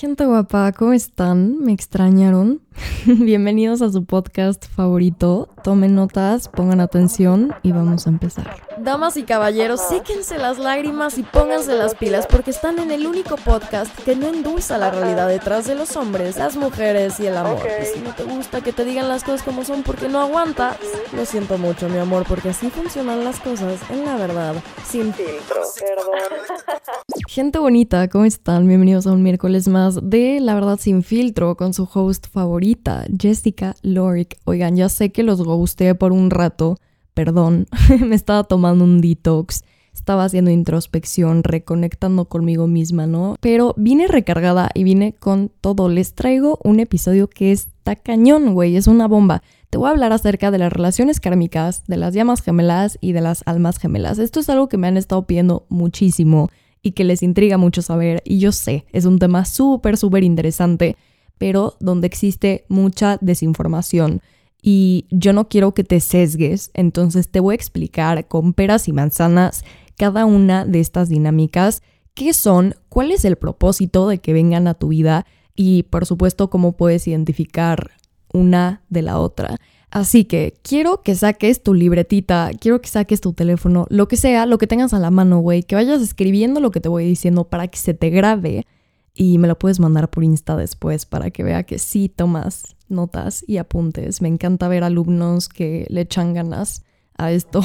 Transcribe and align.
Gente 0.00 0.26
guapa, 0.26 0.70
¿cómo 0.70 0.92
están? 0.92 1.58
¿Me 1.58 1.72
extrañaron? 1.72 2.60
Bienvenidos 3.06 3.82
a 3.82 3.90
su 3.90 4.04
podcast 4.04 4.64
favorito. 4.66 5.48
Tomen 5.64 5.96
notas, 5.96 6.48
pongan 6.48 6.80
atención 6.80 7.52
y 7.64 7.72
vamos 7.72 8.06
a 8.06 8.10
empezar. 8.10 8.62
Damas 8.78 9.16
y 9.16 9.24
caballeros, 9.24 9.80
séquense 9.80 10.38
las 10.38 10.58
lágrimas 10.58 11.18
y 11.18 11.24
pónganse 11.24 11.74
las 11.74 11.96
pilas 11.96 12.28
porque 12.28 12.52
están 12.52 12.78
en 12.78 12.92
el 12.92 13.08
único 13.08 13.36
podcast 13.36 13.92
que 14.04 14.14
no 14.14 14.28
endulza 14.28 14.78
la 14.78 14.92
realidad 14.92 15.26
detrás 15.26 15.66
de 15.66 15.74
los 15.74 15.96
hombres, 15.96 16.36
las 16.36 16.56
mujeres 16.56 17.18
y 17.18 17.26
el 17.26 17.36
amor. 17.36 17.58
Y 17.82 17.86
si 17.86 18.00
no 18.00 18.14
te 18.14 18.22
gusta 18.22 18.60
que 18.60 18.72
te 18.72 18.84
digan 18.84 19.08
las 19.08 19.24
cosas 19.24 19.42
como 19.42 19.64
son 19.64 19.82
porque 19.82 20.08
no 20.08 20.20
aguantas, 20.20 20.76
lo 21.12 21.24
siento 21.24 21.58
mucho, 21.58 21.88
mi 21.88 21.98
amor, 21.98 22.24
porque 22.28 22.50
así 22.50 22.70
funcionan 22.70 23.24
las 23.24 23.40
cosas 23.40 23.80
en 23.90 24.04
la 24.04 24.16
verdad, 24.16 24.54
sin 24.86 25.12
filtro. 25.12 25.62
Perdón. 25.80 26.78
Gente 27.28 27.58
bonita, 27.58 28.08
¿cómo 28.08 28.24
están? 28.24 28.66
Bienvenidos 28.68 29.06
a 29.06 29.12
un 29.12 29.22
miércoles 29.22 29.66
más 29.68 29.87
de 29.96 30.40
La 30.40 30.54
Verdad 30.54 30.78
Sin 30.78 31.02
Filtro 31.02 31.56
con 31.56 31.72
su 31.74 31.88
host 31.92 32.26
favorita, 32.30 33.04
Jessica 33.18 33.74
Lorick. 33.82 34.38
Oigan, 34.44 34.76
ya 34.76 34.88
sé 34.88 35.10
que 35.10 35.22
los 35.22 35.42
gusté 35.42 35.94
por 35.94 36.12
un 36.12 36.30
rato, 36.30 36.78
perdón, 37.14 37.66
me 38.06 38.14
estaba 38.14 38.44
tomando 38.44 38.84
un 38.84 39.00
detox, 39.00 39.62
estaba 39.92 40.24
haciendo 40.24 40.50
introspección, 40.50 41.42
reconectando 41.42 42.26
conmigo 42.26 42.66
misma, 42.66 43.06
¿no? 43.06 43.36
Pero 43.40 43.74
vine 43.76 44.06
recargada 44.06 44.70
y 44.74 44.84
vine 44.84 45.14
con 45.14 45.50
todo. 45.60 45.88
Les 45.88 46.14
traigo 46.14 46.58
un 46.62 46.80
episodio 46.80 47.28
que 47.28 47.52
está 47.52 47.96
cañón, 47.96 48.54
güey, 48.54 48.76
es 48.76 48.86
una 48.86 49.08
bomba. 49.08 49.42
Te 49.70 49.78
voy 49.78 49.88
a 49.88 49.90
hablar 49.90 50.12
acerca 50.12 50.50
de 50.50 50.58
las 50.58 50.72
relaciones 50.72 51.20
kármicas, 51.20 51.84
de 51.86 51.96
las 51.96 52.14
llamas 52.14 52.42
gemelas 52.42 52.98
y 53.00 53.12
de 53.12 53.20
las 53.20 53.42
almas 53.46 53.78
gemelas. 53.78 54.18
Esto 54.18 54.40
es 54.40 54.48
algo 54.48 54.68
que 54.68 54.78
me 54.78 54.86
han 54.86 54.96
estado 54.96 55.26
pidiendo 55.26 55.66
muchísimo 55.68 56.48
y 56.82 56.92
que 56.92 57.04
les 57.04 57.22
intriga 57.22 57.58
mucho 57.58 57.82
saber. 57.82 58.22
Y 58.24 58.38
yo 58.38 58.52
sé, 58.52 58.86
es 58.92 59.04
un 59.04 59.18
tema 59.18 59.44
súper, 59.44 59.96
súper 59.96 60.24
interesante, 60.24 60.96
pero 61.38 61.76
donde 61.80 62.06
existe 62.06 62.64
mucha 62.68 63.18
desinformación. 63.20 64.20
Y 64.62 65.06
yo 65.10 65.32
no 65.32 65.48
quiero 65.48 65.72
que 65.72 65.84
te 65.84 66.00
sesgues, 66.00 66.70
entonces 66.74 67.28
te 67.28 67.40
voy 67.40 67.52
a 67.52 67.56
explicar 67.56 68.26
con 68.26 68.54
peras 68.54 68.88
y 68.88 68.92
manzanas 68.92 69.64
cada 69.96 70.24
una 70.24 70.64
de 70.64 70.80
estas 70.80 71.08
dinámicas, 71.08 71.82
qué 72.14 72.32
son, 72.32 72.74
cuál 72.88 73.12
es 73.12 73.24
el 73.24 73.36
propósito 73.36 74.08
de 74.08 74.18
que 74.18 74.32
vengan 74.32 74.66
a 74.66 74.74
tu 74.74 74.88
vida 74.88 75.26
y 75.54 75.84
por 75.84 76.06
supuesto 76.06 76.50
cómo 76.50 76.72
puedes 76.72 77.06
identificar 77.06 77.92
una 78.32 78.82
de 78.88 79.02
la 79.02 79.18
otra. 79.18 79.56
Así 79.90 80.24
que 80.24 80.54
quiero 80.62 81.02
que 81.02 81.14
saques 81.14 81.62
tu 81.62 81.72
libretita, 81.72 82.50
quiero 82.60 82.80
que 82.80 82.88
saques 82.88 83.20
tu 83.20 83.32
teléfono, 83.32 83.86
lo 83.88 84.06
que 84.06 84.16
sea, 84.16 84.44
lo 84.44 84.58
que 84.58 84.66
tengas 84.66 84.92
a 84.92 84.98
la 84.98 85.10
mano, 85.10 85.38
güey, 85.40 85.62
que 85.62 85.76
vayas 85.76 86.02
escribiendo 86.02 86.60
lo 86.60 86.70
que 86.70 86.80
te 86.80 86.90
voy 86.90 87.04
diciendo 87.04 87.44
para 87.44 87.68
que 87.68 87.78
se 87.78 87.94
te 87.94 88.10
grabe 88.10 88.66
y 89.14 89.38
me 89.38 89.48
lo 89.48 89.58
puedes 89.58 89.80
mandar 89.80 90.10
por 90.10 90.24
Insta 90.24 90.56
después 90.56 91.06
para 91.06 91.30
que 91.30 91.42
vea 91.42 91.64
que 91.64 91.78
sí 91.78 92.08
tomas 92.08 92.76
notas 92.88 93.44
y 93.46 93.56
apuntes. 93.56 94.22
Me 94.22 94.28
encanta 94.28 94.68
ver 94.68 94.84
alumnos 94.84 95.48
que 95.48 95.86
le 95.88 96.02
echan 96.02 96.34
ganas 96.34 96.84
a 97.16 97.32
esto. 97.32 97.62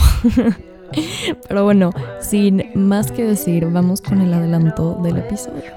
Pero 1.48 1.64
bueno, 1.64 1.92
sin 2.22 2.64
más 2.76 3.12
que 3.12 3.24
decir, 3.24 3.66
vamos 3.68 4.02
con 4.02 4.22
el 4.22 4.34
adelanto 4.34 5.00
del 5.04 5.18
episodio. 5.18 5.72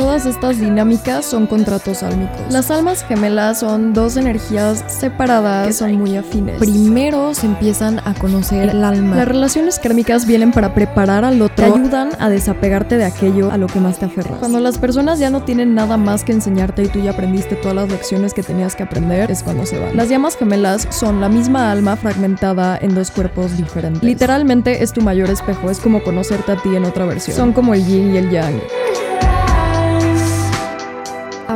Todas 0.00 0.24
estas 0.24 0.58
dinámicas 0.58 1.26
son 1.26 1.46
contratos 1.46 2.02
álmicos. 2.02 2.40
Las 2.48 2.70
almas 2.70 3.04
gemelas 3.04 3.60
son 3.60 3.92
dos 3.92 4.16
energías 4.16 4.82
separadas 4.86 5.66
que 5.66 5.72
son 5.74 5.92
muy 5.98 6.16
afines. 6.16 6.56
Primero 6.58 7.34
se 7.34 7.44
empiezan 7.44 7.98
a 8.06 8.14
conocer 8.14 8.70
el 8.70 8.82
alma. 8.82 9.16
Las 9.16 9.28
relaciones 9.28 9.78
kármicas 9.78 10.24
vienen 10.26 10.52
para 10.52 10.72
preparar 10.72 11.26
al 11.26 11.42
otro, 11.42 11.54
te 11.54 11.64
ayudan 11.64 12.08
a 12.18 12.30
desapegarte 12.30 12.96
de 12.96 13.04
aquello 13.04 13.52
a 13.52 13.58
lo 13.58 13.66
que 13.66 13.78
más 13.78 13.98
te 13.98 14.06
aferras. 14.06 14.38
Cuando 14.38 14.58
las 14.58 14.78
personas 14.78 15.18
ya 15.18 15.28
no 15.28 15.42
tienen 15.42 15.74
nada 15.74 15.98
más 15.98 16.24
que 16.24 16.32
enseñarte 16.32 16.84
y 16.84 16.88
tú 16.88 17.00
ya 17.00 17.10
aprendiste 17.10 17.56
todas 17.56 17.74
las 17.74 17.90
lecciones 17.90 18.32
que 18.32 18.42
tenías 18.42 18.74
que 18.74 18.84
aprender, 18.84 19.30
es 19.30 19.42
cuando 19.42 19.66
se 19.66 19.78
van. 19.78 19.94
Las 19.94 20.08
llamas 20.08 20.34
gemelas 20.34 20.88
son 20.88 21.20
la 21.20 21.28
misma 21.28 21.70
alma 21.70 21.96
fragmentada 21.96 22.78
en 22.80 22.94
dos 22.94 23.10
cuerpos 23.10 23.54
diferentes. 23.54 24.02
Literalmente 24.02 24.82
es 24.82 24.94
tu 24.94 25.02
mayor 25.02 25.28
espejo, 25.28 25.70
es 25.70 25.78
como 25.78 26.02
conocerte 26.02 26.52
a 26.52 26.56
ti 26.56 26.74
en 26.74 26.86
otra 26.86 27.04
versión. 27.04 27.36
Son 27.36 27.52
como 27.52 27.74
el 27.74 27.84
yin 27.84 28.14
y 28.14 28.16
el 28.16 28.30
yang. 28.30 28.62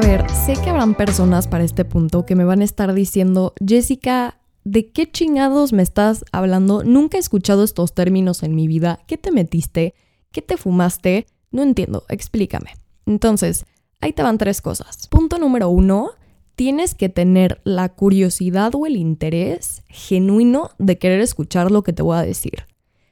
Ver, 0.04 0.28
sé 0.28 0.53
que 0.62 0.69
habrán 0.69 0.94
personas 0.94 1.48
para 1.48 1.65
este 1.65 1.87
punto 1.87 2.26
que 2.26 2.34
me 2.34 2.44
van 2.44 2.60
a 2.60 2.65
estar 2.65 2.92
diciendo, 2.92 3.54
Jessica, 3.66 4.38
¿de 4.62 4.91
qué 4.91 5.10
chingados 5.10 5.72
me 5.72 5.82
estás 5.82 6.26
hablando? 6.31 6.84
Nunca 6.84 7.16
he 7.16 7.20
escuchado 7.20 7.65
estos 7.65 7.94
términos 7.94 8.42
en 8.42 8.54
mi 8.54 8.69
vida. 8.69 9.00
¿Qué 9.06 9.16
te 9.16 9.31
metiste? 9.31 9.94
¿Qué 10.31 10.42
te 10.42 10.59
fumaste? 10.59 11.26
No 11.53 11.62
entiendo, 11.62 12.04
explícame. 12.10 12.75
Entonces, 13.06 13.65
ahí 14.03 14.12
te 14.12 14.22
van 14.22 14.37
tres 14.37 14.60
cosas. 14.60 15.09
Punto 15.09 15.38
número 15.38 15.70
uno, 15.70 16.10
tienes 16.54 16.94
que 16.94 17.09
tener 17.09 17.62
la 17.65 17.88
curiosidad 17.88 18.75
o 18.75 18.84
el 18.84 18.97
interés 18.97 19.84
genuino 19.88 20.69
de 20.78 20.98
querer 20.98 21.22
escuchar 21.22 21.71
lo 21.71 21.82
que 21.82 21.94
te 21.94 22.03
voy 22.03 22.19
a 22.19 22.22
decir. 22.22 22.66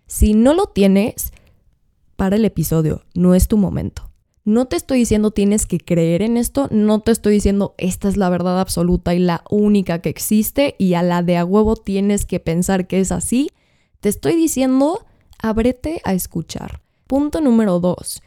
Si 0.06 0.34
no 0.34 0.52
lo 0.52 0.66
tienes, 0.66 1.32
para 2.16 2.36
el 2.36 2.44
episodio, 2.44 3.00
no 3.14 3.34
es 3.34 3.48
tu 3.48 3.56
momento. 3.56 4.11
No 4.44 4.66
te 4.66 4.74
estoy 4.74 4.98
diciendo 4.98 5.30
tienes 5.30 5.66
que 5.66 5.78
creer 5.78 6.20
en 6.20 6.36
esto, 6.36 6.66
no 6.72 6.98
te 7.00 7.12
estoy 7.12 7.34
diciendo 7.34 7.74
esta 7.78 8.08
es 8.08 8.16
la 8.16 8.28
verdad 8.28 8.58
absoluta 8.58 9.14
y 9.14 9.20
la 9.20 9.44
única 9.50 10.00
que 10.00 10.08
existe 10.08 10.74
y 10.78 10.94
a 10.94 11.04
la 11.04 11.22
de 11.22 11.36
a 11.36 11.44
huevo 11.44 11.76
tienes 11.76 12.26
que 12.26 12.40
pensar 12.40 12.88
que 12.88 12.98
es 12.98 13.12
así. 13.12 13.50
Te 14.00 14.08
estoy 14.08 14.34
diciendo 14.34 15.06
ábrete 15.38 16.00
a 16.02 16.14
escuchar. 16.14 16.82
Punto 17.06 17.40
número 17.40 17.78
dos. 17.78 18.20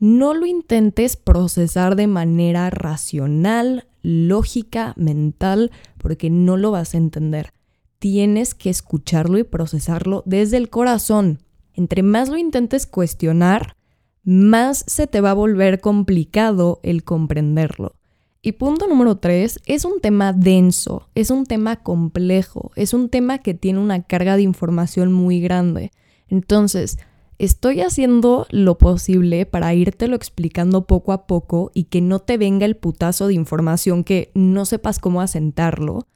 No 0.00 0.34
lo 0.34 0.44
intentes 0.44 1.16
procesar 1.16 1.94
de 1.94 2.08
manera 2.08 2.70
racional, 2.70 3.86
lógica, 4.02 4.94
mental, 4.96 5.70
porque 5.98 6.30
no 6.30 6.56
lo 6.56 6.72
vas 6.72 6.94
a 6.94 6.98
entender. 6.98 7.52
Tienes 8.00 8.54
que 8.54 8.70
escucharlo 8.70 9.38
y 9.38 9.44
procesarlo 9.44 10.24
desde 10.26 10.56
el 10.56 10.68
corazón. 10.68 11.38
Entre 11.74 12.02
más 12.02 12.28
lo 12.28 12.38
intentes 12.38 12.86
cuestionar, 12.86 13.76
más 14.22 14.84
se 14.86 15.06
te 15.06 15.20
va 15.20 15.30
a 15.30 15.34
volver 15.34 15.80
complicado 15.80 16.80
el 16.82 17.04
comprenderlo. 17.04 17.94
Y 18.42 18.52
punto 18.52 18.86
número 18.86 19.18
tres, 19.18 19.60
es 19.66 19.84
un 19.84 20.00
tema 20.00 20.32
denso, 20.32 21.08
es 21.14 21.30
un 21.30 21.44
tema 21.44 21.76
complejo, 21.76 22.70
es 22.74 22.94
un 22.94 23.10
tema 23.10 23.38
que 23.38 23.52
tiene 23.52 23.80
una 23.80 24.02
carga 24.02 24.36
de 24.36 24.42
información 24.42 25.12
muy 25.12 25.40
grande. 25.40 25.90
Entonces, 26.28 26.98
estoy 27.38 27.82
haciendo 27.82 28.46
lo 28.50 28.78
posible 28.78 29.44
para 29.44 29.74
írtelo 29.74 30.16
explicando 30.16 30.86
poco 30.86 31.12
a 31.12 31.26
poco 31.26 31.70
y 31.74 31.84
que 31.84 32.00
no 32.00 32.20
te 32.20 32.38
venga 32.38 32.64
el 32.64 32.76
putazo 32.76 33.26
de 33.26 33.34
información 33.34 34.04
que 34.04 34.30
no 34.34 34.64
sepas 34.64 34.98
cómo 34.98 35.20
asentarlo. 35.20 36.06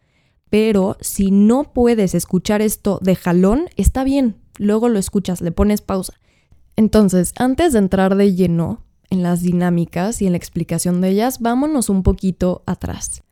Pero 0.48 0.96
si 1.00 1.30
no 1.30 1.74
puedes 1.74 2.14
escuchar 2.14 2.62
esto 2.62 3.00
de 3.02 3.16
jalón, 3.16 3.66
está 3.76 4.02
bien, 4.02 4.36
luego 4.56 4.88
lo 4.88 4.98
escuchas, 4.98 5.42
le 5.42 5.52
pones 5.52 5.82
pausa. 5.82 6.14
Entonces, 6.76 7.32
antes 7.36 7.72
de 7.72 7.78
entrar 7.78 8.16
de 8.16 8.34
lleno 8.34 8.82
en 9.10 9.22
las 9.22 9.42
dinámicas 9.42 10.20
y 10.20 10.26
en 10.26 10.32
la 10.32 10.38
explicación 10.38 11.00
de 11.00 11.10
ellas, 11.10 11.40
vámonos 11.40 11.88
un 11.88 12.02
poquito 12.02 12.62
atrás. 12.66 13.22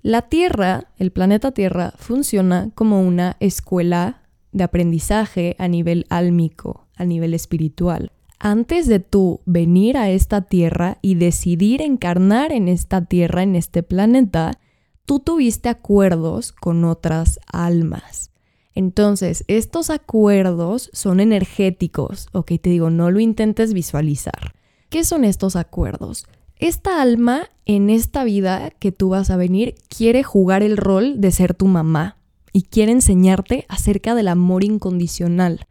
La 0.00 0.22
Tierra, 0.22 0.92
el 0.96 1.10
planeta 1.10 1.52
Tierra, 1.52 1.92
funciona 1.96 2.70
como 2.74 3.02
una 3.02 3.36
escuela 3.40 4.22
de 4.52 4.64
aprendizaje 4.64 5.56
a 5.58 5.68
nivel 5.68 6.06
álmico, 6.08 6.86
a 6.96 7.04
nivel 7.04 7.34
espiritual. 7.34 8.12
Antes 8.38 8.86
de 8.86 9.00
tú 9.00 9.40
venir 9.44 9.96
a 9.96 10.10
esta 10.10 10.42
Tierra 10.42 10.98
y 11.02 11.16
decidir 11.16 11.82
encarnar 11.82 12.52
en 12.52 12.68
esta 12.68 13.04
Tierra, 13.04 13.42
en 13.42 13.56
este 13.56 13.82
planeta, 13.82 14.60
tú 15.04 15.18
tuviste 15.18 15.68
acuerdos 15.68 16.52
con 16.52 16.84
otras 16.84 17.40
almas. 17.52 18.30
Entonces, 18.78 19.42
estos 19.48 19.90
acuerdos 19.90 20.88
son 20.92 21.18
energéticos, 21.18 22.28
ok, 22.30 22.52
te 22.62 22.70
digo, 22.70 22.90
no 22.90 23.10
lo 23.10 23.18
intentes 23.18 23.74
visualizar. 23.74 24.54
¿Qué 24.88 25.02
son 25.02 25.24
estos 25.24 25.56
acuerdos? 25.56 26.28
Esta 26.60 27.02
alma 27.02 27.48
en 27.66 27.90
esta 27.90 28.22
vida 28.22 28.70
que 28.70 28.92
tú 28.92 29.08
vas 29.08 29.30
a 29.30 29.36
venir 29.36 29.74
quiere 29.88 30.22
jugar 30.22 30.62
el 30.62 30.76
rol 30.76 31.20
de 31.20 31.32
ser 31.32 31.54
tu 31.54 31.66
mamá 31.66 32.18
y 32.52 32.62
quiere 32.62 32.92
enseñarte 32.92 33.66
acerca 33.68 34.14
del 34.14 34.28
amor 34.28 34.62
incondicional. 34.62 35.66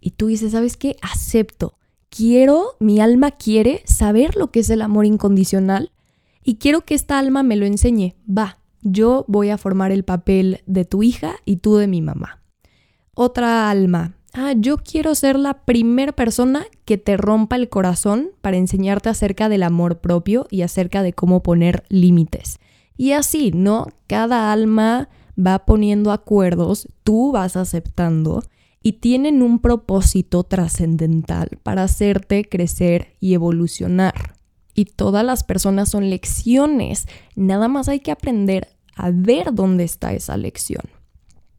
Y 0.00 0.12
tú 0.12 0.28
dices, 0.28 0.52
¿sabes 0.52 0.76
qué? 0.76 0.94
Acepto. 1.02 1.74
Quiero, 2.10 2.76
mi 2.78 3.00
alma 3.00 3.32
quiere 3.32 3.82
saber 3.86 4.36
lo 4.36 4.52
que 4.52 4.60
es 4.60 4.70
el 4.70 4.82
amor 4.82 5.04
incondicional 5.04 5.90
y 6.44 6.58
quiero 6.58 6.82
que 6.82 6.94
esta 6.94 7.18
alma 7.18 7.42
me 7.42 7.56
lo 7.56 7.66
enseñe. 7.66 8.14
Va, 8.24 8.60
yo 8.82 9.24
voy 9.26 9.50
a 9.50 9.58
formar 9.58 9.90
el 9.90 10.04
papel 10.04 10.60
de 10.66 10.84
tu 10.84 11.02
hija 11.02 11.34
y 11.44 11.56
tú 11.56 11.74
de 11.74 11.88
mi 11.88 12.00
mamá 12.02 12.38
otra 13.14 13.70
alma. 13.70 14.16
Ah, 14.32 14.54
yo 14.56 14.78
quiero 14.78 15.14
ser 15.14 15.38
la 15.38 15.64
primera 15.64 16.12
persona 16.12 16.64
que 16.86 16.96
te 16.96 17.18
rompa 17.18 17.56
el 17.56 17.68
corazón 17.68 18.30
para 18.40 18.56
enseñarte 18.56 19.10
acerca 19.10 19.48
del 19.50 19.62
amor 19.62 20.00
propio 20.00 20.46
y 20.50 20.62
acerca 20.62 21.02
de 21.02 21.12
cómo 21.12 21.42
poner 21.42 21.84
límites. 21.88 22.58
Y 22.96 23.12
así, 23.12 23.50
¿no? 23.52 23.88
Cada 24.06 24.52
alma 24.52 25.10
va 25.38 25.66
poniendo 25.66 26.12
acuerdos, 26.12 26.88
tú 27.04 27.32
vas 27.32 27.56
aceptando 27.56 28.42
y 28.82 28.94
tienen 28.94 29.42
un 29.42 29.58
propósito 29.58 30.44
trascendental 30.44 31.58
para 31.62 31.84
hacerte 31.84 32.48
crecer 32.48 33.14
y 33.20 33.34
evolucionar. 33.34 34.34
Y 34.74 34.86
todas 34.86 35.24
las 35.24 35.44
personas 35.44 35.90
son 35.90 36.08
lecciones, 36.08 37.06
nada 37.36 37.68
más 37.68 37.88
hay 37.88 38.00
que 38.00 38.10
aprender 38.10 38.68
a 38.96 39.10
ver 39.10 39.52
dónde 39.52 39.84
está 39.84 40.14
esa 40.14 40.36
lección. 40.38 40.82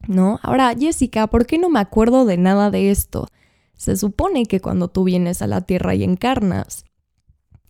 ¿No? 0.07 0.39
Ahora, 0.43 0.75
Jessica, 0.77 1.27
¿por 1.27 1.45
qué 1.45 1.57
no 1.57 1.69
me 1.69 1.79
acuerdo 1.79 2.25
de 2.25 2.37
nada 2.37 2.71
de 2.71 2.91
esto? 2.91 3.27
Se 3.75 3.95
supone 3.97 4.45
que 4.45 4.59
cuando 4.59 4.87
tú 4.87 5.03
vienes 5.03 5.41
a 5.41 5.47
la 5.47 5.61
Tierra 5.61 5.95
y 5.95 6.03
encarnas, 6.03 6.85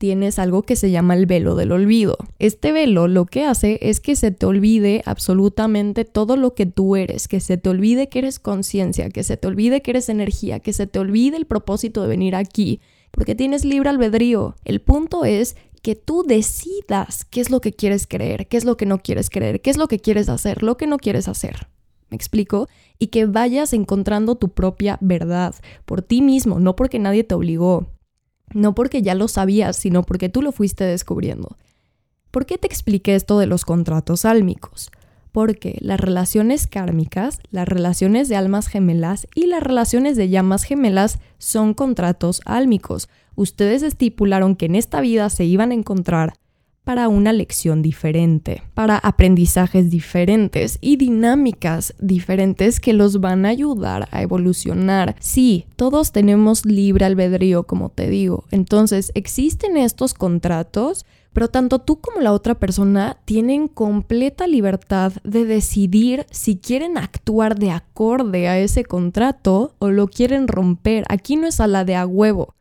tienes 0.03 0.37
algo 0.37 0.63
que 0.63 0.75
se 0.75 0.91
llama 0.91 1.15
el 1.15 1.25
velo 1.25 1.55
del 1.55 1.71
olvido. 1.71 2.17
Este 2.37 2.71
velo 2.71 3.07
lo 3.07 3.25
que 3.25 3.45
hace 3.45 3.79
es 3.81 4.01
que 4.01 4.17
se 4.17 4.31
te 4.31 4.45
olvide 4.45 5.01
absolutamente 5.05 6.03
todo 6.03 6.35
lo 6.35 6.55
que 6.55 6.65
tú 6.65 6.95
eres, 6.97 7.27
que 7.29 7.39
se 7.39 7.57
te 7.57 7.69
olvide 7.69 8.09
que 8.09 8.19
eres 8.19 8.37
conciencia, 8.37 9.09
que 9.09 9.23
se 9.23 9.37
te 9.37 9.47
olvide 9.47 9.81
que 9.81 9.91
eres 9.91 10.09
energía, 10.09 10.59
que 10.59 10.73
se 10.73 10.87
te 10.87 10.99
olvide 10.99 11.37
el 11.37 11.45
propósito 11.45 12.01
de 12.01 12.09
venir 12.09 12.35
aquí, 12.35 12.81
porque 13.11 13.33
tienes 13.33 13.63
libre 13.63 13.89
albedrío. 13.89 14.55
El 14.65 14.81
punto 14.81 15.23
es 15.23 15.55
que 15.81 15.95
tú 15.95 16.23
decidas 16.23 17.23
qué 17.23 17.39
es 17.39 17.49
lo 17.49 17.61
que 17.61 17.71
quieres 17.71 18.05
creer, 18.05 18.47
qué 18.47 18.57
es 18.57 18.65
lo 18.65 18.75
que 18.75 18.85
no 18.85 18.99
quieres 18.99 19.29
creer, 19.29 19.61
qué 19.61 19.69
es 19.69 19.77
lo 19.77 19.87
que 19.87 19.99
quieres 19.99 20.27
hacer, 20.27 20.63
lo 20.63 20.75
que 20.75 20.85
no 20.85 20.97
quieres 20.97 21.29
hacer. 21.29 21.67
¿Me 22.13 22.15
explico? 22.15 22.69
Y 22.99 23.07
que 23.07 23.25
vayas 23.25 23.73
encontrando 23.73 24.35
tu 24.35 24.49
propia 24.49 24.99
verdad 25.01 25.55
por 25.83 26.03
ti 26.03 26.21
mismo, 26.21 26.59
no 26.59 26.75
porque 26.75 26.99
nadie 26.99 27.23
te 27.23 27.33
obligó. 27.33 27.87
No 28.53 28.75
porque 28.75 29.01
ya 29.01 29.15
lo 29.15 29.27
sabías, 29.27 29.77
sino 29.77 30.03
porque 30.03 30.29
tú 30.29 30.43
lo 30.43 30.51
fuiste 30.51 30.83
descubriendo. 30.83 31.57
¿Por 32.29 32.45
qué 32.45 32.59
te 32.59 32.67
expliqué 32.67 33.15
esto 33.15 33.39
de 33.39 33.47
los 33.47 33.65
contratos 33.65 34.25
álmicos? 34.25 34.91
Porque 35.31 35.75
las 35.81 35.99
relaciones 35.99 36.67
kármicas, 36.67 37.39
las 37.49 37.67
relaciones 37.67 38.29
de 38.29 38.35
almas 38.35 38.67
gemelas 38.67 39.25
y 39.33 39.47
las 39.47 39.63
relaciones 39.63 40.15
de 40.15 40.29
llamas 40.29 40.65
gemelas 40.65 41.17
son 41.39 41.73
contratos 41.73 42.41
álmicos. 42.45 43.09
Ustedes 43.33 43.81
estipularon 43.81 44.55
que 44.55 44.67
en 44.67 44.75
esta 44.75 45.01
vida 45.01 45.31
se 45.31 45.45
iban 45.45 45.71
a 45.71 45.73
encontrar 45.73 46.33
para 46.83 47.07
una 47.07 47.31
lección 47.31 47.81
diferente, 47.81 48.63
para 48.73 48.97
aprendizajes 48.97 49.89
diferentes 49.89 50.77
y 50.81 50.97
dinámicas 50.97 51.93
diferentes 51.99 52.79
que 52.79 52.93
los 52.93 53.21
van 53.21 53.45
a 53.45 53.49
ayudar 53.49 54.09
a 54.11 54.21
evolucionar. 54.21 55.15
Sí, 55.19 55.65
todos 55.75 56.11
tenemos 56.11 56.65
libre 56.65 57.05
albedrío, 57.05 57.63
como 57.63 57.89
te 57.89 58.09
digo. 58.09 58.45
Entonces, 58.51 59.11
existen 59.15 59.77
estos 59.77 60.13
contratos, 60.13 61.05
pero 61.31 61.47
tanto 61.47 61.79
tú 61.79 61.99
como 61.99 62.19
la 62.19 62.33
otra 62.33 62.55
persona 62.55 63.17
tienen 63.25 63.67
completa 63.67 64.45
libertad 64.45 65.13
de 65.23 65.45
decidir 65.45 66.25
si 66.31 66.57
quieren 66.57 66.97
actuar 66.97 67.57
de 67.57 67.71
acorde 67.71 68.47
a 68.47 68.59
ese 68.59 68.83
contrato 68.83 69.73
o 69.79 69.89
lo 69.89 70.07
quieren 70.07 70.47
romper. 70.47 71.05
Aquí 71.09 71.35
no 71.37 71.47
es 71.47 71.59
a 71.59 71.67
la 71.67 71.85
de 71.85 71.95
a 71.95 72.05
huevo. 72.05 72.53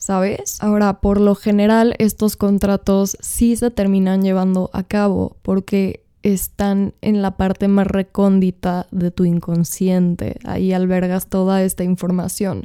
¿Sabes? 0.00 0.56
Ahora, 0.60 1.00
por 1.00 1.20
lo 1.20 1.34
general, 1.36 1.94
estos 1.98 2.36
contratos 2.36 3.16
sí 3.20 3.54
se 3.54 3.70
terminan 3.70 4.22
llevando 4.22 4.70
a 4.72 4.82
cabo 4.82 5.36
porque 5.42 6.04
están 6.22 6.94
en 7.02 7.22
la 7.22 7.36
parte 7.36 7.68
más 7.68 7.86
recóndita 7.86 8.86
de 8.90 9.10
tu 9.10 9.24
inconsciente. 9.24 10.38
Ahí 10.44 10.72
albergas 10.72 11.28
toda 11.28 11.62
esta 11.62 11.84
información. 11.84 12.64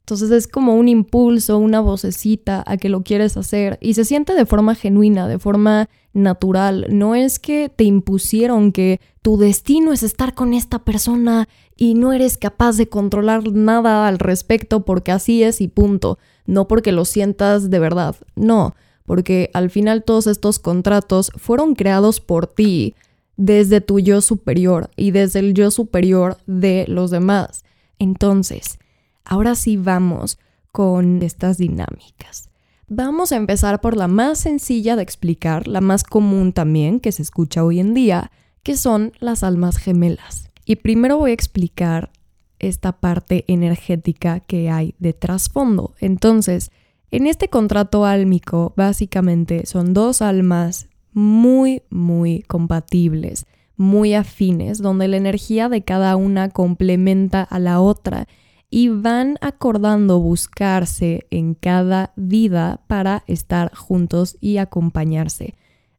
Entonces 0.00 0.30
es 0.30 0.46
como 0.46 0.76
un 0.76 0.86
impulso, 0.86 1.58
una 1.58 1.80
vocecita 1.80 2.62
a 2.64 2.76
que 2.76 2.88
lo 2.88 3.02
quieres 3.02 3.36
hacer 3.36 3.76
y 3.80 3.94
se 3.94 4.04
siente 4.04 4.34
de 4.34 4.46
forma 4.46 4.76
genuina, 4.76 5.26
de 5.26 5.40
forma 5.40 5.88
natural. 6.12 6.86
No 6.90 7.16
es 7.16 7.40
que 7.40 7.68
te 7.74 7.82
impusieron 7.82 8.70
que 8.70 9.00
tu 9.22 9.38
destino 9.38 9.92
es 9.92 10.04
estar 10.04 10.34
con 10.34 10.54
esta 10.54 10.78
persona 10.78 11.48
y 11.76 11.94
no 11.94 12.12
eres 12.12 12.38
capaz 12.38 12.76
de 12.76 12.88
controlar 12.88 13.52
nada 13.52 14.08
al 14.08 14.18
respecto 14.18 14.84
porque 14.84 15.12
así 15.12 15.42
es 15.42 15.60
y 15.60 15.68
punto 15.68 16.18
no 16.46 16.68
porque 16.68 16.92
lo 16.92 17.04
sientas 17.04 17.70
de 17.70 17.78
verdad, 17.78 18.16
no, 18.34 18.74
porque 19.04 19.50
al 19.52 19.70
final 19.70 20.04
todos 20.04 20.26
estos 20.26 20.58
contratos 20.58 21.30
fueron 21.36 21.74
creados 21.74 22.20
por 22.20 22.46
ti 22.46 22.94
desde 23.36 23.80
tu 23.80 24.00
yo 24.00 24.20
superior 24.20 24.90
y 24.96 25.10
desde 25.10 25.40
el 25.40 25.54
yo 25.54 25.70
superior 25.70 26.38
de 26.46 26.86
los 26.88 27.10
demás. 27.10 27.64
Entonces, 27.98 28.78
ahora 29.24 29.54
sí 29.54 29.76
vamos 29.76 30.38
con 30.72 31.22
estas 31.22 31.58
dinámicas. 31.58 32.48
Vamos 32.88 33.32
a 33.32 33.36
empezar 33.36 33.80
por 33.80 33.96
la 33.96 34.06
más 34.06 34.38
sencilla 34.38 34.94
de 34.94 35.02
explicar, 35.02 35.66
la 35.66 35.80
más 35.80 36.04
común 36.04 36.52
también 36.52 37.00
que 37.00 37.12
se 37.12 37.22
escucha 37.22 37.64
hoy 37.64 37.80
en 37.80 37.94
día, 37.94 38.30
que 38.62 38.76
son 38.76 39.12
las 39.18 39.42
almas 39.42 39.76
gemelas. 39.76 40.50
Y 40.66 40.76
primero 40.76 41.16
voy 41.16 41.30
a 41.30 41.34
explicar 41.34 42.10
esta 42.58 42.92
parte 42.92 43.44
energética 43.46 44.40
que 44.40 44.68
hay 44.68 44.96
de 44.98 45.12
trasfondo. 45.12 45.94
Entonces, 46.00 46.72
en 47.12 47.28
este 47.28 47.48
contrato 47.48 48.04
álmico, 48.04 48.74
básicamente 48.76 49.64
son 49.64 49.94
dos 49.94 50.20
almas 50.22 50.88
muy, 51.12 51.82
muy 51.88 52.42
compatibles, 52.42 53.46
muy 53.76 54.14
afines, 54.14 54.82
donde 54.82 55.06
la 55.06 55.16
energía 55.16 55.68
de 55.68 55.82
cada 55.82 56.16
una 56.16 56.48
complementa 56.50 57.42
a 57.42 57.60
la 57.60 57.80
otra 57.80 58.26
y 58.68 58.88
van 58.88 59.38
acordando 59.40 60.18
buscarse 60.18 61.28
en 61.30 61.54
cada 61.54 62.12
vida 62.16 62.80
para 62.88 63.22
estar 63.28 63.72
juntos 63.72 64.36
y 64.40 64.56
acompañarse. 64.56 65.54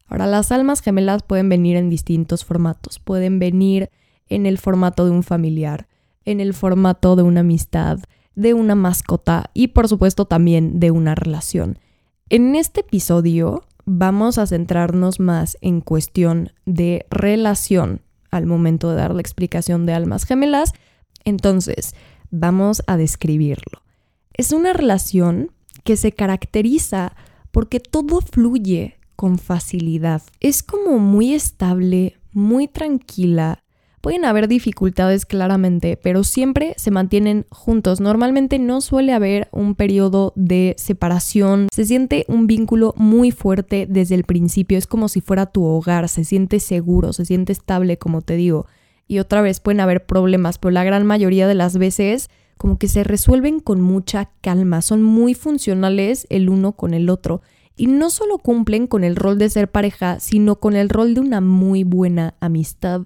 Ahora, 0.07 0.27
las 0.27 0.51
almas 0.51 0.81
gemelas 0.81 1.23
pueden 1.23 1.47
venir 1.47 1.77
en 1.77 1.89
distintos 1.89 2.43
formatos. 2.43 2.99
Pueden 2.99 3.39
venir 3.39 3.89
en 4.29 4.45
el 4.45 4.57
formato 4.57 5.05
de 5.05 5.11
un 5.11 5.23
familiar, 5.23 5.87
en 6.25 6.39
el 6.39 6.53
formato 6.53 7.15
de 7.15 7.23
una 7.23 7.41
amistad, 7.41 7.99
de 8.35 8.53
una 8.53 8.75
mascota 8.75 9.49
y 9.53 9.69
por 9.69 9.87
supuesto 9.87 10.25
también 10.25 10.79
de 10.79 10.91
una 10.91 11.15
relación. 11.15 11.79
En 12.29 12.55
este 12.55 12.81
episodio 12.81 13.63
vamos 13.85 14.37
a 14.37 14.45
centrarnos 14.45 15.19
más 15.19 15.57
en 15.61 15.81
cuestión 15.81 16.51
de 16.65 17.05
relación 17.09 18.01
al 18.31 18.45
momento 18.45 18.89
de 18.89 18.97
dar 18.97 19.15
la 19.15 19.21
explicación 19.21 19.85
de 19.85 19.93
almas 19.93 20.25
gemelas. 20.25 20.73
Entonces, 21.23 21.95
vamos 22.29 22.83
a 22.87 22.97
describirlo. 22.97 23.81
Es 24.33 24.51
una 24.51 24.73
relación 24.73 25.51
que 25.83 25.95
se 25.95 26.11
caracteriza 26.11 27.15
porque 27.51 27.79
todo 27.79 28.21
fluye 28.21 28.97
con 29.15 29.39
facilidad. 29.39 30.21
Es 30.39 30.63
como 30.63 30.99
muy 30.99 31.33
estable, 31.33 32.17
muy 32.33 32.67
tranquila, 32.67 33.63
Pueden 34.07 34.23
haber 34.23 34.47
dificultades 34.47 35.25
claramente, 35.25 35.99
pero 36.01 36.23
siempre 36.23 36.75
se 36.77 36.91
mantienen 36.91 37.45
juntos. 37.49 37.99
Normalmente 37.99 38.57
no 38.57 38.79
suele 38.79 39.11
haber 39.11 39.49
un 39.51 39.75
periodo 39.75 40.31
de 40.37 40.75
separación. 40.77 41.67
Se 41.73 41.83
siente 41.83 42.23
un 42.29 42.47
vínculo 42.47 42.93
muy 42.95 43.31
fuerte 43.31 43.85
desde 43.85 44.15
el 44.15 44.23
principio. 44.23 44.77
Es 44.77 44.87
como 44.87 45.09
si 45.09 45.19
fuera 45.19 45.47
tu 45.47 45.65
hogar. 45.65 46.07
Se 46.07 46.23
siente 46.23 46.61
seguro, 46.61 47.11
se 47.11 47.25
siente 47.25 47.51
estable, 47.51 47.97
como 47.97 48.21
te 48.21 48.37
digo. 48.37 48.65
Y 49.09 49.19
otra 49.19 49.41
vez 49.41 49.59
pueden 49.59 49.81
haber 49.81 50.05
problemas, 50.05 50.57
pero 50.57 50.71
la 50.71 50.85
gran 50.85 51.05
mayoría 51.05 51.45
de 51.45 51.55
las 51.55 51.77
veces 51.77 52.29
como 52.55 52.77
que 52.77 52.87
se 52.87 53.03
resuelven 53.03 53.59
con 53.59 53.81
mucha 53.81 54.29
calma. 54.39 54.81
Son 54.81 55.03
muy 55.03 55.33
funcionales 55.33 56.27
el 56.29 56.47
uno 56.47 56.71
con 56.71 56.93
el 56.93 57.09
otro. 57.09 57.41
Y 57.75 57.87
no 57.87 58.09
solo 58.09 58.37
cumplen 58.37 58.87
con 58.87 59.03
el 59.03 59.17
rol 59.17 59.37
de 59.37 59.49
ser 59.49 59.69
pareja, 59.69 60.21
sino 60.21 60.61
con 60.61 60.77
el 60.77 60.87
rol 60.87 61.13
de 61.13 61.19
una 61.19 61.41
muy 61.41 61.83
buena 61.83 62.35
amistad. 62.39 63.01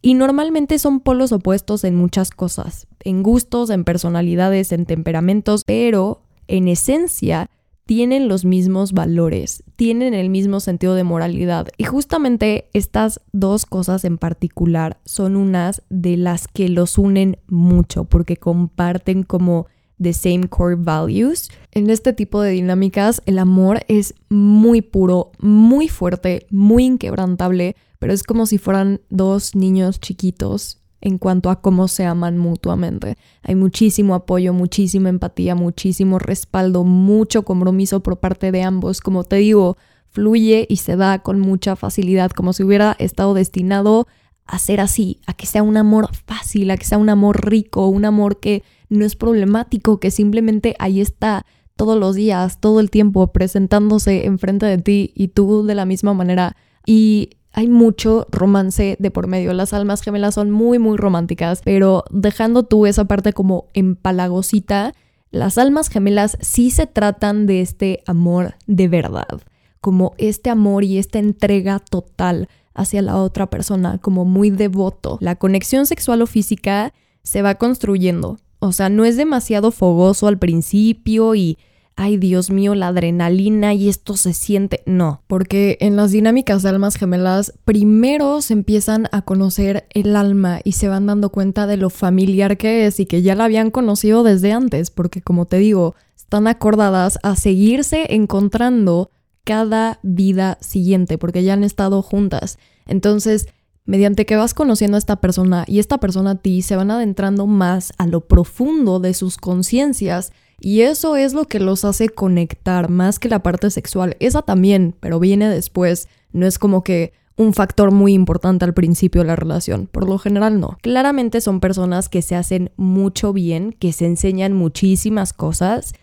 Y 0.00 0.14
normalmente 0.14 0.78
son 0.78 1.00
polos 1.00 1.32
opuestos 1.32 1.84
en 1.84 1.96
muchas 1.96 2.30
cosas, 2.30 2.86
en 3.02 3.22
gustos, 3.22 3.70
en 3.70 3.84
personalidades, 3.84 4.72
en 4.72 4.86
temperamentos, 4.86 5.64
pero 5.66 6.22
en 6.46 6.68
esencia 6.68 7.50
tienen 7.88 8.28
los 8.28 8.44
mismos 8.44 8.92
valores, 8.92 9.64
tienen 9.76 10.12
el 10.12 10.28
mismo 10.28 10.60
sentido 10.60 10.94
de 10.94 11.04
moralidad. 11.04 11.68
Y 11.78 11.84
justamente 11.84 12.68
estas 12.74 13.22
dos 13.32 13.64
cosas 13.64 14.04
en 14.04 14.18
particular 14.18 14.98
son 15.06 15.36
unas 15.36 15.82
de 15.88 16.18
las 16.18 16.48
que 16.48 16.68
los 16.68 16.98
unen 16.98 17.38
mucho 17.46 18.04
porque 18.04 18.36
comparten 18.36 19.22
como 19.22 19.68
the 19.98 20.12
same 20.12 20.48
core 20.48 20.76
values. 20.76 21.50
En 21.72 21.88
este 21.88 22.12
tipo 22.12 22.42
de 22.42 22.50
dinámicas 22.50 23.22
el 23.24 23.38
amor 23.38 23.80
es 23.88 24.14
muy 24.28 24.82
puro, 24.82 25.32
muy 25.38 25.88
fuerte, 25.88 26.46
muy 26.50 26.84
inquebrantable 26.84 27.74
pero 27.98 28.12
es 28.12 28.22
como 28.22 28.46
si 28.46 28.58
fueran 28.58 29.00
dos 29.10 29.54
niños 29.54 30.00
chiquitos 30.00 30.78
en 31.00 31.18
cuanto 31.18 31.50
a 31.50 31.60
cómo 31.60 31.88
se 31.88 32.04
aman 32.04 32.38
mutuamente. 32.38 33.16
Hay 33.42 33.54
muchísimo 33.54 34.14
apoyo, 34.14 34.52
muchísima 34.52 35.08
empatía, 35.08 35.54
muchísimo 35.54 36.18
respaldo, 36.18 36.84
mucho 36.84 37.44
compromiso 37.44 38.02
por 38.02 38.18
parte 38.18 38.50
de 38.50 38.62
ambos. 38.62 39.00
Como 39.00 39.24
te 39.24 39.36
digo, 39.36 39.76
fluye 40.10 40.66
y 40.68 40.76
se 40.76 40.96
da 40.96 41.20
con 41.20 41.38
mucha 41.40 41.76
facilidad, 41.76 42.30
como 42.30 42.52
si 42.52 42.64
hubiera 42.64 42.96
estado 42.98 43.34
destinado 43.34 44.08
a 44.44 44.58
ser 44.58 44.80
así, 44.80 45.20
a 45.26 45.34
que 45.34 45.46
sea 45.46 45.62
un 45.62 45.76
amor 45.76 46.08
fácil, 46.26 46.70
a 46.70 46.76
que 46.76 46.86
sea 46.86 46.98
un 46.98 47.10
amor 47.10 47.48
rico, 47.48 47.86
un 47.86 48.04
amor 48.04 48.40
que 48.40 48.64
no 48.88 49.04
es 49.04 49.14
problemático, 49.14 50.00
que 50.00 50.10
simplemente 50.10 50.74
ahí 50.78 51.00
está 51.00 51.44
todos 51.76 51.98
los 51.98 52.16
días, 52.16 52.58
todo 52.58 52.80
el 52.80 52.90
tiempo 52.90 53.30
presentándose 53.30 54.24
enfrente 54.24 54.66
de 54.66 54.78
ti 54.78 55.12
y 55.14 55.28
tú 55.28 55.64
de 55.64 55.74
la 55.74 55.84
misma 55.84 56.14
manera. 56.14 56.56
Y 56.86 57.37
hay 57.58 57.66
mucho 57.66 58.24
romance 58.30 58.96
de 59.00 59.10
por 59.10 59.26
medio. 59.26 59.52
Las 59.52 59.72
almas 59.72 60.00
gemelas 60.00 60.36
son 60.36 60.52
muy, 60.52 60.78
muy 60.78 60.96
románticas, 60.96 61.60
pero 61.64 62.04
dejando 62.08 62.62
tú 62.62 62.86
esa 62.86 63.06
parte 63.06 63.32
como 63.32 63.66
empalagosita, 63.74 64.94
las 65.32 65.58
almas 65.58 65.88
gemelas 65.88 66.38
sí 66.40 66.70
se 66.70 66.86
tratan 66.86 67.46
de 67.46 67.60
este 67.60 68.04
amor 68.06 68.54
de 68.68 68.86
verdad, 68.86 69.42
como 69.80 70.14
este 70.18 70.50
amor 70.50 70.84
y 70.84 70.98
esta 70.98 71.18
entrega 71.18 71.80
total 71.80 72.48
hacia 72.74 73.02
la 73.02 73.16
otra 73.16 73.50
persona, 73.50 73.98
como 73.98 74.24
muy 74.24 74.50
devoto. 74.50 75.18
La 75.20 75.34
conexión 75.34 75.86
sexual 75.86 76.22
o 76.22 76.28
física 76.28 76.94
se 77.24 77.42
va 77.42 77.56
construyendo. 77.56 78.38
O 78.60 78.70
sea, 78.70 78.88
no 78.88 79.04
es 79.04 79.16
demasiado 79.16 79.72
fogoso 79.72 80.28
al 80.28 80.38
principio 80.38 81.34
y 81.34 81.58
ay 81.98 82.16
Dios 82.16 82.50
mío, 82.50 82.76
la 82.76 82.88
adrenalina 82.88 83.74
y 83.74 83.88
esto 83.88 84.16
se 84.16 84.32
siente. 84.32 84.82
No, 84.86 85.22
porque 85.26 85.76
en 85.80 85.96
las 85.96 86.12
dinámicas 86.12 86.62
de 86.62 86.68
almas 86.68 86.94
gemelas, 86.94 87.52
primero 87.64 88.40
se 88.40 88.52
empiezan 88.52 89.08
a 89.10 89.22
conocer 89.22 89.86
el 89.90 90.14
alma 90.14 90.60
y 90.62 90.72
se 90.72 90.88
van 90.88 91.06
dando 91.06 91.30
cuenta 91.30 91.66
de 91.66 91.76
lo 91.76 91.90
familiar 91.90 92.56
que 92.56 92.86
es 92.86 93.00
y 93.00 93.06
que 93.06 93.20
ya 93.22 93.34
la 93.34 93.44
habían 93.44 93.72
conocido 93.72 94.22
desde 94.22 94.52
antes, 94.52 94.90
porque 94.92 95.20
como 95.20 95.46
te 95.46 95.58
digo, 95.58 95.96
están 96.16 96.46
acordadas 96.46 97.18
a 97.24 97.34
seguirse 97.34 98.14
encontrando 98.14 99.10
cada 99.42 99.98
vida 100.04 100.56
siguiente, 100.60 101.18
porque 101.18 101.42
ya 101.42 101.54
han 101.54 101.64
estado 101.64 102.00
juntas. 102.02 102.58
Entonces, 102.86 103.48
mediante 103.86 104.24
que 104.24 104.36
vas 104.36 104.54
conociendo 104.54 104.96
a 104.96 104.98
esta 104.98 105.16
persona 105.16 105.64
y 105.66 105.80
esta 105.80 105.98
persona 105.98 106.30
a 106.32 106.34
ti, 106.36 106.62
se 106.62 106.76
van 106.76 106.92
adentrando 106.92 107.48
más 107.48 107.92
a 107.98 108.06
lo 108.06 108.28
profundo 108.28 109.00
de 109.00 109.14
sus 109.14 109.36
conciencias 109.36 110.32
y 110.60 110.80
eso 110.80 111.16
es 111.16 111.34
lo 111.34 111.44
que 111.44 111.60
los 111.60 111.84
hace 111.84 112.08
conectar 112.08 112.90
más 112.90 113.18
que 113.18 113.28
la 113.28 113.42
parte 113.42 113.70
sexual. 113.70 114.16
Esa 114.20 114.42
también, 114.42 114.94
pero 115.00 115.20
viene 115.20 115.48
después. 115.48 116.08
No 116.32 116.46
es 116.46 116.58
como 116.58 116.82
que 116.82 117.12
un 117.36 117.54
factor 117.54 117.92
muy 117.92 118.12
importante 118.12 118.64
al 118.64 118.74
principio 118.74 119.22
de 119.22 119.28
la 119.28 119.36
relación. 119.36 119.86
Por 119.86 120.08
lo 120.08 120.18
general 120.18 120.58
no. 120.58 120.76
Claramente 120.82 121.40
son 121.40 121.60
personas 121.60 122.08
que 122.08 122.22
se 122.22 122.34
hacen 122.34 122.70
mucho 122.76 123.32
bien, 123.32 123.74
que 123.78 123.92
se 123.92 124.06
enseñan 124.06 124.52
muchísimas 124.52 125.32
cosas 125.32 125.94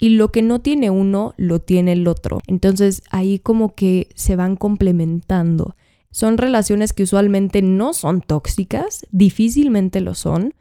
y 0.00 0.10
lo 0.10 0.32
que 0.32 0.42
no 0.42 0.60
tiene 0.60 0.90
uno 0.90 1.34
lo 1.36 1.60
tiene 1.60 1.92
el 1.92 2.08
otro. 2.08 2.40
Entonces 2.48 3.02
ahí 3.10 3.38
como 3.38 3.76
que 3.76 4.08
se 4.16 4.34
van 4.34 4.56
complementando. 4.56 5.76
Son 6.10 6.36
relaciones 6.36 6.92
que 6.92 7.04
usualmente 7.04 7.62
no 7.62 7.94
son 7.94 8.20
tóxicas, 8.20 9.06
difícilmente 9.12 10.00
lo 10.00 10.14
son, 10.14 10.54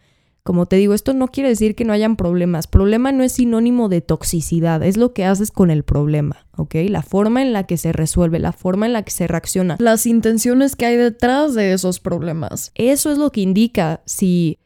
como 0.44 0.66
te 0.66 0.76
digo, 0.78 0.94
esto 0.94 1.14
no 1.14 1.28
quiere 1.28 1.50
decir 1.50 1.76
que 1.76 1.86
no 1.86 1.94
hayan 1.94 2.16
problemas. 2.16 2.66
Problema 2.66 3.12
no 3.12 3.24
es 3.24 3.34
sinónimo 3.34 3.90
de 3.90 4.02
toxicidad, 4.02 4.82
es 4.82 4.98
lo 4.98 5.14
que 5.14 5.26
haces 5.26 5.52
con 5.52 5.70
el 5.70 5.84
problema, 5.84 6.48
¿ok? 6.58 6.76
La 6.90 7.04
forma 7.04 7.42
en 7.42 7.54
la 7.54 7.66
que 7.66 7.78
se 7.78 7.92
resuelve, 7.92 8.40
la 8.40 8.52
forma 8.52 8.88
en 8.88 8.94
la 8.94 9.04
que 9.04 9.12
se 9.12 9.28
reacciona, 9.28 9.78
las 9.80 10.06
intenciones 10.06 10.76
que 10.76 10.88
hay 10.88 10.98
detrás 10.98 11.54
de 11.54 11.74
esos 11.74 12.00
problemas. 12.00 12.72
Eso 12.74 13.12
es 13.12 13.20
lo 13.20 13.32
que 13.32 13.42
indica 13.42 14.02
si 14.06 14.58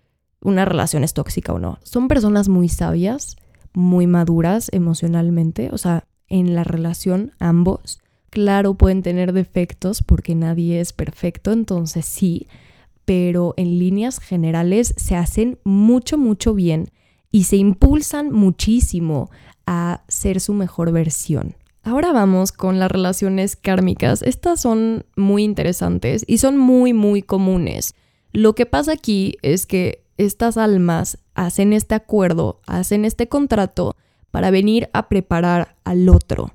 una 0.42 0.64
relación 0.64 1.04
es 1.04 1.14
tóxica 1.14 1.52
o 1.52 1.60
no. 1.60 1.80
Son 1.84 2.08
personas 2.08 2.48
muy 2.48 2.70
sabias, 2.70 3.36
muy 3.74 4.08
maduras 4.08 4.70
emocionalmente, 4.72 5.70
o 5.74 5.78
sea, 5.78 6.06
en 6.30 6.56
la 6.56 6.64
relación 6.64 7.34
ambos. 7.40 8.00
Claro, 8.30 8.76
pueden 8.76 9.02
tener 9.02 9.34
defectos 9.34 10.04
porque 10.04 10.36
nadie 10.36 10.80
es 10.80 10.94
perfecto, 10.94 11.52
entonces 11.52 12.06
sí, 12.06 12.48
pero 13.06 13.54
en 13.58 13.80
líneas 13.80 14.20
generales 14.20 14.94
se 14.98 15.16
hacen 15.16 15.60
mucho, 15.64 16.18
mucho 16.18 16.54
bien 16.54 16.90
y 17.32 17.44
se 17.44 17.58
impulsan 17.58 18.32
muchísimo 18.32 19.30
a 19.66 20.04
ser 20.08 20.40
su 20.40 20.54
mejor 20.54 20.92
versión. 20.92 21.56
Ahora 21.84 22.12
vamos 22.12 22.52
con 22.52 22.80
las 22.80 22.92
relaciones 22.92 23.56
kármicas. 23.56 24.24
Estas 24.24 24.60
son 24.60 25.06
muy 25.16 25.44
interesantes 25.44 26.24
y 26.28 26.40
son 26.40 26.58
muy, 26.58 26.94
muy 26.94 27.22
comunes. 27.22 27.94
Lo 28.34 28.56
que 28.56 28.66
pasa 28.66 28.94
aquí 28.94 29.38
es 29.44 29.68
que 29.68 30.04
estas 30.18 30.58
almas 30.58 31.20
hacen 31.36 31.74
este 31.74 31.94
acuerdo, 31.94 32.60
hacen 32.66 33.06
este 33.06 33.28
contrato 33.28 33.96
para 34.32 34.50
venir 34.50 34.90
a 34.94 35.10
preparar 35.10 35.76
al 35.84 36.10
otro. 36.10 36.52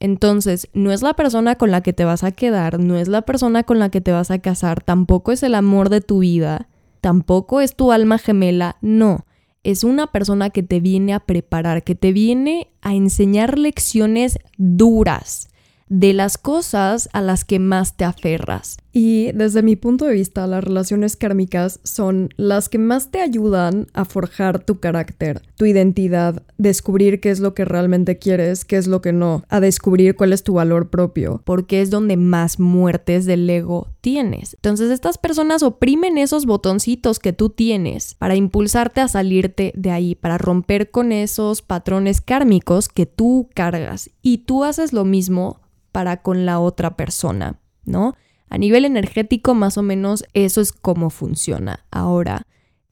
Entonces, 0.00 0.68
no 0.74 0.92
es 0.92 1.02
la 1.02 1.14
persona 1.14 1.56
con 1.56 1.70
la 1.70 1.82
que 1.82 1.92
te 1.92 2.04
vas 2.04 2.24
a 2.24 2.32
quedar, 2.32 2.78
no 2.78 2.96
es 2.96 3.08
la 3.08 3.22
persona 3.22 3.64
con 3.64 3.78
la 3.78 3.90
que 3.90 4.00
te 4.00 4.12
vas 4.12 4.30
a 4.30 4.38
casar, 4.38 4.82
tampoco 4.82 5.32
es 5.32 5.42
el 5.42 5.54
amor 5.54 5.88
de 5.88 6.00
tu 6.00 6.20
vida, 6.20 6.68
tampoco 7.00 7.60
es 7.60 7.74
tu 7.74 7.92
alma 7.92 8.18
gemela, 8.18 8.76
no. 8.80 9.26
Es 9.64 9.82
una 9.82 10.06
persona 10.06 10.50
que 10.50 10.62
te 10.62 10.80
viene 10.80 11.14
a 11.14 11.20
preparar, 11.20 11.82
que 11.82 11.94
te 11.94 12.12
viene 12.12 12.70
a 12.80 12.94
enseñar 12.94 13.58
lecciones 13.58 14.38
duras 14.56 15.48
de 15.88 16.12
las 16.12 16.38
cosas 16.38 17.08
a 17.12 17.20
las 17.20 17.44
que 17.44 17.58
más 17.58 17.96
te 17.96 18.04
aferras. 18.04 18.78
Y 18.92 19.30
desde 19.32 19.62
mi 19.62 19.76
punto 19.76 20.06
de 20.06 20.14
vista, 20.14 20.46
las 20.46 20.64
relaciones 20.64 21.16
kármicas 21.16 21.78
son 21.84 22.30
las 22.36 22.68
que 22.68 22.78
más 22.78 23.10
te 23.10 23.20
ayudan 23.20 23.86
a 23.92 24.04
forjar 24.04 24.58
tu 24.64 24.80
carácter, 24.80 25.42
tu 25.56 25.66
identidad, 25.66 26.42
descubrir 26.56 27.20
qué 27.20 27.30
es 27.30 27.38
lo 27.38 27.54
que 27.54 27.64
realmente 27.64 28.18
quieres, 28.18 28.64
qué 28.64 28.76
es 28.76 28.88
lo 28.88 29.00
que 29.00 29.12
no, 29.12 29.44
a 29.48 29.60
descubrir 29.60 30.16
cuál 30.16 30.32
es 30.32 30.42
tu 30.42 30.54
valor 30.54 30.90
propio, 30.90 31.42
porque 31.44 31.80
es 31.80 31.90
donde 31.90 32.16
más 32.16 32.58
muertes 32.58 33.24
del 33.24 33.48
ego 33.48 33.86
tienes. 34.00 34.54
Entonces 34.54 34.90
estas 34.90 35.16
personas 35.16 35.62
oprimen 35.62 36.18
esos 36.18 36.44
botoncitos 36.44 37.20
que 37.20 37.32
tú 37.32 37.50
tienes 37.50 38.14
para 38.14 38.34
impulsarte 38.34 39.00
a 39.00 39.06
salirte 39.06 39.72
de 39.76 39.90
ahí, 39.92 40.14
para 40.16 40.38
romper 40.38 40.90
con 40.90 41.12
esos 41.12 41.62
patrones 41.62 42.20
kármicos 42.20 42.88
que 42.88 43.06
tú 43.06 43.48
cargas. 43.54 44.10
Y 44.22 44.38
tú 44.38 44.64
haces 44.64 44.92
lo 44.92 45.04
mismo 45.04 45.60
para 45.98 46.22
con 46.22 46.46
la 46.46 46.60
otra 46.60 46.96
persona, 46.96 47.58
¿no? 47.84 48.14
A 48.48 48.56
nivel 48.56 48.84
energético, 48.84 49.54
más 49.54 49.78
o 49.78 49.82
menos, 49.82 50.22
eso 50.32 50.60
es 50.60 50.70
cómo 50.70 51.10
funciona. 51.10 51.84
Ahora, 51.90 52.42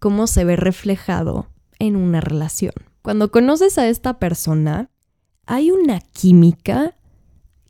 ¿cómo 0.00 0.26
se 0.26 0.44
ve 0.44 0.56
reflejado 0.56 1.46
en 1.78 1.94
una 1.94 2.20
relación? 2.20 2.72
Cuando 3.02 3.30
conoces 3.30 3.78
a 3.78 3.86
esta 3.86 4.18
persona, 4.18 4.90
hay 5.46 5.70
una 5.70 6.00
química 6.00 6.96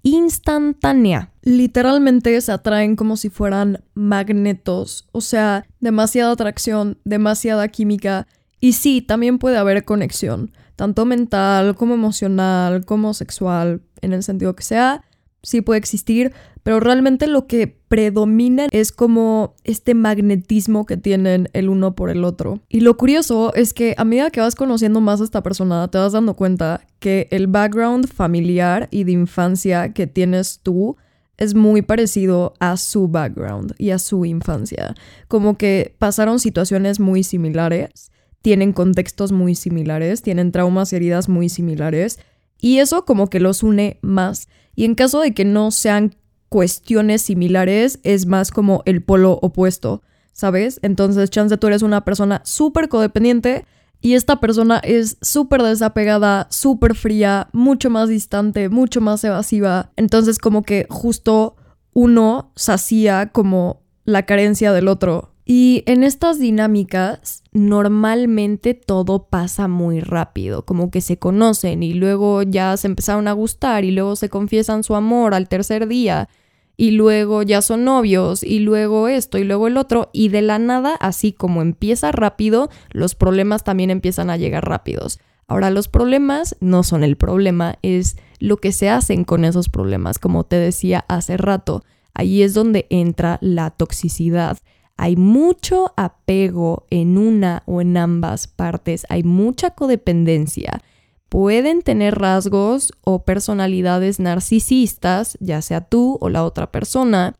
instantánea. 0.02 1.34
Literalmente 1.42 2.40
se 2.40 2.52
atraen 2.52 2.96
como 2.96 3.18
si 3.18 3.28
fueran 3.28 3.84
magnetos, 3.92 5.06
o 5.12 5.20
sea, 5.20 5.66
demasiada 5.80 6.32
atracción, 6.32 6.98
demasiada 7.04 7.68
química. 7.68 8.26
Y 8.58 8.72
sí, 8.72 9.02
también 9.02 9.38
puede 9.38 9.58
haber 9.58 9.84
conexión, 9.84 10.52
tanto 10.76 11.04
mental 11.04 11.76
como 11.76 11.92
emocional, 11.92 12.86
como 12.86 13.12
sexual, 13.12 13.82
en 14.00 14.14
el 14.14 14.22
sentido 14.22 14.56
que 14.56 14.62
sea, 14.62 15.04
sí 15.46 15.60
puede 15.60 15.78
existir, 15.78 16.32
pero 16.64 16.80
realmente 16.80 17.28
lo 17.28 17.46
que 17.46 17.68
predomina 17.68 18.66
es 18.72 18.90
como 18.90 19.54
este 19.62 19.94
magnetismo 19.94 20.84
que 20.86 20.96
tienen 20.96 21.48
el 21.52 21.68
uno 21.68 21.94
por 21.94 22.10
el 22.10 22.24
otro. 22.24 22.60
Y 22.68 22.80
lo 22.80 22.96
curioso 22.96 23.54
es 23.54 23.72
que 23.72 23.94
a 23.96 24.04
medida 24.04 24.32
que 24.32 24.40
vas 24.40 24.56
conociendo 24.56 25.00
más 25.00 25.20
a 25.20 25.24
esta 25.24 25.44
persona, 25.44 25.86
te 25.88 25.98
vas 25.98 26.12
dando 26.12 26.34
cuenta 26.34 26.80
que 26.98 27.28
el 27.30 27.46
background 27.46 28.08
familiar 28.08 28.88
y 28.90 29.04
de 29.04 29.12
infancia 29.12 29.92
que 29.92 30.08
tienes 30.08 30.58
tú 30.64 30.96
es 31.36 31.54
muy 31.54 31.82
parecido 31.82 32.54
a 32.58 32.76
su 32.76 33.06
background 33.06 33.74
y 33.78 33.90
a 33.90 34.00
su 34.00 34.24
infancia. 34.24 34.96
Como 35.28 35.56
que 35.56 35.94
pasaron 35.98 36.40
situaciones 36.40 36.98
muy 36.98 37.22
similares, 37.22 38.10
tienen 38.42 38.72
contextos 38.72 39.30
muy 39.30 39.54
similares, 39.54 40.22
tienen 40.22 40.50
traumas 40.50 40.92
y 40.92 40.96
heridas 40.96 41.28
muy 41.28 41.48
similares. 41.48 42.18
Y 42.60 42.78
eso 42.78 43.04
como 43.04 43.28
que 43.28 43.38
los 43.38 43.62
une 43.62 43.98
más. 44.02 44.48
Y 44.76 44.84
en 44.84 44.94
caso 44.94 45.20
de 45.20 45.34
que 45.34 45.44
no 45.44 45.72
sean 45.72 46.14
cuestiones 46.48 47.22
similares, 47.22 47.98
es 48.04 48.26
más 48.26 48.50
como 48.50 48.82
el 48.84 49.02
polo 49.02 49.38
opuesto, 49.42 50.02
¿sabes? 50.32 50.78
Entonces, 50.82 51.30
chance 51.30 51.56
tú 51.56 51.66
eres 51.66 51.82
una 51.82 52.04
persona 52.04 52.42
súper 52.44 52.88
codependiente 52.88 53.64
y 54.00 54.14
esta 54.14 54.38
persona 54.38 54.78
es 54.78 55.16
súper 55.22 55.62
desapegada, 55.62 56.46
súper 56.50 56.94
fría, 56.94 57.48
mucho 57.52 57.90
más 57.90 58.08
distante, 58.08 58.68
mucho 58.68 59.00
más 59.00 59.24
evasiva. 59.24 59.90
Entonces, 59.96 60.38
como 60.38 60.62
que 60.62 60.86
justo 60.90 61.56
uno 61.92 62.52
sacía 62.54 63.30
como 63.32 63.80
la 64.04 64.24
carencia 64.26 64.72
del 64.72 64.88
otro. 64.88 65.32
Y 65.48 65.84
en 65.86 66.02
estas 66.02 66.40
dinámicas 66.40 67.44
normalmente 67.52 68.74
todo 68.74 69.28
pasa 69.28 69.68
muy 69.68 70.00
rápido, 70.00 70.64
como 70.64 70.90
que 70.90 71.00
se 71.00 71.20
conocen 71.20 71.84
y 71.84 71.94
luego 71.94 72.42
ya 72.42 72.76
se 72.76 72.88
empezaron 72.88 73.28
a 73.28 73.32
gustar 73.32 73.84
y 73.84 73.92
luego 73.92 74.16
se 74.16 74.28
confiesan 74.28 74.82
su 74.82 74.96
amor 74.96 75.34
al 75.34 75.48
tercer 75.48 75.86
día 75.86 76.28
y 76.76 76.90
luego 76.90 77.44
ya 77.44 77.62
son 77.62 77.84
novios 77.84 78.42
y 78.42 78.58
luego 78.58 79.06
esto 79.06 79.38
y 79.38 79.44
luego 79.44 79.68
el 79.68 79.76
otro 79.76 80.10
y 80.12 80.30
de 80.30 80.42
la 80.42 80.58
nada, 80.58 80.96
así 80.96 81.32
como 81.32 81.62
empieza 81.62 82.10
rápido, 82.10 82.68
los 82.90 83.14
problemas 83.14 83.62
también 83.62 83.90
empiezan 83.90 84.30
a 84.30 84.36
llegar 84.36 84.68
rápidos. 84.68 85.20
Ahora 85.46 85.70
los 85.70 85.86
problemas 85.86 86.56
no 86.58 86.82
son 86.82 87.04
el 87.04 87.16
problema, 87.16 87.78
es 87.82 88.16
lo 88.40 88.56
que 88.56 88.72
se 88.72 88.90
hacen 88.90 89.22
con 89.22 89.44
esos 89.44 89.68
problemas, 89.68 90.18
como 90.18 90.42
te 90.42 90.56
decía 90.56 91.04
hace 91.06 91.36
rato. 91.36 91.84
Ahí 92.14 92.42
es 92.42 92.52
donde 92.52 92.86
entra 92.90 93.38
la 93.40 93.70
toxicidad 93.70 94.58
hay 94.96 95.16
mucho 95.16 95.92
apego 95.96 96.86
en 96.90 97.18
una 97.18 97.62
o 97.66 97.80
en 97.80 97.96
ambas 97.96 98.46
partes, 98.46 99.06
hay 99.08 99.22
mucha 99.22 99.70
codependencia. 99.70 100.82
Pueden 101.28 101.82
tener 101.82 102.18
rasgos 102.18 102.92
o 103.02 103.24
personalidades 103.24 104.20
narcisistas, 104.20 105.36
ya 105.40 105.60
sea 105.60 105.82
tú 105.82 106.18
o 106.20 106.28
la 106.28 106.44
otra 106.44 106.70
persona, 106.70 107.36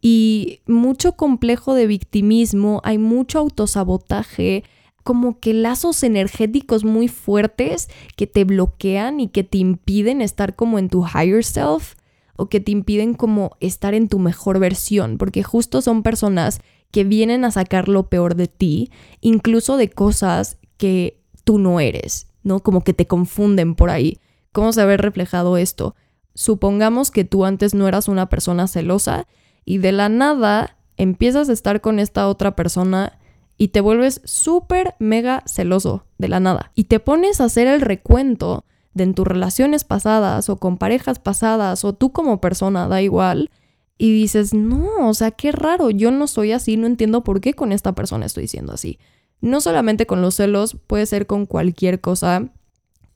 y 0.00 0.60
mucho 0.66 1.12
complejo 1.12 1.74
de 1.74 1.86
victimismo, 1.86 2.80
hay 2.84 2.98
mucho 2.98 3.38
autosabotaje, 3.38 4.64
como 5.02 5.40
que 5.40 5.54
lazos 5.54 6.02
energéticos 6.02 6.84
muy 6.84 7.08
fuertes 7.08 7.88
que 8.16 8.26
te 8.26 8.44
bloquean 8.44 9.20
y 9.20 9.28
que 9.28 9.42
te 9.42 9.58
impiden 9.58 10.20
estar 10.20 10.54
como 10.54 10.78
en 10.78 10.90
tu 10.90 11.04
higher 11.06 11.42
self 11.42 11.94
o 12.36 12.48
que 12.48 12.60
te 12.60 12.72
impiden 12.72 13.14
como 13.14 13.56
estar 13.60 13.94
en 13.94 14.08
tu 14.08 14.18
mejor 14.18 14.58
versión, 14.58 15.16
porque 15.16 15.42
justo 15.42 15.80
son 15.80 16.02
personas 16.02 16.60
que 16.90 17.04
vienen 17.04 17.44
a 17.44 17.50
sacar 17.50 17.88
lo 17.88 18.08
peor 18.08 18.34
de 18.34 18.48
ti, 18.48 18.90
incluso 19.20 19.76
de 19.76 19.90
cosas 19.90 20.58
que 20.76 21.20
tú 21.44 21.58
no 21.58 21.80
eres, 21.80 22.28
¿no? 22.42 22.60
Como 22.60 22.82
que 22.82 22.94
te 22.94 23.06
confunden 23.06 23.74
por 23.74 23.90
ahí. 23.90 24.18
¿Cómo 24.52 24.72
se 24.72 24.84
ve 24.84 24.96
reflejado 24.96 25.56
esto? 25.56 25.94
Supongamos 26.34 27.10
que 27.10 27.24
tú 27.24 27.44
antes 27.44 27.74
no 27.74 27.88
eras 27.88 28.08
una 28.08 28.28
persona 28.28 28.68
celosa 28.68 29.26
y 29.64 29.78
de 29.78 29.92
la 29.92 30.08
nada 30.08 30.76
empiezas 30.96 31.48
a 31.48 31.52
estar 31.52 31.80
con 31.80 31.98
esta 31.98 32.28
otra 32.28 32.56
persona 32.56 33.18
y 33.56 33.68
te 33.68 33.80
vuelves 33.80 34.20
súper 34.24 34.94
mega 34.98 35.42
celoso 35.46 36.06
de 36.16 36.28
la 36.28 36.40
nada. 36.40 36.70
Y 36.74 36.84
te 36.84 37.00
pones 37.00 37.40
a 37.40 37.44
hacer 37.44 37.66
el 37.66 37.80
recuento 37.80 38.64
de 38.94 39.04
en 39.04 39.14
tus 39.14 39.26
relaciones 39.26 39.84
pasadas 39.84 40.48
o 40.48 40.56
con 40.56 40.76
parejas 40.76 41.18
pasadas 41.18 41.84
o 41.84 41.92
tú 41.92 42.12
como 42.12 42.40
persona, 42.40 42.88
da 42.88 43.00
igual. 43.00 43.50
Y 43.98 44.12
dices, 44.12 44.54
no, 44.54 45.08
o 45.08 45.14
sea, 45.14 45.32
qué 45.32 45.52
raro, 45.52 45.90
yo 45.90 46.10
no 46.10 46.26
soy 46.28 46.52
así, 46.52 46.76
no 46.76 46.86
entiendo 46.86 47.24
por 47.24 47.40
qué 47.40 47.52
con 47.54 47.72
esta 47.72 47.94
persona 47.94 48.26
estoy 48.26 48.46
siendo 48.46 48.72
así. 48.72 48.98
No 49.40 49.60
solamente 49.60 50.06
con 50.06 50.22
los 50.22 50.36
celos, 50.36 50.76
puede 50.86 51.04
ser 51.06 51.26
con 51.26 51.46
cualquier 51.46 52.00
cosa. 52.00 52.48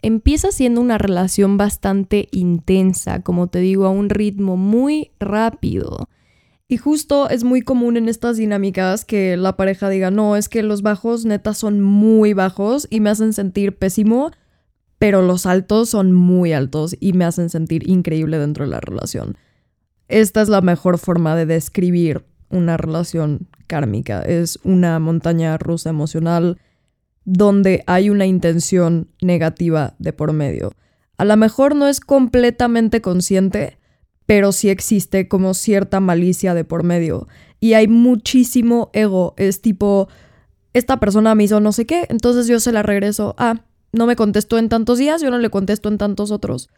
Empieza 0.02 0.50
siendo 0.50 0.80
una 0.80 0.98
relación 0.98 1.56
bastante 1.56 2.28
intensa, 2.32 3.22
como 3.22 3.46
te 3.46 3.60
digo, 3.60 3.86
a 3.86 3.90
un 3.90 4.10
ritmo 4.10 4.56
muy 4.56 5.12
rápido 5.20 6.08
y 6.72 6.78
justo 6.78 7.28
es 7.28 7.44
muy 7.44 7.60
común 7.60 7.98
en 7.98 8.08
estas 8.08 8.38
dinámicas 8.38 9.04
que 9.04 9.36
la 9.36 9.58
pareja 9.58 9.90
diga, 9.90 10.10
no, 10.10 10.36
es 10.36 10.48
que 10.48 10.62
los 10.62 10.80
bajos 10.80 11.26
neta 11.26 11.52
son 11.52 11.82
muy 11.82 12.32
bajos 12.32 12.86
y 12.88 13.00
me 13.00 13.10
hacen 13.10 13.34
sentir 13.34 13.76
pésimo, 13.76 14.30
pero 14.98 15.20
los 15.20 15.44
altos 15.44 15.90
son 15.90 16.14
muy 16.14 16.54
altos 16.54 16.96
y 16.98 17.12
me 17.12 17.26
hacen 17.26 17.50
sentir 17.50 17.86
increíble 17.86 18.38
dentro 18.38 18.64
de 18.64 18.70
la 18.70 18.80
relación. 18.80 19.36
Esta 20.12 20.42
es 20.42 20.50
la 20.50 20.61
mejor 20.61 20.99
forma 20.99 21.35
de 21.35 21.47
describir 21.47 22.26
una 22.50 22.76
relación 22.76 23.49
kármica. 23.66 24.21
Es 24.21 24.59
una 24.62 24.99
montaña 24.99 25.57
rusa 25.57 25.88
emocional 25.88 26.59
donde 27.25 27.83
hay 27.87 28.11
una 28.11 28.26
intención 28.26 29.09
negativa 29.23 29.95
de 29.99 30.12
por 30.12 30.35
medio. 30.35 30.73
A 31.16 31.25
lo 31.25 31.35
mejor 31.38 31.75
no 31.75 31.88
es 31.88 32.00
completamente 32.00 33.00
consciente, 33.00 33.78
pero 34.26 34.52
sí 34.52 34.69
existe 34.69 35.28
como 35.28 35.54
cierta 35.54 35.99
malicia 35.99 36.52
de 36.52 36.64
por 36.64 36.83
medio. 36.83 37.26
Y 37.59 37.73
hay 37.73 37.88
muchísimo 37.88 38.90
ego. 38.92 39.33
Es 39.38 39.62
tipo, 39.62 40.09
esta 40.75 41.00
persona 41.00 41.35
me 41.35 41.45
hizo 41.45 41.59
no 41.61 41.73
sé 41.73 41.87
qué, 41.87 42.04
entonces 42.11 42.47
yo 42.49 42.61
se 42.61 42.73
la 42.73 42.83
regreso. 42.83 43.35
Ah, 43.38 43.64
no 43.92 44.04
me 44.04 44.16
contestó 44.16 44.59
en 44.59 44.69
tantos 44.69 44.99
días, 44.99 45.23
yo 45.23 45.31
no 45.31 45.38
le 45.38 45.49
contesto 45.49 45.88
en 45.88 45.97
tantos 45.97 46.31
otros. 46.33 46.69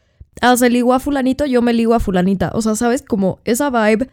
Ah, 0.40 0.56
se 0.56 0.70
ligó 0.70 0.94
a 0.94 1.00
fulanito, 1.00 1.46
yo 1.46 1.62
me 1.62 1.72
ligo 1.72 1.94
a 1.94 2.00
fulanita. 2.00 2.50
O 2.54 2.62
sea, 2.62 2.74
¿sabes? 2.74 3.02
Como 3.02 3.40
esa 3.44 3.70
vibe 3.70 4.10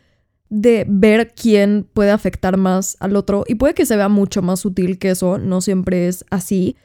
de 0.50 0.86
ver 0.88 1.34
quién 1.34 1.88
puede 1.94 2.12
afectar 2.12 2.58
más 2.58 2.98
al 3.00 3.16
otro. 3.16 3.44
Y 3.48 3.56
puede 3.56 3.74
que 3.74 3.86
se 3.86 3.96
vea 3.96 4.10
mucho 4.10 4.42
más 4.42 4.60
sutil 4.62 5.00
que 5.00 5.12
eso, 5.12 5.38
no 5.38 5.62
siempre 5.62 6.08
es 6.08 6.25
así. 6.30 6.75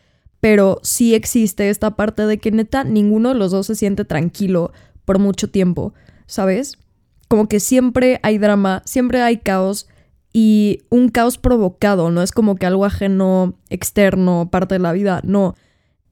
Pero 0.41 0.79
sí 0.83 1.15
existe 1.15 1.71
esta 1.71 1.97
parte 1.97 2.27
de 2.27 2.39
que 2.39 2.51
neta 2.51 2.85
ninguno 2.85 3.31
de 3.31 3.35
los 3.37 3.51
dos 3.51 3.67
se 3.67 3.75
siente 3.75 4.05
tranquilo 4.05 4.73
por 5.05 5.19
mucho 5.19 5.51
tiempo. 5.51 5.93
¿sabes? 6.27 6.79
Como 7.29 7.49
que 7.49 7.61
siempre 7.61 8.21
hay 8.23 8.39
drama, 8.39 8.83
siempre 8.85 9.23
hay 9.23 9.39
caos 9.39 9.89
y 10.33 10.83
un 10.91 11.09
caos 11.09 11.39
provocado, 11.39 12.11
no 12.11 12.23
es 12.23 12.33
como 12.33 12.57
que 12.57 12.67
algo 12.67 12.85
ajeno, 12.85 13.55
externo, 13.71 14.49
parte 14.51 14.75
de 14.75 14.81
la 14.81 14.93
vida, 14.93 15.21
no. 15.25 15.55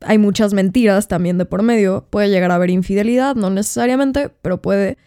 Hay 0.07 0.19
muchas 0.19 0.55
mentiras 0.55 1.09
también 1.09 1.39
de 1.39 1.45
por 1.45 1.63
medio, 1.63 2.07
puede 2.11 2.29
llegar 2.29 2.51
a 2.51 2.57
haber 2.57 2.71
infidelidad, 2.71 3.35
no 3.37 3.51
necesariamente, 3.51 4.29
pero 4.29 4.61
puede. 4.61 4.99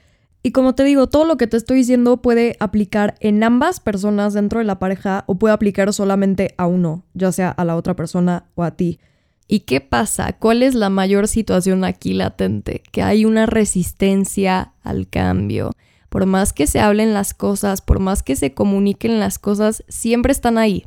Y 0.44 0.52
como 0.52 0.76
te 0.76 0.84
digo, 0.84 1.08
todo 1.08 1.26
lo 1.26 1.38
que 1.38 1.48
te 1.48 1.58
estoy 1.58 1.78
diciendo 1.78 2.22
puede 2.22 2.56
aplicar 2.60 3.16
en 3.20 3.44
ambas 3.44 3.80
personas 3.80 4.34
dentro 4.34 4.60
de 4.60 4.66
la 4.66 4.80
pareja 4.80 5.24
o 5.28 5.36
puede 5.36 5.54
aplicar 5.54 5.92
solamente 5.94 6.54
a 6.58 6.68
uno, 6.68 7.04
ya 7.14 7.32
sea 7.32 7.50
a 7.50 7.66
la 7.66 7.76
otra 7.76 7.96
persona 7.96 8.46
o 8.56 8.64
a 8.64 8.72
ti. 8.72 9.00
¿Y 9.48 9.62
qué 9.62 9.82
pasa? 9.82 10.34
¿Cuál 10.34 10.64
es 10.64 10.76
la 10.76 10.90
mayor 10.90 11.28
situación 11.28 11.84
aquí 11.84 12.14
latente? 12.14 12.84
Que 12.92 13.02
hay 13.02 13.26
una 13.26 13.46
resistencia 13.46 14.74
al 14.84 15.08
cambio. 15.08 15.72
Por 16.10 16.26
más 16.26 16.54
que 16.54 16.68
se 16.68 16.80
hablen 16.80 17.14
las 17.14 17.34
cosas, 17.34 17.82
por 17.82 18.00
más 18.00 18.24
que 18.24 18.36
se 18.36 18.54
comuniquen 18.54 19.20
las 19.20 19.40
cosas, 19.40 19.84
siempre 19.88 20.32
están 20.32 20.58
ahí. 20.58 20.86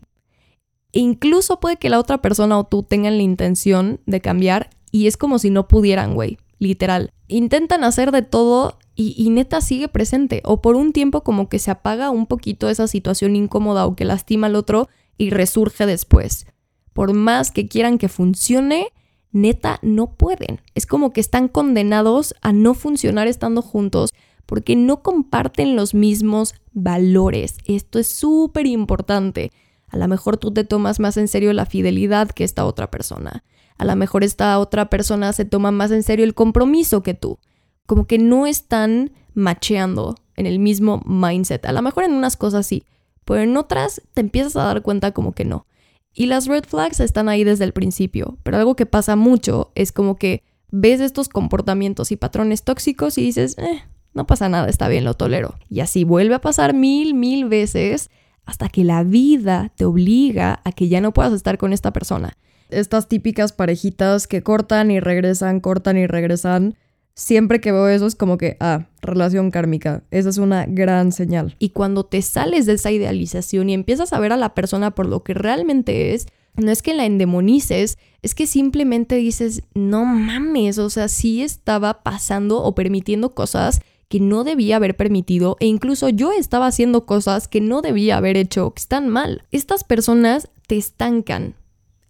Incluso 0.92 1.61
puede 1.61 1.76
que 1.76 1.90
la 1.90 1.98
otra 1.98 2.20
persona 2.22 2.59
o 2.59 2.64
tú 2.64 2.83
tengan 2.83 3.16
la 3.16 3.22
intención 3.22 4.00
de 4.07 4.20
cambiar 4.20 4.70
y 4.90 5.07
es 5.07 5.16
como 5.16 5.38
si 5.38 5.50
no 5.50 5.68
pudieran, 5.68 6.14
güey. 6.14 6.38
Literal. 6.59 7.11
Intentan 7.29 7.85
hacer 7.85 8.12
de 8.12 8.22
todo 8.22 8.79
y, 8.94 9.14
y, 9.16 9.31
neta 9.31 9.61
sigue 9.61 9.88
presente. 9.88 10.42
O 10.44 10.61
por 10.61 10.76
un 10.76 10.92
tiempo 10.92 11.22
como 11.22 11.48
que 11.48 11.59
se 11.59 11.70
apaga 11.70 12.11
un 12.11 12.26
poquito 12.26 12.68
esa 12.68 12.87
situación 12.87 13.35
incómoda 13.35 13.87
o 13.87 13.96
que 13.96 14.05
lastima 14.05 14.48
al 14.48 14.57
otro 14.57 14.88
y 15.16 15.31
resurge 15.31 15.87
después 15.87 16.46
por 16.92 17.14
más 17.14 17.50
que 17.50 17.68
quieran 17.68 17.98
que 17.98 18.09
funcione, 18.09 18.88
neta 19.33 19.79
no 19.83 20.14
pueden. 20.14 20.61
Es 20.74 20.87
como 20.87 21.12
que 21.12 21.20
están 21.20 21.48
condenados 21.48 22.35
a 22.42 22.53
no 22.53 22.74
funcionar 22.74 23.26
estando 23.26 23.62
juntos 23.62 24.11
porque 24.46 24.76
no 24.76 25.03
comparten 25.03 25.76
los 25.76 25.94
mismos 25.94 26.55
valores. 26.72 27.57
Esto 27.64 27.98
es 27.98 28.09
súper 28.09 28.66
importante. 28.66 29.53
A 29.90 29.96
lo 29.96 30.09
mejor 30.09 30.37
tú 30.37 30.53
te 30.53 30.64
tomas 30.64 31.00
más 31.00 31.16
en 31.16 31.29
serio 31.29 31.53
la 31.53 31.66
fidelidad 31.66 32.31
que 32.31 32.44
esta 32.44 32.64
otra 32.64 32.90
persona. 32.90 33.44
A 33.76 33.85
lo 33.85 33.96
mejor 33.96 34.24
esta 34.24 34.59
otra 34.59 34.90
persona 34.90 35.33
se 35.33 35.44
toma 35.44 35.70
más 35.70 35.90
en 35.90 36.03
serio 36.03 36.24
el 36.24 36.35
compromiso 36.35 37.03
que 37.03 37.14
tú. 37.14 37.38
Como 37.87 38.07
que 38.07 38.18
no 38.18 38.46
están 38.46 39.12
macheando 39.35 40.16
en 40.37 40.46
el 40.46 40.59
mismo 40.59 41.03
mindset. 41.07 41.66
A 41.66 41.72
lo 41.72 41.83
mejor 41.83 42.05
en 42.05 42.12
unas 42.12 42.37
cosas 42.37 42.66
sí, 42.66 42.85
pero 43.24 43.40
en 43.40 43.57
otras 43.57 44.03
te 44.14 44.20
empiezas 44.20 44.57
a 44.57 44.64
dar 44.64 44.83
cuenta 44.83 45.12
como 45.12 45.33
que 45.33 45.44
no. 45.44 45.66
Y 46.12 46.26
las 46.26 46.46
red 46.46 46.64
flags 46.64 47.00
están 47.00 47.29
ahí 47.29 47.44
desde 47.44 47.64
el 47.64 47.72
principio, 47.72 48.38
pero 48.42 48.59
algo 48.59 48.76
que 48.76 48.87
pasa 48.87 49.16
mucho 49.16 49.70
es 49.74 49.92
como 49.92 50.16
que 50.16 50.42
ves 50.70 51.00
estos 51.00 51.29
comportamientos 51.29 52.12
y 52.12 52.16
patrones 52.16 52.62
tóxicos 52.62 53.18
y 53.18 53.22
dices, 53.22 53.57
eh, 53.59 53.83
no 54.12 54.26
pasa 54.26 54.48
nada, 54.48 54.68
está 54.68 54.88
bien, 54.88 55.05
lo 55.05 55.14
tolero. 55.14 55.55
Y 55.68 55.81
así 55.81 56.05
vuelve 56.05 56.35
a 56.35 56.40
pasar 56.40 56.74
mil, 56.74 57.14
mil 57.14 57.46
veces 57.48 58.11
hasta 58.44 58.68
que 58.68 58.85
la 58.85 59.05
vida 59.05 59.72
te 59.76 59.85
obliga 59.85 60.61
a 60.64 60.72
que 60.72 60.88
ya 60.88 61.00
no 61.00 61.12
puedas 61.12 61.33
estar 61.33 61.59
con 61.59 61.72
esta 61.72 61.92
persona. 61.92 62.37
Estas 62.68 63.09
típicas 63.09 63.53
parejitas 63.53 64.26
que 64.26 64.42
cortan 64.42 64.90
y 64.90 65.00
regresan, 65.00 65.61
cortan 65.61 65.98
y 65.98 66.07
regresan 66.07 66.76
siempre 67.14 67.61
que 67.61 67.72
veo 67.72 67.88
eso 67.88 68.07
es 68.07 68.14
como 68.14 68.38
que, 68.38 68.57
ah, 68.61 68.87
relación 69.03 69.50
kármica. 69.50 70.03
Esa 70.11 70.31
es 70.31 70.38
una 70.38 70.66
gran 70.66 71.12
señal. 71.12 71.57
Y 71.59 71.70
cuando 71.70 72.05
te 72.05 72.22
sales 72.22 72.66
de 72.66 72.74
esa 72.74 72.90
idealización 72.90 73.68
y 73.68 73.74
empiezas 73.74 74.12
a 74.12 74.20
ver 74.20 74.33
a 74.33 74.37
la 74.37 74.55
persona 74.55 74.92
por 74.92 75.07
lo 75.07 75.22
que 75.22 75.35
realmente 75.35 76.14
es, 76.14 76.26
no 76.57 76.70
es 76.70 76.83
que 76.83 76.94
la 76.94 77.07
endemonices, 77.07 77.98
es 78.22 78.35
que 78.35 78.46
simplemente 78.46 79.16
dices, 79.16 79.62
no 79.74 80.05
mames, 80.05 80.79
o 80.79 80.90
sea, 80.90 81.09
sí 81.09 81.42
estaba 81.42 82.03
pasando 82.03 82.62
o 82.62 82.74
permitiendo 82.74 83.35
cosas 83.35 83.81
que 84.11 84.18
no 84.18 84.42
debía 84.42 84.75
haber 84.75 84.96
permitido 84.96 85.57
e 85.61 85.66
incluso 85.66 86.09
yo 86.09 86.33
estaba 86.33 86.66
haciendo 86.66 87.07
cosas 87.07 87.46
que 87.46 87.61
no 87.61 87.81
debía 87.81 88.16
haber 88.16 88.37
hecho, 88.37 88.73
que 88.73 88.81
están 88.81 89.09
mal. 89.09 89.44
Estas 89.53 89.85
personas 89.85 90.51
te 90.66 90.77
estancan. 90.77 91.55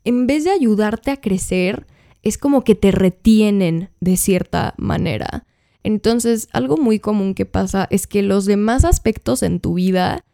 En 0.03 0.27
vez 0.27 0.45
de 0.45 0.51
ayudarte 0.51 1.11
a 1.11 1.19
crecer, 1.19 1.87
es 2.23 2.39
como 2.39 2.65
que 2.65 2.75
te 2.75 2.91
retienen 2.91 3.91
de 4.01 4.17
cierta 4.17 4.73
manera. 4.79 5.45
Entonces, 5.83 6.49
algo 6.53 6.79
muy 6.79 7.01
común 7.01 7.35
que 7.35 7.45
pasa 7.45 7.87
es 7.91 8.07
que 8.07 8.23
los 8.23 8.47
demás 8.47 8.87
aspectos 8.87 9.43
en 9.43 9.61
tu 9.61 9.75
vida 9.75 10.25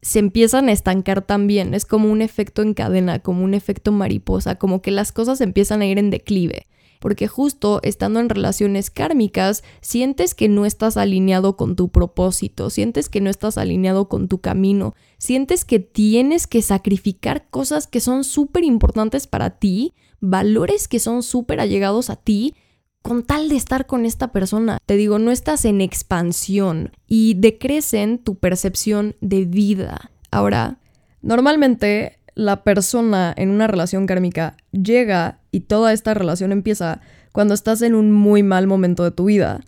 se 0.00 0.18
empiezan 0.18 0.68
a 0.68 0.72
estancar 0.72 1.22
también. 1.22 1.72
Es 1.72 1.84
como 1.84 2.10
un 2.10 2.20
efecto 2.20 2.62
en 2.62 2.74
cadena, 2.74 3.20
como 3.20 3.44
un 3.44 3.54
efecto 3.54 3.92
mariposa, 3.92 4.56
como 4.56 4.82
que 4.82 4.90
las 4.90 5.12
cosas 5.12 5.40
empiezan 5.40 5.82
a 5.82 5.86
ir 5.86 6.00
en 6.00 6.10
declive. 6.10 6.66
Porque 7.02 7.26
justo 7.26 7.80
estando 7.82 8.20
en 8.20 8.28
relaciones 8.28 8.88
kármicas, 8.90 9.64
sientes 9.80 10.36
que 10.36 10.48
no 10.48 10.64
estás 10.66 10.96
alineado 10.96 11.56
con 11.56 11.74
tu 11.74 11.88
propósito, 11.88 12.70
sientes 12.70 13.08
que 13.08 13.20
no 13.20 13.28
estás 13.28 13.58
alineado 13.58 14.08
con 14.08 14.28
tu 14.28 14.38
camino, 14.38 14.94
sientes 15.18 15.64
que 15.64 15.80
tienes 15.80 16.46
que 16.46 16.62
sacrificar 16.62 17.48
cosas 17.50 17.88
que 17.88 17.98
son 17.98 18.22
súper 18.22 18.62
importantes 18.62 19.26
para 19.26 19.58
ti 19.58 19.94
valores 20.20 20.86
que 20.86 21.00
son 21.00 21.24
súper 21.24 21.58
allegados 21.58 22.08
a 22.08 22.14
ti 22.14 22.54
con 23.02 23.24
tal 23.24 23.48
de 23.48 23.56
estar 23.56 23.86
con 23.86 24.06
esta 24.06 24.30
persona. 24.30 24.78
Te 24.86 24.96
digo, 24.96 25.18
no 25.18 25.32
estás 25.32 25.64
en 25.64 25.80
expansión 25.80 26.92
y 27.08 27.34
decrecen 27.34 28.18
tu 28.18 28.36
percepción 28.36 29.16
de 29.20 29.44
vida. 29.44 30.12
Ahora, 30.30 30.78
normalmente 31.20 32.20
la 32.34 32.64
persona 32.64 33.34
en 33.36 33.50
una 33.50 33.66
relación 33.66 34.06
kármica 34.06 34.56
llega 34.70 35.40
y 35.50 35.60
toda 35.60 35.92
esta 35.92 36.14
relación 36.14 36.52
empieza 36.52 37.00
cuando 37.32 37.54
estás 37.54 37.82
en 37.82 37.94
un 37.94 38.12
muy 38.12 38.42
mal 38.42 38.66
momento 38.66 39.04
de 39.04 39.10
tu 39.10 39.26
vida. 39.26 39.60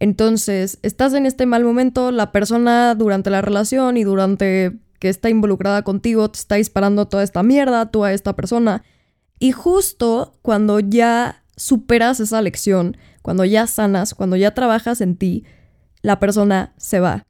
Entonces, 0.00 0.78
estás 0.82 1.14
en 1.14 1.26
este 1.26 1.46
mal 1.46 1.64
momento, 1.64 2.12
la 2.12 2.30
persona 2.30 2.94
durante 2.94 3.30
la 3.30 3.42
relación 3.42 3.96
y 3.96 4.04
durante 4.04 4.78
que 4.98 5.08
está 5.08 5.28
involucrada 5.28 5.82
contigo 5.82 6.28
te 6.30 6.38
está 6.38 6.56
disparando 6.56 7.06
toda 7.08 7.22
esta 7.22 7.42
mierda, 7.42 7.90
tú 7.90 8.04
a 8.04 8.12
esta 8.12 8.34
persona. 8.34 8.82
Y 9.38 9.52
justo 9.52 10.38
cuando 10.42 10.80
ya 10.80 11.42
superas 11.56 12.20
esa 12.20 12.42
lección, 12.42 12.96
cuando 13.22 13.44
ya 13.44 13.66
sanas, 13.66 14.14
cuando 14.14 14.36
ya 14.36 14.54
trabajas 14.54 15.00
en 15.00 15.16
ti, 15.16 15.44
la 16.02 16.18
persona 16.18 16.72
se 16.76 17.00
va. 17.00 17.24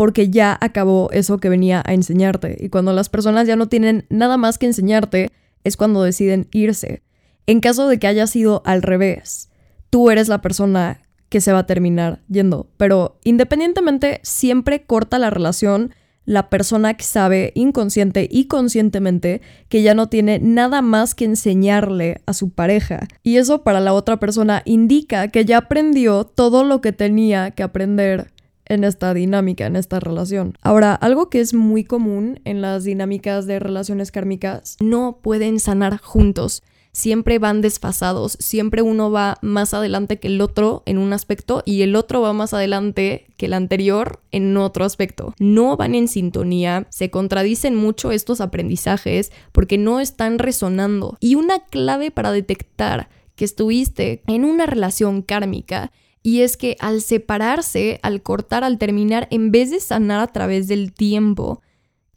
Porque 0.00 0.30
ya 0.30 0.56
acabó 0.62 1.10
eso 1.12 1.36
que 1.40 1.50
venía 1.50 1.82
a 1.84 1.92
enseñarte. 1.92 2.56
Y 2.58 2.70
cuando 2.70 2.94
las 2.94 3.10
personas 3.10 3.46
ya 3.46 3.54
no 3.54 3.68
tienen 3.68 4.06
nada 4.08 4.38
más 4.38 4.56
que 4.56 4.64
enseñarte, 4.64 5.30
es 5.62 5.76
cuando 5.76 6.02
deciden 6.02 6.48
irse. 6.52 7.02
En 7.46 7.60
caso 7.60 7.86
de 7.86 7.98
que 7.98 8.06
haya 8.06 8.26
sido 8.26 8.62
al 8.64 8.80
revés, 8.80 9.50
tú 9.90 10.10
eres 10.10 10.28
la 10.28 10.40
persona 10.40 11.02
que 11.28 11.42
se 11.42 11.52
va 11.52 11.58
a 11.58 11.66
terminar 11.66 12.22
yendo. 12.30 12.70
Pero 12.78 13.18
independientemente, 13.24 14.20
siempre 14.22 14.84
corta 14.84 15.18
la 15.18 15.28
relación 15.28 15.94
la 16.24 16.48
persona 16.48 16.94
que 16.94 17.04
sabe 17.04 17.52
inconsciente 17.54 18.26
y 18.30 18.46
conscientemente 18.46 19.42
que 19.68 19.82
ya 19.82 19.92
no 19.92 20.08
tiene 20.08 20.38
nada 20.38 20.80
más 20.80 21.14
que 21.14 21.26
enseñarle 21.26 22.22
a 22.24 22.32
su 22.32 22.48
pareja. 22.48 23.06
Y 23.22 23.36
eso 23.36 23.64
para 23.64 23.80
la 23.80 23.92
otra 23.92 24.18
persona 24.18 24.62
indica 24.64 25.28
que 25.28 25.44
ya 25.44 25.58
aprendió 25.58 26.24
todo 26.24 26.64
lo 26.64 26.80
que 26.80 26.92
tenía 26.92 27.50
que 27.50 27.62
aprender 27.62 28.32
en 28.70 28.84
esta 28.84 29.12
dinámica, 29.12 29.66
en 29.66 29.76
esta 29.76 30.00
relación. 30.00 30.56
Ahora, 30.62 30.94
algo 30.94 31.28
que 31.28 31.40
es 31.40 31.52
muy 31.52 31.84
común 31.84 32.40
en 32.44 32.62
las 32.62 32.84
dinámicas 32.84 33.46
de 33.46 33.58
relaciones 33.58 34.10
kármicas, 34.10 34.76
no 34.80 35.18
pueden 35.22 35.60
sanar 35.60 35.98
juntos 35.98 36.62
siempre 36.92 37.38
van 37.38 37.60
desfasados, 37.60 38.36
siempre 38.40 38.82
uno 38.82 39.10
va 39.10 39.38
más 39.42 39.74
adelante 39.74 40.18
que 40.18 40.28
el 40.28 40.40
otro 40.40 40.82
en 40.86 40.98
un 40.98 41.12
aspecto 41.12 41.62
y 41.64 41.82
el 41.82 41.94
otro 41.96 42.20
va 42.20 42.32
más 42.32 42.54
adelante 42.54 43.26
que 43.36 43.46
el 43.46 43.52
anterior 43.52 44.20
en 44.30 44.56
otro 44.56 44.84
aspecto. 44.84 45.34
No 45.38 45.76
van 45.76 45.94
en 45.94 46.08
sintonía, 46.08 46.86
se 46.90 47.10
contradicen 47.10 47.76
mucho 47.76 48.10
estos 48.10 48.40
aprendizajes 48.40 49.32
porque 49.52 49.78
no 49.78 50.00
están 50.00 50.38
resonando. 50.38 51.16
Y 51.20 51.36
una 51.36 51.60
clave 51.60 52.10
para 52.10 52.32
detectar 52.32 53.08
que 53.36 53.44
estuviste 53.44 54.22
en 54.26 54.44
una 54.44 54.66
relación 54.66 55.22
kármica 55.22 55.92
y 56.22 56.42
es 56.42 56.56
que 56.56 56.76
al 56.80 57.00
separarse, 57.00 57.98
al 58.02 58.22
cortar, 58.22 58.64
al 58.64 58.78
terminar, 58.78 59.26
en 59.30 59.50
vez 59.50 59.70
de 59.70 59.80
sanar 59.80 60.20
a 60.20 60.26
través 60.26 60.68
del 60.68 60.92
tiempo, 60.92 61.62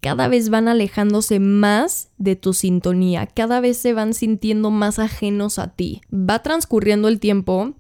cada 0.02 0.28
vez 0.28 0.50
van 0.50 0.68
alejándose 0.68 1.40
más 1.40 2.10
de 2.18 2.36
tu 2.36 2.54
sintonía, 2.54 3.26
cada 3.26 3.62
vez 3.62 3.78
se 3.78 3.94
van 3.94 4.14
sintiendo 4.14 4.70
más 4.70 5.00
ajenos 5.00 5.60
a 5.60 5.70
ti. 5.70 6.02
Va 6.14 6.44
transcurriendo 6.44 7.08
el 7.08 7.22
tiempo 7.22 7.76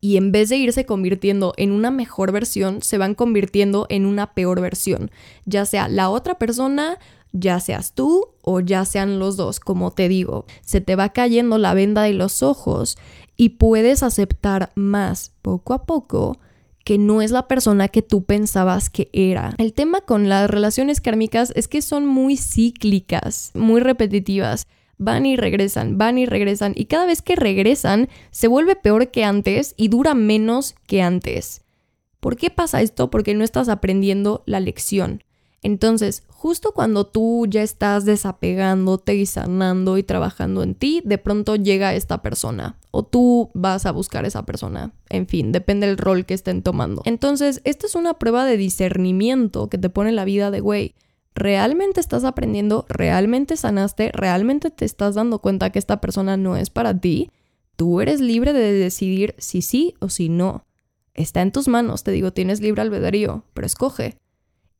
y 0.00 0.16
en 0.16 0.32
vez 0.32 0.48
de 0.48 0.56
irse 0.56 0.84
convirtiendo 0.84 1.52
en 1.56 1.70
una 1.70 1.92
mejor 1.92 2.32
versión, 2.32 2.82
se 2.82 2.98
van 2.98 3.14
convirtiendo 3.14 3.86
en 3.88 4.06
una 4.06 4.34
peor 4.34 4.60
versión, 4.60 5.12
ya 5.44 5.64
sea 5.64 5.88
la 5.88 6.10
otra 6.10 6.38
persona, 6.38 6.98
ya 7.32 7.60
seas 7.60 7.94
tú 7.94 8.30
o 8.42 8.58
ya 8.58 8.84
sean 8.84 9.18
los 9.18 9.36
dos, 9.36 9.60
como 9.60 9.92
te 9.92 10.08
digo, 10.08 10.46
se 10.62 10.80
te 10.80 10.96
va 10.96 11.10
cayendo 11.10 11.58
la 11.58 11.74
venda 11.74 12.02
de 12.02 12.14
los 12.14 12.42
ojos 12.42 12.98
y 13.40 13.48
puedes 13.48 14.02
aceptar 14.02 14.70
más 14.74 15.32
poco 15.40 15.72
a 15.72 15.86
poco 15.86 16.38
que 16.84 16.98
no 16.98 17.22
es 17.22 17.30
la 17.30 17.48
persona 17.48 17.88
que 17.88 18.02
tú 18.02 18.24
pensabas 18.24 18.90
que 18.90 19.08
era. 19.14 19.54
El 19.56 19.72
tema 19.72 20.02
con 20.02 20.28
las 20.28 20.50
relaciones 20.50 21.00
kármicas 21.00 21.50
es 21.56 21.66
que 21.66 21.80
son 21.80 22.04
muy 22.04 22.36
cíclicas, 22.36 23.50
muy 23.54 23.80
repetitivas. 23.80 24.66
Van 24.98 25.24
y 25.24 25.38
regresan, 25.38 25.96
van 25.96 26.18
y 26.18 26.26
regresan, 26.26 26.74
y 26.76 26.84
cada 26.84 27.06
vez 27.06 27.22
que 27.22 27.34
regresan 27.34 28.10
se 28.30 28.46
vuelve 28.46 28.76
peor 28.76 29.10
que 29.10 29.24
antes 29.24 29.72
y 29.78 29.88
dura 29.88 30.12
menos 30.12 30.74
que 30.86 31.00
antes. 31.00 31.62
¿Por 32.20 32.36
qué 32.36 32.50
pasa 32.50 32.82
esto? 32.82 33.08
Porque 33.10 33.34
no 33.34 33.42
estás 33.42 33.70
aprendiendo 33.70 34.42
la 34.44 34.60
lección. 34.60 35.24
Entonces, 35.62 36.22
justo 36.28 36.72
cuando 36.72 37.06
tú 37.06 37.46
ya 37.48 37.62
estás 37.62 38.06
desapegándote 38.06 39.14
y 39.14 39.26
sanando 39.26 39.98
y 39.98 40.02
trabajando 40.02 40.62
en 40.62 40.74
ti, 40.74 41.02
de 41.04 41.18
pronto 41.18 41.56
llega 41.56 41.94
esta 41.94 42.22
persona 42.22 42.78
o 42.90 43.04
tú 43.04 43.50
vas 43.52 43.84
a 43.84 43.92
buscar 43.92 44.24
esa 44.24 44.46
persona. 44.46 44.92
En 45.10 45.26
fin, 45.26 45.52
depende 45.52 45.86
del 45.86 45.98
rol 45.98 46.24
que 46.24 46.34
estén 46.34 46.62
tomando. 46.62 47.02
Entonces, 47.04 47.60
esta 47.64 47.86
es 47.86 47.94
una 47.94 48.14
prueba 48.14 48.46
de 48.46 48.56
discernimiento 48.56 49.68
que 49.68 49.76
te 49.76 49.90
pone 49.90 50.12
la 50.12 50.24
vida 50.24 50.50
de, 50.50 50.60
güey, 50.60 50.94
¿realmente 51.34 52.00
estás 52.00 52.24
aprendiendo? 52.24 52.86
¿Realmente 52.88 53.58
sanaste? 53.58 54.10
¿Realmente 54.12 54.70
te 54.70 54.86
estás 54.86 55.14
dando 55.14 55.40
cuenta 55.40 55.70
que 55.70 55.78
esta 55.78 56.00
persona 56.00 56.38
no 56.38 56.56
es 56.56 56.70
para 56.70 56.98
ti? 56.98 57.30
Tú 57.76 58.00
eres 58.00 58.20
libre 58.20 58.54
de 58.54 58.72
decidir 58.72 59.34
si 59.38 59.60
sí 59.60 59.94
o 60.00 60.08
si 60.08 60.30
no. 60.30 60.64
Está 61.12 61.42
en 61.42 61.52
tus 61.52 61.68
manos, 61.68 62.02
te 62.02 62.12
digo, 62.12 62.32
tienes 62.32 62.60
libre 62.60 62.80
albedrío, 62.80 63.44
pero 63.52 63.66
escoge. 63.66 64.16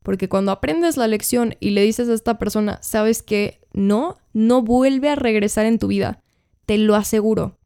Porque 0.03 0.29
cuando 0.29 0.51
aprendes 0.51 0.97
la 0.97 1.07
lección 1.07 1.55
y 1.59 1.71
le 1.71 1.83
dices 1.83 2.09
a 2.09 2.13
esta 2.13 2.39
persona, 2.39 2.79
sabes 2.81 3.21
que 3.21 3.61
no, 3.73 4.17
no 4.33 4.61
vuelve 4.61 5.09
a 5.09 5.15
regresar 5.15 5.65
en 5.65 5.79
tu 5.79 5.87
vida. 5.87 6.23
Te 6.65 6.77
lo 6.77 6.95
aseguro. 6.95 7.59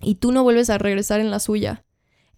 Y 0.00 0.16
tú 0.16 0.32
no 0.32 0.42
vuelves 0.42 0.68
a 0.70 0.78
regresar 0.78 1.20
en 1.20 1.30
la 1.30 1.38
suya. 1.38 1.84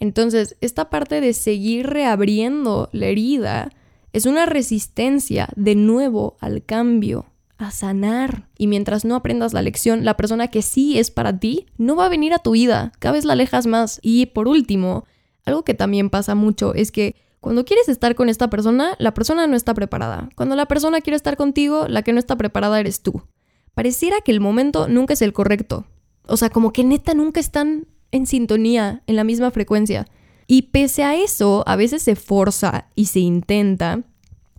Entonces, 0.00 0.56
esta 0.60 0.90
parte 0.90 1.20
de 1.20 1.32
seguir 1.32 1.86
reabriendo 1.86 2.88
la 2.92 3.06
herida 3.06 3.70
es 4.12 4.26
una 4.26 4.46
resistencia 4.46 5.48
de 5.56 5.74
nuevo 5.74 6.36
al 6.40 6.64
cambio, 6.64 7.26
a 7.56 7.70
sanar. 7.70 8.48
Y 8.56 8.66
mientras 8.68 9.04
no 9.04 9.16
aprendas 9.16 9.52
la 9.52 9.62
lección, 9.62 10.04
la 10.04 10.16
persona 10.16 10.48
que 10.48 10.62
sí 10.62 10.98
es 10.98 11.10
para 11.10 11.38
ti 11.38 11.66
no 11.78 11.96
va 11.96 12.06
a 12.06 12.10
venir 12.10 12.32
a 12.32 12.38
tu 12.38 12.52
vida. 12.52 12.92
Cada 12.98 13.14
vez 13.14 13.24
la 13.24 13.32
alejas 13.32 13.66
más. 13.66 13.98
Y 14.02 14.26
por 14.26 14.46
último, 14.46 15.04
algo 15.44 15.64
que 15.64 15.74
también 15.74 16.10
pasa 16.10 16.34
mucho 16.34 16.74
es 16.74 16.92
que 16.92 17.16
cuando 17.40 17.64
quieres 17.64 17.88
estar 17.88 18.14
con 18.14 18.28
esta 18.28 18.50
persona, 18.50 18.96
la 18.98 19.14
persona 19.14 19.46
no 19.46 19.56
está 19.56 19.74
preparada. 19.74 20.28
Cuando 20.34 20.56
la 20.56 20.66
persona 20.66 21.00
quiere 21.00 21.16
estar 21.16 21.36
contigo, 21.36 21.86
la 21.88 22.02
que 22.02 22.12
no 22.12 22.18
está 22.18 22.36
preparada 22.36 22.80
eres 22.80 23.02
tú. 23.02 23.22
Pareciera 23.74 24.20
que 24.24 24.32
el 24.32 24.40
momento 24.40 24.88
nunca 24.88 25.14
es 25.14 25.22
el 25.22 25.32
correcto. 25.32 25.86
O 26.26 26.36
sea, 26.36 26.50
como 26.50 26.72
que 26.72 26.84
neta 26.84 27.14
nunca 27.14 27.38
están 27.40 27.86
en 28.10 28.26
sintonía, 28.26 29.02
en 29.06 29.16
la 29.16 29.24
misma 29.24 29.50
frecuencia. 29.50 30.06
Y 30.46 30.62
pese 30.62 31.04
a 31.04 31.14
eso, 31.14 31.62
a 31.66 31.76
veces 31.76 32.02
se 32.02 32.16
forza 32.16 32.88
y 32.94 33.06
se 33.06 33.20
intenta, 33.20 34.02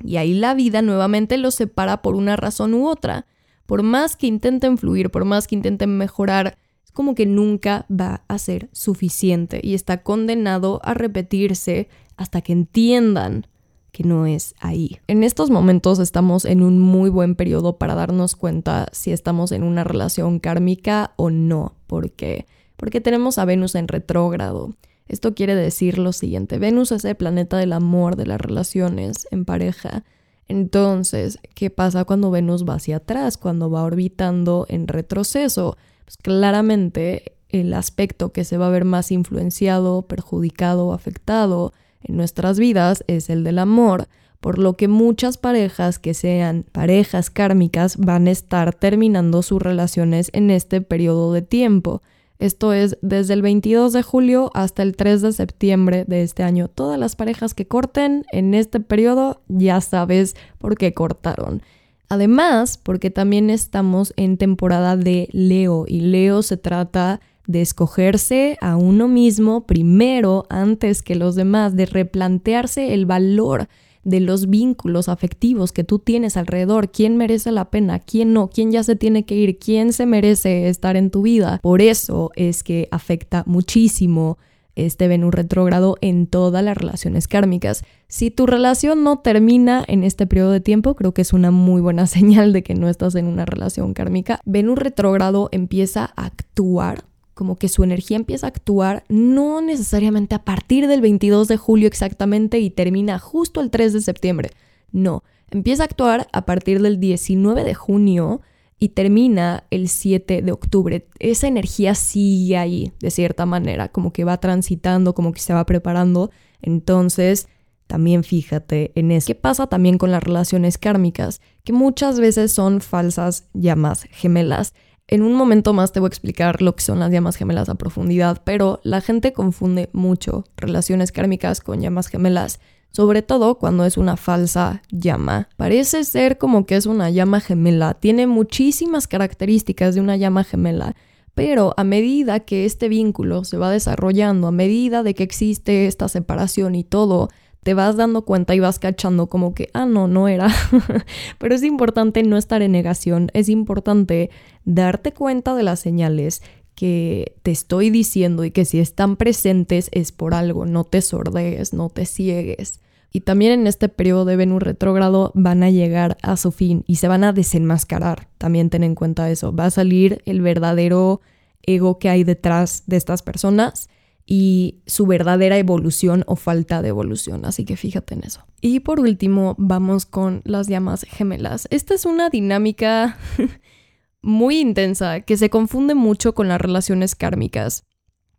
y 0.04 0.18
ahí 0.18 0.34
la 0.34 0.54
vida 0.54 0.82
nuevamente 0.82 1.38
los 1.38 1.56
separa 1.56 2.02
por 2.02 2.16
una 2.16 2.36
razón 2.36 2.74
u 2.74 2.88
otra. 2.88 3.26
Por 3.66 3.84
más 3.84 4.16
que 4.16 4.28
intenten 4.28 4.78
fluir, 4.78 5.10
por 5.10 5.26
más 5.26 5.48
que 5.48 5.56
intenten 5.56 5.98
mejorar, 5.98 6.58
es 6.84 6.92
como 6.92 7.16
que 7.16 7.26
nunca 7.26 7.86
va 7.90 8.24
a 8.28 8.38
ser 8.38 8.70
suficiente 8.72 9.60
y 9.64 9.74
está 9.74 10.02
condenado 10.02 10.80
a 10.84 10.94
repetirse 10.94 11.90
hasta 12.20 12.42
que 12.42 12.52
entiendan 12.52 13.48
que 13.94 14.04
no 14.04 14.26
es 14.26 14.54
ahí. 14.60 15.00
En 15.08 15.24
estos 15.24 15.50
momentos 15.50 16.00
estamos 16.00 16.44
en 16.44 16.62
un 16.62 16.78
muy 16.78 17.10
buen 17.10 17.34
periodo 17.34 17.78
para 17.78 17.96
darnos 17.96 18.36
cuenta 18.36 18.88
si 18.92 19.14
estamos 19.14 19.54
en 19.54 19.64
una 19.64 19.86
relación 19.86 20.40
kármica 20.40 21.14
o 21.16 21.30
no. 21.30 21.76
¿Por 21.88 22.12
qué? 22.12 22.46
Porque 22.76 23.00
tenemos 23.00 23.38
a 23.38 23.46
Venus 23.46 23.74
en 23.76 23.88
retrógrado. 23.88 24.76
Esto 25.08 25.34
quiere 25.34 25.56
decir 25.56 25.98
lo 25.98 26.12
siguiente, 26.12 26.60
Venus 26.60 26.92
es 26.92 27.06
el 27.06 27.16
planeta 27.16 27.58
del 27.58 27.72
amor, 27.72 28.18
de 28.18 28.28
las 28.28 28.40
relaciones 28.40 29.26
en 29.32 29.46
pareja. 29.46 30.04
Entonces, 30.50 31.40
¿qué 31.56 31.70
pasa 31.70 32.04
cuando 32.04 32.32
Venus 32.32 32.66
va 32.68 32.76
hacia 32.76 32.98
atrás, 32.98 33.38
cuando 33.38 33.72
va 33.72 33.84
orbitando 33.84 34.66
en 34.68 34.90
retroceso? 34.90 35.78
Pues 36.04 36.18
claramente 36.18 37.38
el 37.48 37.74
aspecto 37.74 38.34
que 38.34 38.44
se 38.44 38.58
va 38.58 38.68
a 38.68 38.72
ver 38.72 38.84
más 38.84 39.10
influenciado, 39.10 40.02
perjudicado, 40.02 40.92
afectado 40.92 41.72
en 42.04 42.18
nuestras 42.18 42.60
vidas 42.60 43.04
es 43.08 43.30
el 43.30 43.44
del 43.44 43.60
amor, 43.60 44.08
por 44.40 44.58
lo 44.58 44.74
que 44.74 44.88
muchas 44.88 45.38
parejas 45.38 46.00
que 46.00 46.14
sean 46.14 46.66
parejas 46.72 47.30
kármicas 47.30 47.98
van 47.98 48.28
a 48.28 48.32
estar 48.32 48.74
terminando 48.74 49.42
sus 49.42 49.62
relaciones 49.62 50.30
en 50.34 50.50
este 50.50 50.82
periodo 50.82 51.34
de 51.34 51.42
tiempo. 51.42 52.02
Esto 52.40 52.72
es 52.72 52.98
desde 53.02 53.34
el 53.34 53.42
22 53.42 53.92
de 53.92 54.02
julio 54.02 54.50
hasta 54.54 54.82
el 54.82 54.96
3 54.96 55.22
de 55.22 55.34
septiembre 55.34 56.06
de 56.08 56.24
este 56.24 56.44
año. 56.44 56.70
Todas 56.70 56.98
las 56.98 57.18
parejas 57.18 57.54
que 57.54 57.68
corten 57.68 58.26
en 58.32 58.54
este 58.54 58.80
periodo 58.80 59.42
ya 59.50 59.82
sabes 59.82 60.38
por 60.58 60.78
qué 60.78 60.94
cortaron. 60.94 61.62
Además, 62.08 62.80
porque 62.82 63.12
también 63.12 63.50
estamos 63.50 64.14
en 64.16 64.38
temporada 64.38 64.96
de 64.96 65.28
Leo 65.32 65.84
y 65.86 66.00
Leo 66.00 66.42
se 66.42 66.56
trata 66.56 67.20
de 67.50 67.62
escogerse 67.62 68.60
a 68.62 68.78
uno 68.78 69.08
mismo 69.08 69.66
primero 69.66 70.46
antes 70.50 71.02
que 71.02 71.16
los 71.16 71.34
demás, 71.34 71.76
de 71.76 71.88
replantearse 71.88 72.94
el 72.94 73.08
valor 73.08 73.68
de 74.04 74.20
los 74.20 74.52
vínculos 74.52 75.10
afectivos 75.10 75.72
que 75.72 75.84
tú 75.84 75.98
tienes 75.98 76.38
alrededor, 76.38 76.92
quién 76.92 77.18
merece 77.18 77.52
la 77.52 77.72
pena, 77.72 77.98
quién 77.98 78.34
no, 78.34 78.52
quién 78.52 78.72
ya 78.72 78.84
se 78.84 78.96
tiene 78.96 79.26
que 79.26 79.34
ir, 79.34 79.58
quién 79.58 79.94
se 79.94 80.06
merece 80.06 80.70
estar 80.70 80.96
en 80.96 81.10
tu 81.10 81.24
vida. 81.24 81.60
Por 81.64 81.82
eso 81.82 82.30
es 82.36 82.62
que 82.62 82.88
afecta 82.92 83.44
muchísimo 83.48 84.38
este 84.76 85.08
Venus 85.08 85.34
retrógrado 85.34 85.98
en 86.02 86.28
todas 86.28 86.64
las 86.64 86.78
relaciones 86.78 87.28
kármicas. 87.28 87.84
Si 88.08 88.30
tu 88.30 88.46
relación 88.46 89.04
no 89.04 89.20
termina 89.20 89.84
en 89.88 90.04
este 90.04 90.28
periodo 90.28 90.52
de 90.52 90.62
tiempo, 90.62 90.96
creo 90.96 91.16
que 91.16 91.24
es 91.24 91.34
una 91.34 91.50
muy 91.50 91.82
buena 91.82 92.06
señal 92.08 92.54
de 92.54 92.62
que 92.62 92.76
no 92.76 92.90
estás 92.90 93.16
en 93.16 93.26
una 93.26 93.46
relación 93.46 93.96
kármica. 93.96 94.40
Venus 94.46 94.78
retrógrado 94.78 95.50
empieza 95.52 96.14
a 96.16 96.28
actuar 96.28 97.09
como 97.40 97.56
que 97.56 97.70
su 97.70 97.86
energía 97.86 98.18
empieza 98.18 98.48
a 98.48 98.50
actuar 98.50 99.06
no 99.08 99.62
necesariamente 99.62 100.36
a 100.36 100.44
partir 100.44 100.88
del 100.88 101.00
22 101.00 101.48
de 101.48 101.56
julio 101.56 101.88
exactamente 101.88 102.60
y 102.60 102.70
termina 102.70 103.18
justo 103.18 103.62
el 103.62 103.70
3 103.70 103.94
de 103.94 104.02
septiembre. 104.02 104.50
No, 104.92 105.24
empieza 105.50 105.84
a 105.84 105.86
actuar 105.86 106.28
a 106.34 106.44
partir 106.44 106.82
del 106.82 107.00
19 107.00 107.64
de 107.64 107.74
junio 107.74 108.42
y 108.78 108.90
termina 108.90 109.64
el 109.72 109.88
7 109.88 110.42
de 110.42 110.52
octubre. 110.52 111.08
Esa 111.20 111.48
energía 111.48 111.96
sigue 111.96 112.58
ahí, 112.58 112.92
de 113.00 113.10
cierta 113.10 113.46
manera, 113.46 113.88
como 113.88 114.12
que 114.12 114.26
va 114.26 114.42
transitando, 114.42 115.14
como 115.14 115.32
que 115.32 115.40
se 115.40 115.54
va 115.54 115.66
preparando. 115.66 116.32
Entonces, 116.62 117.48
también 117.88 118.26
fíjate 118.26 118.92
en 118.96 119.12
eso. 119.12 119.28
¿Qué 119.28 119.36
pasa 119.36 119.68
también 119.68 119.98
con 119.98 120.12
las 120.12 120.22
relaciones 120.22 120.78
kármicas? 120.78 121.40
Que 121.64 121.72
muchas 121.72 122.20
veces 122.20 122.52
son 122.52 122.82
falsas 122.82 123.48
llamas 123.54 124.04
gemelas. 124.12 124.74
En 125.12 125.24
un 125.24 125.34
momento 125.34 125.74
más 125.74 125.92
te 125.92 126.00
voy 126.00 126.06
a 126.06 126.10
explicar 126.10 126.62
lo 126.62 126.76
que 126.76 126.84
son 126.84 127.00
las 127.00 127.12
llamas 127.12 127.36
gemelas 127.36 127.68
a 127.68 127.74
profundidad, 127.74 128.44
pero 128.44 128.80
la 128.84 129.02
gente 129.02 129.34
confunde 129.34 129.90
mucho 129.92 130.44
relaciones 130.56 131.12
kármicas 131.12 131.62
con 131.62 131.82
llamas 131.82 132.10
gemelas, 132.10 132.60
sobre 132.92 133.24
todo 133.24 133.58
cuando 133.58 133.86
es 133.86 133.98
una 133.98 134.18
falsa 134.18 134.84
llama. 134.92 135.50
Parece 135.58 136.04
ser 136.04 136.38
como 136.38 136.68
que 136.68 136.76
es 136.76 136.86
una 136.86 137.10
llama 137.10 137.40
gemela, 137.40 137.96
tiene 137.96 138.28
muchísimas 138.28 139.08
características 139.08 139.96
de 139.96 140.02
una 140.02 140.16
llama 140.16 140.44
gemela, 140.44 140.96
pero 141.34 141.74
a 141.76 141.84
medida 141.84 142.42
que 142.42 142.66
este 142.66 142.88
vínculo 142.88 143.46
se 143.46 143.58
va 143.58 143.72
desarrollando, 143.72 144.46
a 144.46 144.52
medida 144.52 145.02
de 145.02 145.16
que 145.16 145.24
existe 145.24 145.88
esta 145.88 146.08
separación 146.08 146.76
y 146.76 146.84
todo, 146.84 147.30
te 147.64 147.74
vas 147.74 147.98
dando 147.98 148.24
cuenta 148.24 148.56
y 148.56 148.60
vas 148.60 148.80
cachando 148.80 149.28
como 149.28 149.54
que, 149.54 149.70
ah, 149.74 149.86
no, 149.86 150.08
no 150.08 150.28
era. 150.28 150.50
Pero 151.38 151.56
es 151.56 151.64
importante 151.64 152.24
no 152.24 152.38
estar 152.38 152.62
en 152.62 152.72
negación, 152.72 153.30
es 153.34 153.50
importante 153.50 154.30
darte 154.66 155.14
cuenta 155.14 155.56
de 155.56 155.64
las 155.64 155.80
señales 155.80 156.42
que 156.76 157.36
te 157.44 157.52
estoy 157.52 157.90
diciendo 157.90 158.46
y 158.46 158.52
que 158.52 158.64
si 158.64 158.80
están 158.80 159.18
presentes 159.18 159.90
es 159.92 160.14
por 160.14 160.34
algo, 160.34 160.66
no 160.66 160.86
te 160.86 161.02
sordees, 161.02 161.74
no 161.74 161.90
te 161.90 162.06
ciegues. 162.06 162.80
Y 163.12 163.22
también 163.22 163.52
en 163.52 163.68
este 163.68 163.90
periodo 163.90 164.24
de 164.24 164.36
Venus 164.36 164.62
retrógrado 164.62 165.32
van 165.34 165.64
a 165.64 165.72
llegar 165.72 166.18
a 166.22 166.38
su 166.38 166.52
fin 166.52 166.84
y 166.88 166.96
se 166.96 167.08
van 167.08 167.24
a 167.24 167.34
desenmascarar. 167.34 168.28
También 168.38 168.70
ten 168.70 168.84
en 168.84 168.96
cuenta 168.96 169.30
eso. 169.32 169.54
Va 169.54 169.66
a 169.66 169.72
salir 169.72 170.22
el 170.26 170.42
verdadero 170.42 171.22
ego 171.64 171.98
que 171.98 172.10
hay 172.10 172.24
detrás 172.24 172.84
de 172.86 172.98
estas 172.98 173.24
personas 173.24 173.90
y 174.32 174.84
su 174.86 175.08
verdadera 175.08 175.58
evolución 175.58 176.24
o 176.28 176.36
falta 176.36 176.84
de 176.84 176.90
evolución. 176.90 177.46
Así 177.46 177.66
que 177.66 177.76
fíjate 177.76 178.14
en 178.14 178.24
eso. 178.24 178.46
Y 178.62 178.82
por 178.82 179.00
último, 179.00 179.56
vamos 179.58 180.06
con 180.06 180.44
las 180.46 180.68
llamas 180.68 181.02
gemelas. 181.10 181.68
Esta 181.72 181.96
es 181.96 182.06
una 182.06 182.30
dinámica 182.30 183.18
muy 184.22 184.60
intensa 184.60 185.22
que 185.22 185.36
se 185.36 185.50
confunde 185.50 185.96
mucho 185.96 186.36
con 186.36 186.48
las 186.48 186.62
relaciones 186.62 187.16
kármicas. 187.16 187.86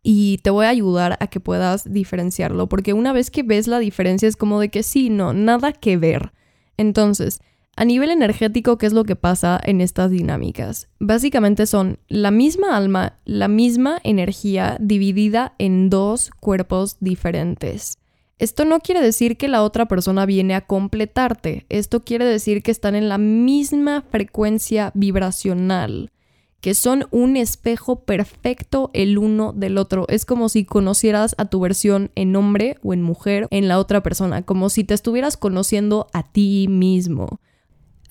Y 0.01 0.37
te 0.43 0.49
voy 0.49 0.65
a 0.65 0.69
ayudar 0.69 1.17
a 1.19 1.27
que 1.27 1.41
puedas 1.41 1.91
diferenciarlo, 1.91 2.69
porque 2.69 2.93
una 2.93 3.11
vez 3.11 3.29
que 3.29 3.43
ves 3.43 3.67
la 3.67 3.79
diferencia 3.79 4.29
es 4.29 4.37
como 4.37 4.61
de 4.61 4.69
que 4.69 4.83
sí, 4.83 5.09
no, 5.09 5.33
nada 5.33 5.73
que 5.73 5.97
ver. 5.97 6.31
Entonces, 6.77 7.41
a 7.75 7.85
nivel 7.85 8.11
energético, 8.11 8.77
¿qué 8.77 8.85
es 8.85 8.93
lo 8.93 9.05
que 9.05 9.15
pasa 9.15 9.59
en 9.63 9.81
estas 9.81 10.11
dinámicas? 10.11 10.89
Básicamente 10.99 11.65
son 11.65 11.99
la 12.09 12.29
misma 12.29 12.75
alma, 12.75 13.17
la 13.25 13.47
misma 13.47 13.99
energía 14.03 14.77
dividida 14.79 15.55
en 15.57 15.89
dos 15.89 16.31
cuerpos 16.39 16.97
diferentes. 16.99 17.97
Esto 18.39 18.65
no 18.65 18.79
quiere 18.79 19.01
decir 19.01 19.37
que 19.37 19.47
la 19.47 19.63
otra 19.63 19.87
persona 19.87 20.25
viene 20.25 20.55
a 20.55 20.65
completarte, 20.65 21.65
esto 21.69 22.03
quiere 22.03 22.25
decir 22.25 22.63
que 22.63 22.71
están 22.71 22.95
en 22.95 23.07
la 23.07 23.19
misma 23.19 24.01
frecuencia 24.01 24.91
vibracional, 24.95 26.11
que 26.59 26.73
son 26.73 27.05
un 27.11 27.37
espejo 27.37 28.01
perfecto 28.01 28.89
el 28.93 29.17
uno 29.17 29.53
del 29.53 29.77
otro. 29.77 30.07
Es 30.09 30.25
como 30.25 30.49
si 30.49 30.65
conocieras 30.65 31.35
a 31.37 31.45
tu 31.45 31.59
versión 31.59 32.11
en 32.15 32.35
hombre 32.35 32.77
o 32.83 32.93
en 32.93 33.03
mujer 33.03 33.47
en 33.51 33.67
la 33.67 33.79
otra 33.79 34.01
persona, 34.01 34.41
como 34.41 34.69
si 34.69 34.83
te 34.83 34.95
estuvieras 34.95 35.37
conociendo 35.37 36.07
a 36.11 36.23
ti 36.23 36.67
mismo. 36.67 37.39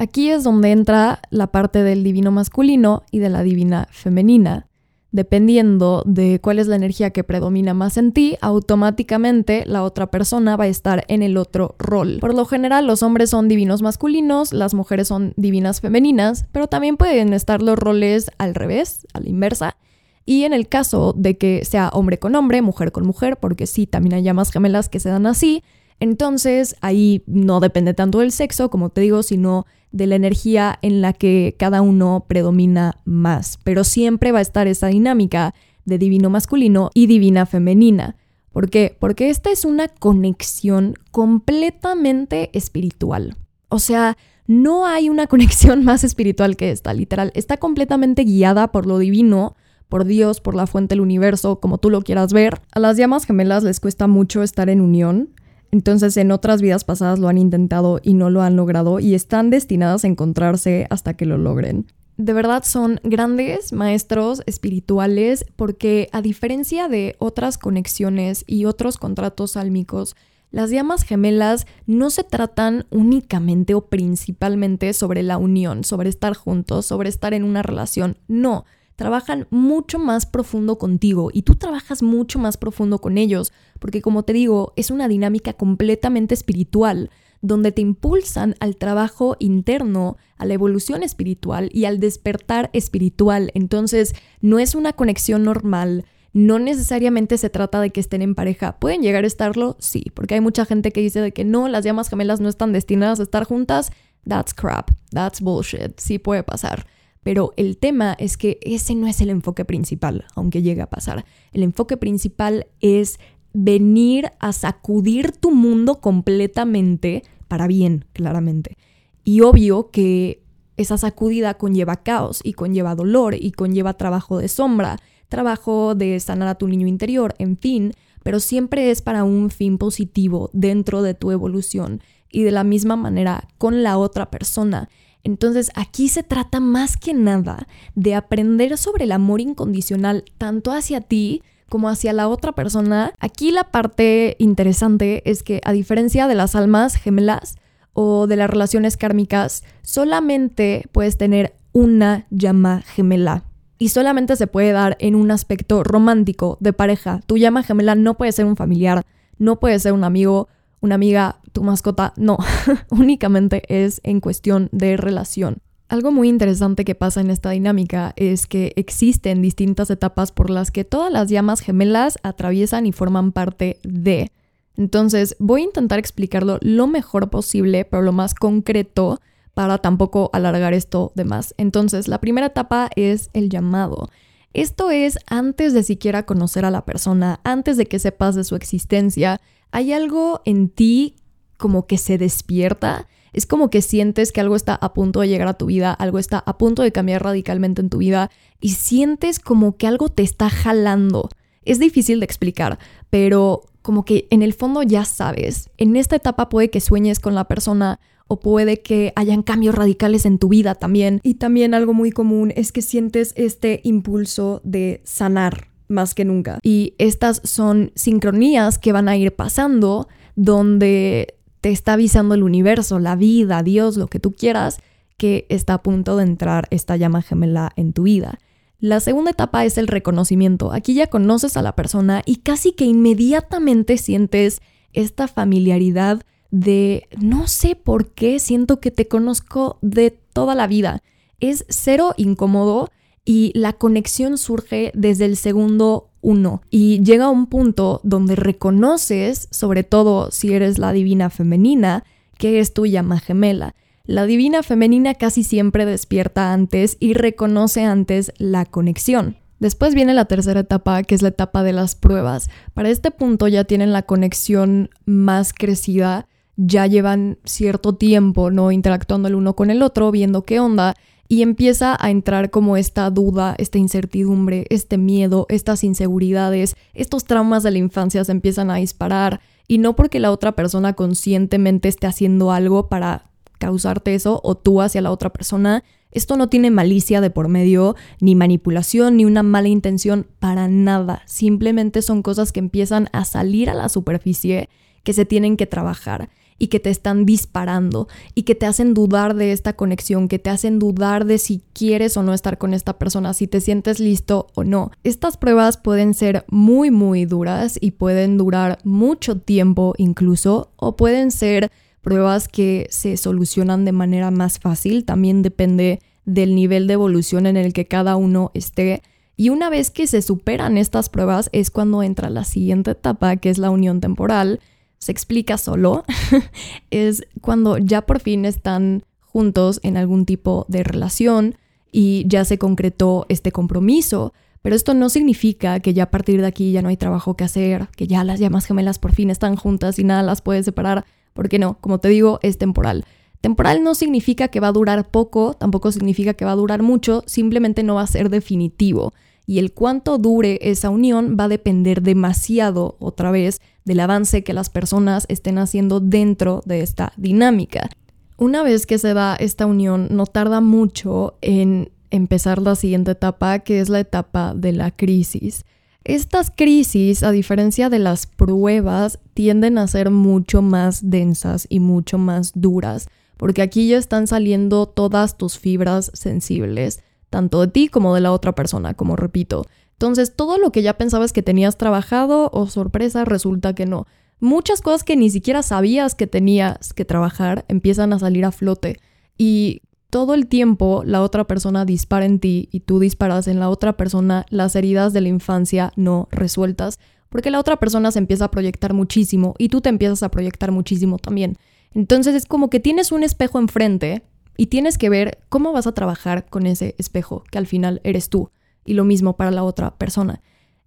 Aquí 0.01 0.31
es 0.31 0.45
donde 0.45 0.71
entra 0.71 1.21
la 1.29 1.49
parte 1.49 1.83
del 1.83 2.03
divino 2.03 2.31
masculino 2.31 3.03
y 3.11 3.19
de 3.19 3.29
la 3.29 3.43
divina 3.43 3.87
femenina. 3.91 4.67
Dependiendo 5.13 6.03
de 6.07 6.41
cuál 6.41 6.59
es 6.59 6.69
la 6.69 6.77
energía 6.77 7.11
que 7.11 7.23
predomina 7.23 7.75
más 7.75 7.99
en 7.99 8.13
ti, 8.13 8.39
automáticamente 8.41 9.65
la 9.67 9.83
otra 9.83 10.11
persona 10.11 10.57
va 10.57 10.65
a 10.65 10.69
estar 10.69 11.05
en 11.09 11.23
el 11.23 11.37
otro 11.37 11.75
rol. 11.79 12.17
Por 12.19 12.33
lo 12.33 12.47
general, 12.47 12.87
los 12.87 13.03
hombres 13.03 13.29
son 13.29 13.47
divinos 13.47 13.83
masculinos, 13.83 14.55
las 14.55 14.73
mujeres 14.73 15.07
son 15.07 15.35
divinas 15.37 15.83
femeninas, 15.83 16.47
pero 16.51 16.67
también 16.67 16.97
pueden 16.97 17.35
estar 17.35 17.61
los 17.61 17.79
roles 17.79 18.31
al 18.39 18.55
revés, 18.55 19.07
a 19.13 19.21
la 19.21 19.29
inversa. 19.29 19.77
Y 20.25 20.45
en 20.45 20.55
el 20.55 20.67
caso 20.67 21.13
de 21.15 21.37
que 21.37 21.67
sea 21.67 21.91
hombre 21.91 22.19
con 22.19 22.35
hombre, 22.37 22.63
mujer 22.63 22.91
con 22.91 23.07
mujer, 23.07 23.37
porque 23.37 23.67
sí, 23.67 23.87
también 23.87 24.15
hay 24.15 24.23
llamas 24.23 24.51
gemelas 24.51 24.89
que 24.89 24.99
se 24.99 25.11
dan 25.11 25.27
así, 25.27 25.63
entonces 26.01 26.77
ahí 26.81 27.23
no 27.27 27.61
depende 27.61 27.95
tanto 27.95 28.19
del 28.19 28.33
sexo, 28.33 28.71
como 28.71 28.89
te 28.89 29.03
digo, 29.03 29.23
sino 29.23 29.67
de 29.93 30.07
la 30.07 30.17
energía 30.17 30.79
en 30.83 31.03
la 31.03 31.13
que 31.13 31.55
cada 31.59 31.83
uno 31.83 32.25
predomina 32.27 32.97
más. 33.05 33.59
Pero 33.65 33.85
siempre 33.85 34.33
va 34.33 34.39
a 34.39 34.43
estar 34.43 34.67
esa 34.67 34.89
dinámica 34.89 35.55
de 35.85 35.99
divino 35.99 36.31
masculino 36.31 36.91
y 36.95 37.07
divina 37.07 37.47
femenina. 37.47 38.17
¿Por 38.53 38.71
qué? 38.71 38.97
Porque 38.99 39.31
esta 39.31 39.51
es 39.51 39.65
una 39.65 39.89
conexión 39.89 40.95
completamente 41.11 42.51
espiritual. 42.53 43.37
O 43.69 43.79
sea, 43.79 44.17
no 44.47 44.87
hay 44.87 45.09
una 45.09 45.27
conexión 45.29 45.85
más 45.85 46.03
espiritual 46.05 46.57
que 46.57 46.71
esta, 46.71 46.95
literal. 46.95 47.31
Está 47.35 47.59
completamente 47.59 48.25
guiada 48.25 48.73
por 48.73 48.87
lo 48.87 48.99
divino, 48.99 49.55
por 49.89 50.05
Dios, 50.05 50.41
por 50.41 50.55
la 50.55 50.67
fuente 50.67 50.95
del 50.95 51.01
universo, 51.01 51.61
como 51.61 51.79
tú 51.79 51.91
lo 51.91 52.03
quieras 52.03 52.33
ver. 52.33 52.61
A 52.73 52.81
las 52.81 52.97
llamas 52.97 53.27
gemelas 53.27 53.65
les 53.65 53.81
cuesta 53.81 54.07
mucho 54.07 54.43
estar 54.43 54.69
en 54.69 54.81
unión. 54.81 55.31
Entonces 55.73 56.17
en 56.17 56.33
otras 56.33 56.63
vidas 56.63 56.85
pasadas 56.85 57.19
lo 57.19 57.29
han 57.29 57.39
intentado 57.39 58.01
y 58.03 58.15
no 58.15 58.31
lo 58.31 58.43
han 58.43 58.57
logrado 58.57 59.01
y 59.01 59.15
están 59.15 59.51
destinadas 59.51 60.05
a 60.05 60.09
encontrarse 60.09 60.87
hasta 60.91 61.15
que 61.15 61.27
lo 61.27 61.39
logren. 61.39 61.87
De 62.17 62.35
verdad 62.35 62.65
son 62.65 63.01
grandes 63.03 63.73
maestros 63.73 64.43
espirituales 64.45 65.47
porque 65.57 66.09
a 66.13 66.21
diferencia 66.21 66.89
de 66.89 67.17
otras 67.19 67.57
conexiones 67.57 68.45
y 68.47 68.67
otros 68.67 68.99
contratos 68.99 69.57
álmicos, 69.57 70.17
las 70.51 70.71
llamas 70.71 71.05
gemelas 71.05 71.67
no 71.87 72.11
se 72.11 72.25
tratan 72.25 72.85
únicamente 72.91 73.75
o 73.75 73.87
principalmente 73.87 74.93
sobre 74.93 75.23
la 75.23 75.39
unión, 75.39 75.85
sobre 75.85 76.11
estar 76.11 76.35
juntos, 76.35 76.85
sobre 76.87 77.09
estar 77.09 77.33
en 77.33 77.45
una 77.45 77.63
relación. 77.63 78.19
No, 78.29 78.65
trabajan 78.97 79.47
mucho 79.49 79.99
más 79.99 80.27
profundo 80.27 80.77
contigo 80.77 81.31
y 81.33 81.41
tú 81.41 81.55
trabajas 81.55 82.03
mucho 82.03 82.39
más 82.39 82.59
profundo 82.59 82.99
con 82.99 83.17
ellos, 83.17 83.51
porque 83.81 84.01
como 84.01 84.23
te 84.23 84.33
digo, 84.33 84.73
es 84.77 84.93
una 84.93 85.09
dinámica 85.09 85.55
completamente 85.55 86.35
espiritual, 86.35 87.11
donde 87.43 87.73
te 87.73 87.81
impulsan 87.81 88.55
al 88.61 88.77
trabajo 88.77 89.37
interno, 89.41 90.17
a 90.37 90.45
la 90.45 90.55
evolución 90.55 91.03
espiritual 91.03 91.71
y 91.73 91.87
al 91.87 91.99
despertar 91.99 92.71
espiritual. 92.73 93.51
Entonces, 93.55 94.15
no 94.41 94.59
es 94.59 94.75
una 94.75 94.93
conexión 94.93 95.43
normal. 95.43 96.05
No 96.33 96.59
necesariamente 96.59 97.39
se 97.39 97.51
trata 97.51 97.81
de 97.81 97.91
que 97.91 98.01
estén 98.01 98.23
en 98.23 98.35
pareja. 98.35 98.79
¿Pueden 98.79 99.03
llegar 99.03 99.25
a 99.25 99.27
estarlo? 99.27 99.77
Sí, 99.81 100.05
porque 100.15 100.35
hay 100.35 100.41
mucha 100.41 100.65
gente 100.65 100.93
que 100.93 101.01
dice 101.01 101.21
de 101.21 101.33
que 101.33 101.45
no, 101.45 101.67
las 101.67 101.85
llamas 101.85 102.09
gemelas 102.09 102.41
no 102.41 102.49
están 102.49 102.73
destinadas 102.73 103.19
a 103.19 103.25
estar 103.25 103.45
juntas. 103.45 103.91
That's 104.29 104.55
crap. 104.55 104.91
That's 105.11 105.41
bullshit. 105.41 105.99
Sí 105.99 106.19
puede 106.19 106.43
pasar. 106.43 106.87
Pero 107.23 107.53
el 107.57 107.77
tema 107.77 108.15
es 108.19 108.37
que 108.37 108.59
ese 108.63 108.95
no 108.95 109.07
es 109.07 109.21
el 109.21 109.31
enfoque 109.31 109.65
principal, 109.65 110.25
aunque 110.35 110.63
llegue 110.63 110.83
a 110.83 110.89
pasar. 110.89 111.25
El 111.53 111.63
enfoque 111.63 111.97
principal 111.97 112.67
es 112.81 113.19
venir 113.53 114.31
a 114.39 114.53
sacudir 114.53 115.33
tu 115.33 115.51
mundo 115.51 116.01
completamente 116.01 117.25
para 117.49 117.67
bien, 117.67 118.05
claramente. 118.13 118.77
Y 119.25 119.41
obvio 119.41 119.91
que 119.91 120.43
esa 120.77 120.97
sacudida 120.97 121.55
conlleva 121.55 121.97
caos 121.97 122.41
y 122.43 122.55
conlleva 122.55 122.95
dolor 122.95 123.35
y 123.35 123.53
conlleva 123.53 123.95
trabajo 123.95 124.39
de 124.39 124.49
sombra, 124.49 124.99
trabajo 125.29 125.95
de 125.95 126.19
sanar 126.21 126.49
a 126.49 126.55
tu 126.55 126.69
niño 126.69 126.87
interior, 126.87 127.35
en 127.39 127.57
fin, 127.57 127.93
pero 128.23 128.41
siempre 128.41 128.91
es 128.91 129.03
para 129.03 129.25
un 129.25 129.51
fin 129.51 129.79
positivo 129.79 130.51
dentro 130.53 131.03
de 131.03 131.15
tu 131.15 131.31
evolución 131.31 132.01
y 132.31 132.43
de 132.43 132.51
la 132.51 132.65
misma 132.65 132.97
manera 132.97 133.49
con 133.59 133.83
la 133.83 133.99
otra 133.99 134.31
persona. 134.31 134.89
Entonces 135.23 135.71
aquí 135.75 136.09
se 136.09 136.23
trata 136.23 136.61
más 136.61 136.97
que 136.97 137.13
nada 137.13 137.67
de 137.95 138.15
aprender 138.15 138.79
sobre 138.79 139.05
el 139.05 139.13
amor 139.13 139.41
incondicional 139.41 140.25
tanto 140.39 140.73
hacia 140.73 141.01
ti 141.01 141.43
como 141.71 141.89
hacia 141.89 142.13
la 142.13 142.29
otra 142.29 142.53
persona. 142.53 143.15
Aquí 143.19 143.53
la 143.53 143.65
parte 143.65 144.37
interesante 144.39 145.23
es 145.25 145.43
que 145.43 145.63
a 145.65 145.73
diferencia 145.73 146.29
de 146.29 146.35
las 146.35 146.55
almas 146.55 146.97
gemelas 146.97 147.57
o 147.95 148.27
de 148.27 148.37
las 148.37 148.51
relaciones 148.51 148.99
kármicas, 148.99 149.65
solamente 149.81 150.85
puedes 150.93 151.17
tener 151.17 151.55
una 151.73 152.27
llama 152.31 152.83
gemela. 152.83 153.45
Y 153.79 153.89
solamente 153.89 154.37
se 154.37 154.47
puede 154.47 154.73
dar 154.73 154.97
en 155.01 155.15
un 155.15 155.31
aspecto 155.31 155.83
romántico 155.83 156.59
de 156.61 156.75
pareja. 156.75 157.21
Tu 157.27 157.39
llama 157.39 157.63
gemela 157.63 157.95
no 157.95 158.15
puede 158.19 158.33
ser 158.33 158.45
un 158.45 158.57
familiar, 158.57 159.03
no 159.39 159.59
puede 159.59 159.79
ser 159.79 159.95
un 159.95 160.05
amigo, 160.05 160.49
una 160.81 160.97
amiga, 160.97 161.41
tu 161.53 161.63
mascota, 161.63 162.13
no, 162.17 162.37
únicamente 162.91 163.63
es 163.69 164.01
en 164.05 164.21
cuestión 164.21 164.69
de 164.73 164.97
relación. 164.97 165.59
Algo 165.91 166.13
muy 166.13 166.29
interesante 166.29 166.85
que 166.85 166.95
pasa 166.95 167.21
en 167.21 167.31
esta 167.31 167.51
dinámica 167.51 168.13
es 168.15 168.47
que 168.47 168.73
existen 168.77 169.43
distintas 169.43 169.91
etapas 169.91 170.31
por 170.31 170.49
las 170.49 170.71
que 170.71 170.85
todas 170.85 171.13
las 171.13 171.29
llamas 171.29 171.59
gemelas 171.59 172.17
atraviesan 172.23 172.87
y 172.87 172.93
forman 172.93 173.33
parte 173.33 173.81
de. 173.83 174.31
Entonces, 174.77 175.35
voy 175.41 175.63
a 175.63 175.65
intentar 175.65 175.99
explicarlo 175.99 176.59
lo 176.61 176.87
mejor 176.87 177.29
posible, 177.29 177.85
pero 177.85 178.03
lo 178.03 178.13
más 178.13 178.37
concreto 178.37 179.21
para 179.53 179.79
tampoco 179.79 180.31
alargar 180.33 180.75
esto 180.75 181.11
de 181.17 181.25
más. 181.25 181.57
Entonces, 181.59 182.07
la 182.07 182.21
primera 182.21 182.47
etapa 182.47 182.89
es 182.95 183.29
el 183.33 183.49
llamado. 183.51 184.11
Esto 184.53 184.93
es 184.93 185.19
antes 185.27 185.73
de 185.75 185.83
siquiera 185.83 186.25
conocer 186.25 186.65
a 186.65 186.71
la 186.71 186.85
persona, 186.85 187.41
antes 187.43 187.77
de 187.77 187.87
que 187.87 187.99
sepas 187.99 188.37
de 188.37 188.45
su 188.45 188.55
existencia. 188.55 189.41
Hay 189.73 189.93
algo 189.93 190.41
en 190.45 190.69
ti 190.69 191.17
como 191.57 191.89
que 191.89 191.99
se 191.99 192.17
despierta 192.17 193.09
es 193.33 193.47
como 193.47 193.71
que 193.71 193.83
sientes 193.83 194.33
que 194.33 194.41
algo 194.41 194.57
está 194.57 194.75
a 194.75 194.93
punto 194.93 195.21
de 195.21 195.29
llegar 195.29 195.49
a 195.49 195.55
tu 195.55 195.67
vida, 195.67 195.93
algo 195.93 196.19
está 196.19 196.39
a 196.39 196.59
punto 196.59 196.83
de 196.83 196.93
cambiar 196.93 197.23
radicalmente 197.23 197.81
en 197.81 197.91
tu 197.91 197.99
vida 197.99 198.31
y 198.61 198.71
sientes 198.71 199.39
como 199.39 199.77
que 199.77 199.87
algo 199.87 200.09
te 200.09 200.23
está 200.23 200.51
jalando. 200.51 201.29
Es 201.65 201.79
difícil 201.79 202.21
de 202.21 202.25
explicar, 202.25 202.79
pero 203.11 203.63
como 203.83 204.05
que 204.05 204.27
en 204.31 204.43
el 204.43 204.53
fondo 204.53 204.83
ya 204.83 205.05
sabes. 205.05 205.71
En 205.77 205.97
esta 205.97 206.17
etapa 206.17 206.49
puede 206.49 206.71
que 206.71 206.81
sueñes 206.81 207.21
con 207.21 207.35
la 207.35 207.45
persona 207.45 208.01
o 208.29 208.39
puede 208.39 208.81
que 208.81 209.13
hayan 209.17 209.43
cambios 209.43 209.75
radicales 209.75 210.25
en 210.25 210.39
tu 210.39 210.49
vida 210.49 210.77
también. 210.77 211.21
Y 211.25 211.35
también 211.35 211.75
algo 211.75 211.95
muy 211.95 212.13
común 212.13 212.53
es 212.55 212.71
que 212.71 212.81
sientes 212.81 213.33
este 213.37 213.81
impulso 213.83 214.61
de 214.63 215.01
sanar 215.05 215.69
más 215.89 216.15
que 216.15 216.25
nunca. 216.25 216.61
Y 216.63 216.95
estas 216.99 217.41
son 217.45 217.91
sincronías 217.97 218.79
que 218.79 218.93
van 218.93 219.09
a 219.09 219.17
ir 219.17 219.35
pasando 219.35 220.07
donde 220.37 221.35
te 221.61 221.71
está 221.71 221.95
avisando 221.95 222.35
el 222.35 222.43
universo, 222.43 222.99
la 222.99 223.17
vida, 223.17 223.63
Dios, 223.63 223.97
lo 223.97 224.09
que 224.09 224.21
tú 224.21 224.33
quieras, 224.33 224.79
que 225.17 225.47
está 225.49 225.75
a 225.75 225.83
punto 225.83 226.17
de 226.17 226.25
entrar 226.25 226.67
esta 226.71 226.97
llama 226.97 227.23
gemela 227.23 227.73
en 227.77 227.93
tu 227.93 228.05
vida. 228.05 228.39
La 228.79 229.01
segunda 229.01 229.33
etapa 229.33 229.67
es 229.67 229.77
el 229.77 229.89
reconocimiento. 229.89 230.73
Aquí 230.73 230.95
ya 230.95 231.09
conoces 231.09 231.59
a 231.59 231.63
la 231.63 231.77
persona 231.77 232.23
y 232.25 232.37
casi 232.37 232.73
que 232.73 232.87
inmediatamente 232.87 233.99
sientes 233.99 234.63
esta 234.95 235.29
familiaridad 235.29 236.23
de 236.51 237.07
no 237.21 237.47
sé 237.47 237.77
por 237.77 238.13
qué 238.13 238.39
siento 238.39 238.81
que 238.81 238.91
te 238.91 239.07
conozco 239.07 239.79
de 239.83 240.11
toda 240.11 240.55
la 240.55 240.67
vida. 240.67 241.03
Es 241.41 241.67
cero 241.69 242.15
incómodo 242.17 242.89
y 243.25 243.53
la 243.55 243.75
conexión 243.75 244.39
surge 244.39 244.91
desde 244.95 245.27
el 245.27 245.37
segundo 245.37 246.10
uno. 246.21 246.63
Y 246.71 247.03
llega 247.03 247.31
un 247.31 247.47
punto 247.47 248.01
donde 248.05 248.37
reconoces, 248.37 249.49
sobre 249.51 249.85
todo 249.85 250.31
si 250.31 250.53
eres 250.53 250.79
la 250.79 250.93
divina 250.93 251.31
femenina, 251.31 252.05
que 252.39 252.61
es 252.61 252.73
tu 252.73 252.87
llama 252.87 253.21
gemela. 253.21 253.75
La 254.05 254.27
divina 254.27 254.63
femenina 254.63 255.15
casi 255.15 255.45
siempre 255.45 255.87
despierta 255.87 256.53
antes 256.53 256.97
y 257.01 257.15
reconoce 257.15 257.85
antes 257.85 258.33
la 258.39 258.65
conexión. 258.65 259.37
Después 259.61 259.95
viene 259.95 260.15
la 260.15 260.25
tercera 260.25 260.61
etapa, 260.61 261.03
que 261.03 261.15
es 261.15 261.23
la 261.23 261.29
etapa 261.29 261.63
de 261.63 261.75
las 261.75 261.95
pruebas. 261.95 262.49
Para 262.73 262.89
este 262.89 263.11
punto 263.11 263.47
ya 263.47 263.65
tienen 263.65 263.93
la 263.93 264.03
conexión 264.03 264.89
más 265.05 265.53
crecida, 265.53 266.27
ya 266.57 266.87
llevan 266.87 267.39
cierto 267.45 267.95
tiempo, 267.95 268.51
¿no? 268.51 268.73
Interactuando 268.73 269.29
el 269.29 269.35
uno 269.35 269.55
con 269.55 269.71
el 269.71 269.83
otro, 269.83 270.11
viendo 270.11 270.43
qué 270.43 270.61
onda, 270.61 270.95
y 271.31 271.43
empieza 271.43 271.97
a 272.01 272.11
entrar 272.11 272.51
como 272.51 272.77
esta 272.77 273.09
duda, 273.09 273.55
esta 273.57 273.79
incertidumbre, 273.79 274.67
este 274.69 274.99
miedo, 274.99 275.47
estas 275.49 275.85
inseguridades, 275.85 276.75
estos 276.93 277.23
traumas 277.23 277.63
de 277.63 277.71
la 277.71 277.79
infancia 277.79 278.25
se 278.25 278.33
empiezan 278.33 278.69
a 278.69 278.75
disparar 278.75 279.41
y 279.69 279.79
no 279.79 279.95
porque 279.95 280.19
la 280.19 280.33
otra 280.33 280.57
persona 280.57 280.95
conscientemente 280.95 281.89
esté 281.89 282.09
haciendo 282.09 282.51
algo 282.51 282.89
para 282.89 283.31
causarte 283.59 284.17
eso 284.17 284.41
o 284.43 284.57
tú 284.57 284.81
hacia 284.81 285.03
la 285.03 285.13
otra 285.13 285.31
persona. 285.31 285.85
Esto 286.11 286.37
no 286.37 286.49
tiene 286.49 286.73
malicia 286.73 287.21
de 287.21 287.31
por 287.31 287.47
medio, 287.47 287.95
ni 288.21 288.35
manipulación, 288.35 289.17
ni 289.17 289.25
una 289.25 289.45
mala 289.45 289.69
intención 289.69 290.27
para 290.41 290.67
nada. 290.67 291.23
Simplemente 291.27 292.03
son 292.03 292.23
cosas 292.23 292.51
que 292.51 292.59
empiezan 292.59 293.09
a 293.13 293.25
salir 293.25 293.71
a 293.71 293.75
la 293.75 293.89
superficie 293.89 294.69
que 295.05 295.13
se 295.13 295.25
tienen 295.25 295.57
que 295.57 295.67
trabajar 295.67 296.29
y 296.61 296.69
que 296.69 296.79
te 296.79 296.91
están 296.91 297.27
disparando 297.27 298.07
y 298.35 298.43
que 298.43 298.55
te 298.55 298.67
hacen 298.67 298.95
dudar 298.95 299.35
de 299.35 299.51
esta 299.51 299.73
conexión, 299.73 300.29
que 300.29 300.39
te 300.39 300.51
hacen 300.51 300.79
dudar 300.79 301.25
de 301.25 301.39
si 301.39 301.63
quieres 301.73 302.17
o 302.17 302.23
no 302.23 302.35
estar 302.35 302.59
con 302.59 302.75
esta 302.75 302.99
persona, 302.99 303.35
si 303.35 303.49
te 303.49 303.61
sientes 303.61 303.99
listo 303.99 304.49
o 304.55 304.63
no. 304.63 304.93
Estas 305.03 305.39
pruebas 305.39 305.79
pueden 305.79 306.15
ser 306.15 306.45
muy 306.49 306.93
muy 306.93 307.25
duras 307.25 307.79
y 307.81 307.93
pueden 307.93 308.37
durar 308.37 308.79
mucho 308.85 309.39
tiempo 309.39 309.95
incluso 309.97 310.71
o 310.77 310.97
pueden 310.97 311.31
ser 311.31 311.73
pruebas 312.03 312.47
que 312.47 312.87
se 312.91 313.17
solucionan 313.17 313.87
de 313.87 313.93
manera 313.93 314.31
más 314.31 314.59
fácil, 314.59 315.05
también 315.07 315.43
depende 315.43 316.01
del 316.27 316.55
nivel 316.55 316.87
de 316.87 316.95
evolución 316.95 317.47
en 317.47 317.57
el 317.57 317.73
que 317.73 317.87
cada 317.87 318.17
uno 318.17 318.51
esté. 318.53 319.03
Y 319.35 319.49
una 319.49 319.71
vez 319.71 319.91
que 319.91 320.07
se 320.07 320.21
superan 320.21 320.77
estas 320.77 321.09
pruebas 321.09 321.49
es 321.53 321.71
cuando 321.71 322.03
entra 322.03 322.29
la 322.29 322.45
siguiente 322.45 322.91
etapa, 322.91 323.37
que 323.37 323.49
es 323.49 323.57
la 323.57 323.71
unión 323.71 324.01
temporal, 324.01 324.61
se 325.01 325.13
explica 325.13 325.57
solo, 325.57 326.05
es 326.91 327.25
cuando 327.41 327.79
ya 327.79 328.03
por 328.03 328.21
fin 328.21 328.45
están 328.45 329.03
juntos 329.21 329.81
en 329.83 329.97
algún 329.97 330.27
tipo 330.27 330.67
de 330.69 330.83
relación 330.83 331.57
y 331.91 332.25
ya 332.29 332.45
se 332.45 332.59
concretó 332.59 333.27
este 333.29 333.51
compromiso. 333.51 334.35
Pero 334.63 334.77
esto 334.77 334.93
no 334.93 335.09
significa 335.09 335.81
que 335.81 335.95
ya 335.95 336.05
a 336.05 336.11
partir 336.11 336.43
de 336.43 336.47
aquí 336.47 336.71
ya 336.71 336.83
no 336.83 336.91
hay 336.91 336.99
trabajo 336.99 337.35
que 337.35 337.45
hacer, 337.45 337.89
que 337.97 338.07
ya 338.07 338.25
las 338.25 338.39
llamas 338.39 338.67
gemelas 338.67 338.99
por 338.99 339.13
fin 339.13 339.31
están 339.31 339.57
juntas 339.57 339.99
y 339.99 340.05
nada 340.05 340.23
las 340.23 340.43
puede 340.43 340.63
separar, 340.63 341.07
porque 341.33 341.59
no, 341.59 341.79
como 341.81 341.99
te 341.99 342.09
digo, 342.09 342.39
es 342.43 342.59
temporal. 342.59 343.07
Temporal 343.41 343.83
no 343.83 343.95
significa 343.95 344.49
que 344.49 344.61
va 344.61 344.69
a 344.69 344.73
durar 344.73 345.11
poco, 345.11 345.55
tampoco 345.55 345.93
significa 345.93 346.35
que 346.35 346.45
va 346.45 346.53
a 346.53 346.57
durar 346.57 346.83
mucho, 346.83 347.25
simplemente 347.27 347.83
no 347.83 347.95
va 347.95 348.03
a 348.03 348.07
ser 348.07 348.29
definitivo 348.29 349.15
y 349.51 349.59
el 349.59 349.73
cuánto 349.73 350.17
dure 350.17 350.61
esa 350.63 350.91
unión 350.91 351.37
va 351.37 351.47
a 351.47 351.49
depender 351.49 352.03
demasiado, 352.03 352.95
otra 353.01 353.33
vez, 353.33 353.61
del 353.85 353.99
avance 353.99 354.45
que 354.45 354.53
las 354.53 354.71
personas 354.71 355.27
estén 355.29 355.59
haciendo 355.59 355.99
dentro 355.99 356.63
de 356.67 356.83
esta 356.83 357.13
dinámica. 357.17 357.91
Una 358.37 358.63
vez 358.63 358.87
que 358.87 358.97
se 358.99 359.13
da 359.13 359.35
esta 359.35 359.67
unión, 359.67 360.07
no 360.13 360.27
tarda 360.27 360.61
mucho 360.61 361.35
en 361.41 361.91
empezar 362.13 362.63
la 362.63 362.77
siguiente 362.77 363.11
etapa, 363.11 363.59
que 363.59 363.81
es 363.81 363.89
la 363.89 363.99
etapa 363.99 364.55
de 364.55 364.71
la 364.71 364.93
crisis. 364.93 365.65
Estas 366.05 366.53
crisis, 366.55 367.25
a 367.25 367.33
diferencia 367.33 367.89
de 367.89 367.99
las 367.99 368.29
pruebas, 368.29 369.19
tienden 369.35 369.79
a 369.79 369.89
ser 369.89 370.13
mucho 370.13 370.63
más 370.63 371.11
densas 371.11 371.67
y 371.69 371.81
mucho 371.81 372.19
más 372.19 372.53
duras, 372.55 373.09
porque 373.37 373.63
aquí 373.63 373.89
ya 373.89 373.99
están 373.99 374.29
saliendo 374.29 374.87
todas 374.87 375.37
tus 375.37 375.59
fibras 375.59 376.13
sensibles 376.15 377.03
tanto 377.31 377.61
de 377.61 377.69
ti 377.69 377.89
como 377.89 378.15
de 378.15 378.21
la 378.21 378.33
otra 378.33 378.55
persona, 378.55 378.95
como 378.95 379.17
repito. 379.17 379.67
Entonces, 379.93 380.35
todo 380.35 380.59
lo 380.59 380.73
que 380.73 380.83
ya 380.83 380.99
pensabas 380.99 381.33
que 381.33 381.43
tenías 381.43 381.79
trabajado 381.79 382.51
o 382.53 382.67
sorpresa 382.67 383.25
resulta 383.25 383.75
que 383.75 383.87
no. 383.87 384.07
Muchas 384.41 384.81
cosas 384.81 385.05
que 385.05 385.17
ni 385.17 385.31
siquiera 385.31 385.63
sabías 385.63 386.15
que 386.15 386.27
tenías 386.27 386.95
que 386.95 387.05
trabajar 387.05 387.65
empiezan 387.69 388.13
a 388.13 388.19
salir 388.19 388.45
a 388.45 388.53
flote 388.53 388.99
y 389.37 389.83
todo 390.09 390.35
el 390.35 390.49
tiempo 390.49 391.03
la 391.05 391.23
otra 391.23 391.45
persona 391.45 391.85
dispara 391.85 392.25
en 392.25 392.41
ti 392.41 392.69
y 392.73 392.81
tú 392.81 392.99
disparas 392.99 393.47
en 393.47 393.61
la 393.61 393.69
otra 393.69 393.97
persona 393.97 394.45
las 394.51 394.75
heridas 394.75 395.13
de 395.13 395.21
la 395.21 395.29
infancia 395.29 395.93
no 395.97 396.29
resueltas, 396.33 396.99
porque 397.29 397.51
la 397.51 397.61
otra 397.61 397.77
persona 397.77 398.11
se 398.11 398.19
empieza 398.19 398.47
a 398.47 398.51
proyectar 398.51 398.93
muchísimo 398.93 399.55
y 399.57 399.69
tú 399.69 399.81
te 399.81 399.89
empiezas 399.89 400.23
a 400.23 400.31
proyectar 400.31 400.73
muchísimo 400.73 401.19
también. 401.19 401.57
Entonces 401.93 402.35
es 402.35 402.47
como 402.47 402.71
que 402.71 402.81
tienes 402.81 403.13
un 403.13 403.23
espejo 403.23 403.59
enfrente 403.59 404.23
y 404.61 404.67
tienes 404.67 404.99
que 404.99 405.09
ver 405.09 405.39
cómo 405.49 405.73
vas 405.73 405.87
a 405.87 405.93
trabajar 405.93 406.45
con 406.51 406.67
ese 406.67 406.95
espejo, 406.99 407.45
que 407.51 407.57
al 407.57 407.67
final 407.67 408.03
eres 408.05 408.29
tú, 408.29 408.51
y 408.85 408.93
lo 408.93 409.05
mismo 409.05 409.39
para 409.39 409.51
la 409.51 409.65
otra 409.65 409.97
persona. 409.97 410.43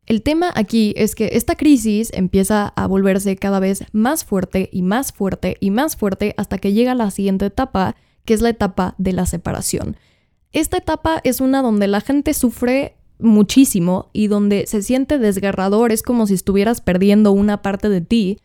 El 0.05 0.21
tema 0.21 0.51
aquí 0.53 0.93
es 0.95 1.15
que 1.15 1.31
esta 1.33 1.55
crisis 1.55 2.11
empieza 2.13 2.67
a 2.67 2.85
volverse 2.85 3.35
cada 3.35 3.59
vez 3.59 3.85
más 3.91 4.25
fuerte 4.25 4.69
y 4.71 4.83
más 4.83 5.11
fuerte 5.11 5.57
y 5.59 5.71
más 5.71 5.95
fuerte 5.95 6.35
hasta 6.37 6.59
que 6.59 6.73
llega 6.73 6.93
la 6.93 7.09
siguiente 7.09 7.47
etapa, 7.47 7.95
que 8.25 8.35
es 8.35 8.43
la 8.43 8.49
etapa 8.49 8.93
de 8.99 9.13
la 9.13 9.25
separación. 9.25 9.97
Esta 10.51 10.77
etapa 10.77 11.19
es 11.23 11.41
una 11.41 11.63
donde 11.63 11.87
la 11.87 12.01
gente 12.01 12.35
sufre 12.35 12.95
muchísimo 13.17 14.11
y 14.13 14.27
donde 14.27 14.67
se 14.67 14.83
siente 14.83 15.17
desgarrador, 15.17 15.91
es 15.91 16.03
como 16.03 16.27
si 16.27 16.35
estuvieras 16.35 16.79
perdiendo 16.79 17.31
una 17.31 17.63
parte 17.63 17.89
de 17.89 18.01
ti 18.01 18.37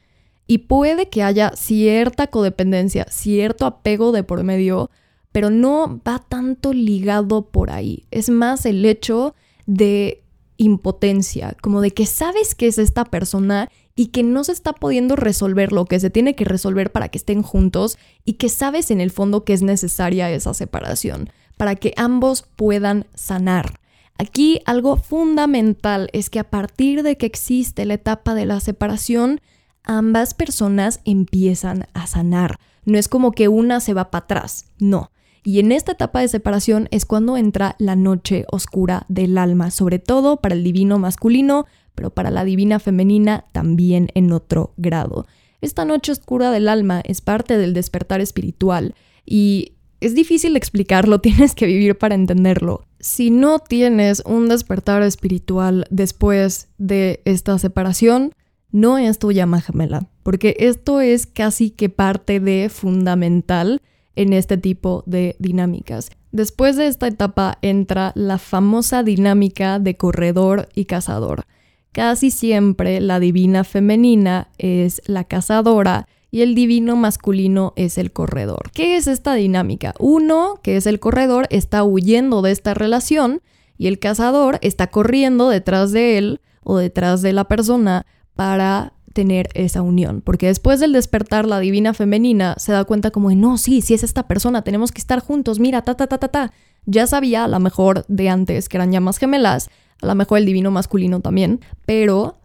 y 0.46 0.56
puede 0.56 1.10
que 1.10 1.22
haya 1.22 1.52
cierta 1.54 2.28
codependencia, 2.28 3.04
cierto 3.10 3.66
apego 3.66 4.10
de 4.10 4.22
por 4.22 4.42
medio, 4.42 4.90
pero 5.32 5.50
no 5.50 6.00
va 6.06 6.18
tanto 6.18 6.72
ligado 6.72 7.46
por 7.46 7.70
ahí. 7.70 8.04
Es 8.10 8.30
más 8.30 8.66
el 8.66 8.84
hecho 8.84 9.34
de 9.66 10.22
impotencia, 10.56 11.56
como 11.62 11.80
de 11.80 11.92
que 11.92 12.06
sabes 12.06 12.54
que 12.54 12.66
es 12.66 12.78
esta 12.78 13.04
persona 13.04 13.70
y 13.94 14.06
que 14.06 14.22
no 14.22 14.44
se 14.44 14.52
está 14.52 14.72
pudiendo 14.72 15.16
resolver 15.16 15.72
lo 15.72 15.84
que 15.84 16.00
se 16.00 16.10
tiene 16.10 16.34
que 16.34 16.44
resolver 16.44 16.92
para 16.92 17.08
que 17.08 17.18
estén 17.18 17.42
juntos 17.42 17.98
y 18.24 18.34
que 18.34 18.48
sabes 18.48 18.90
en 18.90 19.00
el 19.00 19.10
fondo 19.10 19.44
que 19.44 19.52
es 19.52 19.62
necesaria 19.62 20.30
esa 20.30 20.54
separación, 20.54 21.30
para 21.56 21.74
que 21.76 21.94
ambos 21.96 22.44
puedan 22.56 23.06
sanar. 23.14 23.80
Aquí 24.18 24.60
algo 24.66 24.96
fundamental 24.96 26.10
es 26.12 26.28
que 26.28 26.40
a 26.40 26.50
partir 26.50 27.02
de 27.04 27.16
que 27.16 27.26
existe 27.26 27.84
la 27.86 27.94
etapa 27.94 28.34
de 28.34 28.46
la 28.46 28.58
separación, 28.60 29.40
ambas 29.84 30.34
personas 30.34 31.00
empiezan 31.04 31.86
a 31.94 32.06
sanar. 32.08 32.58
No 32.84 32.98
es 32.98 33.08
como 33.08 33.32
que 33.32 33.48
una 33.48 33.80
se 33.80 33.94
va 33.94 34.10
para 34.10 34.24
atrás, 34.24 34.66
no. 34.78 35.10
Y 35.48 35.60
en 35.60 35.72
esta 35.72 35.92
etapa 35.92 36.20
de 36.20 36.28
separación 36.28 36.88
es 36.90 37.06
cuando 37.06 37.38
entra 37.38 37.74
la 37.78 37.96
noche 37.96 38.44
oscura 38.52 39.06
del 39.08 39.38
alma, 39.38 39.70
sobre 39.70 39.98
todo 39.98 40.42
para 40.42 40.54
el 40.54 40.62
divino 40.62 40.98
masculino, 40.98 41.64
pero 41.94 42.10
para 42.10 42.30
la 42.30 42.44
divina 42.44 42.78
femenina 42.78 43.46
también 43.52 44.10
en 44.12 44.30
otro 44.32 44.74
grado. 44.76 45.26
Esta 45.62 45.86
noche 45.86 46.12
oscura 46.12 46.50
del 46.50 46.68
alma 46.68 47.00
es 47.02 47.22
parte 47.22 47.56
del 47.56 47.72
despertar 47.72 48.20
espiritual 48.20 48.94
y 49.24 49.72
es 50.02 50.14
difícil 50.14 50.54
explicarlo, 50.54 51.18
tienes 51.22 51.54
que 51.54 51.64
vivir 51.64 51.96
para 51.96 52.14
entenderlo. 52.14 52.84
Si 53.00 53.30
no 53.30 53.58
tienes 53.58 54.22
un 54.26 54.50
despertar 54.50 55.02
espiritual 55.02 55.86
después 55.88 56.68
de 56.76 57.22
esta 57.24 57.58
separación, 57.58 58.32
no 58.70 58.98
es 58.98 59.18
tu 59.18 59.32
llama 59.32 59.62
gemela, 59.62 60.10
porque 60.22 60.56
esto 60.58 61.00
es 61.00 61.26
casi 61.26 61.70
que 61.70 61.88
parte 61.88 62.38
de 62.38 62.68
fundamental 62.68 63.80
en 64.18 64.32
este 64.32 64.58
tipo 64.58 65.04
de 65.06 65.36
dinámicas. 65.38 66.10
Después 66.32 66.76
de 66.76 66.88
esta 66.88 67.06
etapa 67.06 67.58
entra 67.62 68.10
la 68.16 68.38
famosa 68.38 69.04
dinámica 69.04 69.78
de 69.78 69.96
corredor 69.96 70.68
y 70.74 70.86
cazador. 70.86 71.46
Casi 71.92 72.32
siempre 72.32 73.00
la 73.00 73.20
divina 73.20 73.62
femenina 73.62 74.48
es 74.58 75.00
la 75.06 75.22
cazadora 75.22 76.08
y 76.32 76.42
el 76.42 76.56
divino 76.56 76.96
masculino 76.96 77.74
es 77.76 77.96
el 77.96 78.12
corredor. 78.12 78.72
¿Qué 78.74 78.96
es 78.96 79.06
esta 79.06 79.34
dinámica? 79.34 79.94
Uno, 80.00 80.58
que 80.64 80.76
es 80.76 80.86
el 80.86 80.98
corredor, 80.98 81.46
está 81.50 81.84
huyendo 81.84 82.42
de 82.42 82.50
esta 82.50 82.74
relación 82.74 83.40
y 83.76 83.86
el 83.86 84.00
cazador 84.00 84.58
está 84.62 84.88
corriendo 84.88 85.48
detrás 85.48 85.92
de 85.92 86.18
él 86.18 86.40
o 86.64 86.76
detrás 86.76 87.22
de 87.22 87.32
la 87.32 87.44
persona 87.44 88.04
para 88.34 88.94
tener 89.18 89.48
esa 89.54 89.82
unión, 89.82 90.22
porque 90.24 90.46
después 90.46 90.78
del 90.78 90.92
despertar 90.92 91.44
la 91.44 91.58
divina 91.58 91.92
femenina 91.92 92.54
se 92.56 92.70
da 92.70 92.84
cuenta 92.84 93.10
como 93.10 93.30
de, 93.30 93.34
no, 93.34 93.58
sí, 93.58 93.82
sí 93.82 93.92
es 93.92 94.04
esta 94.04 94.28
persona, 94.28 94.62
tenemos 94.62 94.92
que 94.92 95.00
estar 95.00 95.18
juntos, 95.18 95.58
mira, 95.58 95.82
ta, 95.82 95.96
ta, 95.96 96.06
ta, 96.06 96.18
ta, 96.18 96.28
ta. 96.28 96.52
Ya 96.86 97.04
sabía 97.08 97.42
a 97.42 97.48
lo 97.48 97.58
mejor 97.58 98.04
de 98.06 98.28
antes 98.28 98.68
que 98.68 98.76
eran 98.76 98.92
llamas 98.92 99.18
gemelas, 99.18 99.70
a 100.00 100.06
lo 100.06 100.14
mejor 100.14 100.38
el 100.38 100.46
divino 100.46 100.70
masculino 100.70 101.18
también, 101.18 101.58
pero 101.84 102.36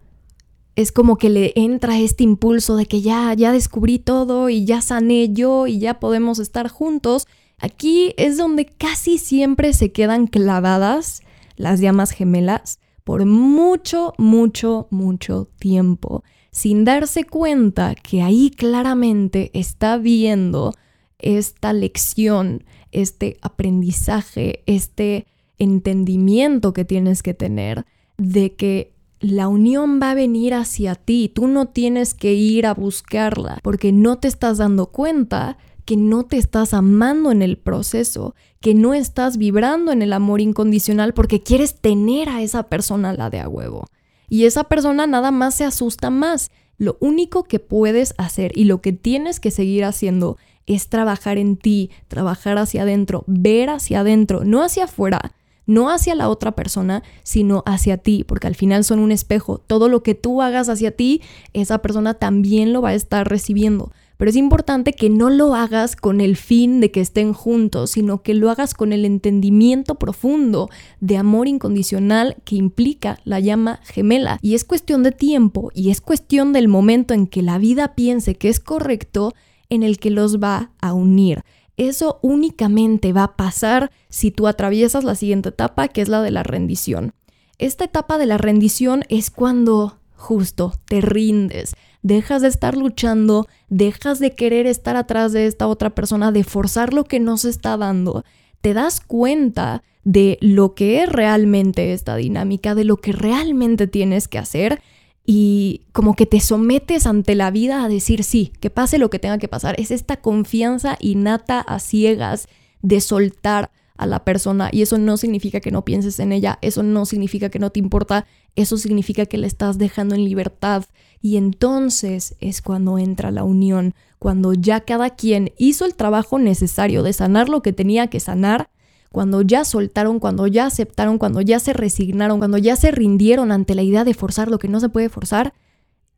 es 0.76 0.92
como 0.92 1.18
que 1.18 1.30
le 1.30 1.54
entra 1.56 2.00
este 2.00 2.24
impulso 2.24 2.76
de 2.76 2.88
que 2.88 3.04
ya, 3.04 3.32
ya 3.36 3.52
descubrí 3.52 4.00
todo 4.00 4.50
y 4.50 4.66
ya 4.66 4.82
sané 4.82 5.32
yo 5.32 5.68
y 5.68 5.78
ya 5.78 6.00
podemos 6.00 6.40
estar 6.40 6.70
juntos. 6.70 7.28
Aquí 7.60 8.16
es 8.18 8.36
donde 8.36 8.66
casi 8.66 9.20
siempre 9.20 9.74
se 9.74 9.92
quedan 9.92 10.26
clavadas 10.26 11.22
las 11.56 11.82
llamas 11.82 12.10
gemelas 12.10 12.80
por 13.04 13.28
mucho, 13.28 14.16
mucho, 14.18 14.88
mucho 14.90 15.50
tiempo, 15.60 16.24
sin 16.54 16.86
darse 16.86 17.24
cuenta 17.24 17.96
que 17.96 18.22
ahí 18.22 18.52
claramente 18.52 19.50
está 19.56 19.98
viendo 19.98 20.72
esta 21.18 21.74
lección, 21.74 22.64
este 22.92 23.38
aprendizaje, 23.42 24.62
este 24.68 25.26
entendimiento 25.58 26.72
que 26.72 26.86
tienes 26.86 27.24
que 27.24 27.34
tener 27.34 27.86
de 28.18 28.54
que 28.54 28.94
la 29.20 29.48
unión 29.48 30.00
va 30.00 30.12
a 30.12 30.16
venir 30.16 30.54
hacia 30.54 30.94
ti, 30.94 31.32
tú 31.34 31.48
no 31.48 31.70
tienes 31.70 32.14
que 32.14 32.34
ir 32.34 32.68
a 32.68 32.76
buscarla 32.76 33.60
porque 33.64 33.92
no 33.92 34.20
te 34.20 34.28
estás 34.28 34.60
dando 34.60 34.88
cuenta 34.88 35.58
que 35.86 35.98
no 35.98 36.24
te 36.24 36.38
estás 36.38 36.76
amando 36.76 37.32
en 37.32 37.42
el 37.42 37.58
proceso, 37.58 38.36
que 38.60 38.76
no 38.76 38.94
estás 38.94 39.38
vibrando 39.38 39.92
en 39.92 40.04
el 40.04 40.14
amor 40.14 40.40
incondicional 40.40 41.16
porque 41.16 41.42
quieres 41.42 41.82
tener 41.82 42.30
a 42.30 42.44
esa 42.44 42.70
persona 42.70 43.12
la 43.14 43.32
de 43.32 43.40
a 43.40 43.50
huevo. 43.50 43.86
Y 44.34 44.48
esa 44.48 44.64
persona 44.64 45.06
nada 45.06 45.30
más 45.30 45.54
se 45.54 45.64
asusta 45.64 46.10
más. 46.10 46.50
Lo 46.80 46.98
único 47.00 47.44
que 47.44 47.60
puedes 47.60 48.16
hacer 48.18 48.52
y 48.56 48.64
lo 48.64 48.82
que 48.82 48.92
tienes 48.92 49.40
que 49.40 49.52
seguir 49.52 49.86
haciendo 49.86 50.40
es 50.66 50.88
trabajar 50.88 51.38
en 51.38 51.56
ti, 51.56 51.92
trabajar 52.08 52.58
hacia 52.58 52.82
adentro, 52.82 53.26
ver 53.28 53.70
hacia 53.70 54.00
adentro, 54.00 54.44
no 54.44 54.64
hacia 54.64 54.86
afuera, 54.86 55.36
no 55.68 55.92
hacia 55.92 56.16
la 56.16 56.30
otra 56.30 56.54
persona, 56.54 57.04
sino 57.22 57.62
hacia 57.68 57.98
ti, 57.98 58.24
porque 58.24 58.48
al 58.48 58.56
final 58.56 58.84
son 58.84 58.98
un 58.98 59.12
espejo. 59.12 59.60
Todo 59.60 59.88
lo 59.88 60.02
que 60.02 60.16
tú 60.16 60.42
hagas 60.42 60.68
hacia 60.68 60.90
ti, 60.90 61.22
esa 61.54 61.84
persona 61.84 62.16
también 62.16 62.74
lo 62.74 62.82
va 62.82 62.90
a 62.90 62.96
estar 62.96 63.30
recibiendo. 63.30 63.92
Pero 64.24 64.30
es 64.30 64.38
importante 64.38 64.94
que 64.94 65.10
no 65.10 65.30
lo 65.30 65.54
hagas 65.54 65.98
con 65.98 66.22
el 66.22 66.38
fin 66.38 66.80
de 66.80 66.92
que 66.92 67.02
estén 67.02 67.34
juntos, 67.34 67.92
sino 67.92 68.22
que 68.22 68.34
lo 68.34 68.50
hagas 68.50 68.74
con 68.74 68.94
el 68.94 69.04
entendimiento 69.04 69.96
profundo 69.96 70.70
de 71.02 71.18
amor 71.18 71.50
incondicional 71.50 72.38
que 72.46 72.56
implica 72.56 73.20
la 73.26 73.42
llama 73.42 73.82
gemela. 73.84 74.40
Y 74.42 74.56
es 74.56 74.64
cuestión 74.64 75.04
de 75.04 75.12
tiempo 75.12 75.72
y 75.74 75.90
es 75.90 76.00
cuestión 76.00 76.54
del 76.54 76.70
momento 76.70 77.14
en 77.14 77.28
que 77.28 77.42
la 77.42 77.58
vida 77.58 77.96
piense 77.96 78.36
que 78.36 78.48
es 78.48 78.62
correcto 78.62 79.34
en 79.68 79.84
el 79.84 80.00
que 80.00 80.10
los 80.10 80.40
va 80.40 80.72
a 80.80 80.94
unir. 80.94 81.44
Eso 81.76 82.20
únicamente 82.22 83.12
va 83.12 83.24
a 83.26 83.36
pasar 83.36 83.92
si 84.08 84.32
tú 84.32 84.48
atraviesas 84.48 85.04
la 85.04 85.16
siguiente 85.16 85.50
etapa, 85.50 85.90
que 85.90 86.02
es 86.02 86.08
la 86.08 86.22
de 86.22 86.32
la 86.32 86.44
rendición. 86.44 87.12
Esta 87.58 87.84
etapa 87.84 88.18
de 88.18 88.28
la 88.28 88.38
rendición 88.38 89.04
es 89.10 89.30
cuando 89.30 90.00
justo 90.16 90.72
te 90.86 91.02
rindes, 91.02 91.76
dejas 92.04 92.42
de 92.42 92.50
estar 92.50 92.78
luchando, 92.78 93.48
dejas 93.70 94.20
de 94.20 94.36
querer 94.36 94.68
estar 94.68 94.96
atrás 94.96 95.32
de 95.32 95.48
esta 95.48 95.68
otra 95.68 95.90
persona, 95.90 96.32
de 96.32 96.44
forzar 96.44 96.94
lo 96.94 97.06
que 97.06 97.20
no 97.20 97.38
se 97.38 97.50
está 97.50 97.78
dando, 97.78 98.24
te 98.62 98.74
das 98.74 99.02
cuenta 99.02 99.84
de 100.04 100.38
lo 100.42 100.76
que 100.76 101.02
es 101.02 101.10
realmente 101.10 101.94
esta 101.94 102.16
dinámica, 102.16 102.76
de 102.76 102.84
lo 102.84 102.98
que 102.98 103.14
realmente 103.14 103.88
tienes 103.88 104.28
que 104.28 104.38
hacer 104.38 104.82
y 105.26 105.82
como 105.94 106.16
que 106.16 106.26
te 106.26 106.42
sometes 106.42 107.08
ante 107.08 107.36
la 107.36 107.52
vida 107.52 107.84
a 107.84 107.90
decir 107.90 108.24
sí, 108.24 108.52
que 108.60 108.70
pase 108.70 108.98
lo 108.98 109.10
que 109.10 109.20
tenga 109.20 109.38
que 109.38 109.48
pasar. 109.48 109.80
Es 109.80 109.92
esta 109.92 110.18
confianza 110.18 110.98
innata 111.00 111.62
a 111.62 111.80
ciegas 111.80 112.48
de 112.82 113.00
soltar 113.00 113.72
a 113.96 114.06
la 114.06 114.26
persona 114.26 114.70
y 114.72 114.82
eso 114.82 114.98
no 114.98 115.18
significa 115.18 115.62
que 115.62 115.72
no 115.72 115.86
pienses 115.86 116.20
en 116.20 116.34
ella, 116.34 116.60
eso 116.62 116.84
no 116.84 117.06
significa 117.06 117.50
que 117.50 117.60
no 117.60 117.70
te 117.70 117.80
importa, 117.80 118.26
eso 118.56 118.78
significa 118.78 119.26
que 119.26 119.38
la 119.38 119.48
estás 119.48 119.78
dejando 119.78 120.16
en 120.16 120.26
libertad 120.26 120.86
y 121.22 121.38
entonces 121.38 122.36
es 122.40 122.62
cuando 122.62 122.98
entra 122.98 123.32
la 123.32 123.44
unión, 123.44 123.96
cuando 124.20 124.54
ya 124.54 124.82
cada 124.82 125.12
quien 125.12 125.52
hizo 125.58 125.86
el 125.86 125.96
trabajo 125.96 126.38
necesario 126.38 127.02
de 127.04 127.14
sanar 127.14 127.50
lo 127.50 127.62
que 127.62 127.74
tenía 127.74 128.08
que 128.08 128.20
sanar, 128.20 128.70
cuando 129.12 129.42
ya 129.42 129.64
soltaron, 129.64 130.20
cuando 130.20 130.48
ya 130.48 130.66
aceptaron, 130.66 131.18
cuando 131.18 131.42
ya 131.42 131.60
se 131.60 131.74
resignaron, 131.74 132.40
cuando 132.40 132.58
ya 132.58 132.76
se 132.76 132.92
rindieron 132.92 133.52
ante 133.52 133.76
la 133.76 133.84
idea 133.84 134.04
de 134.04 134.14
forzar 134.14 134.50
lo 134.50 134.60
que 134.60 134.68
no 134.68 134.80
se 134.80 134.90
puede 134.90 135.10
forzar 135.10 135.54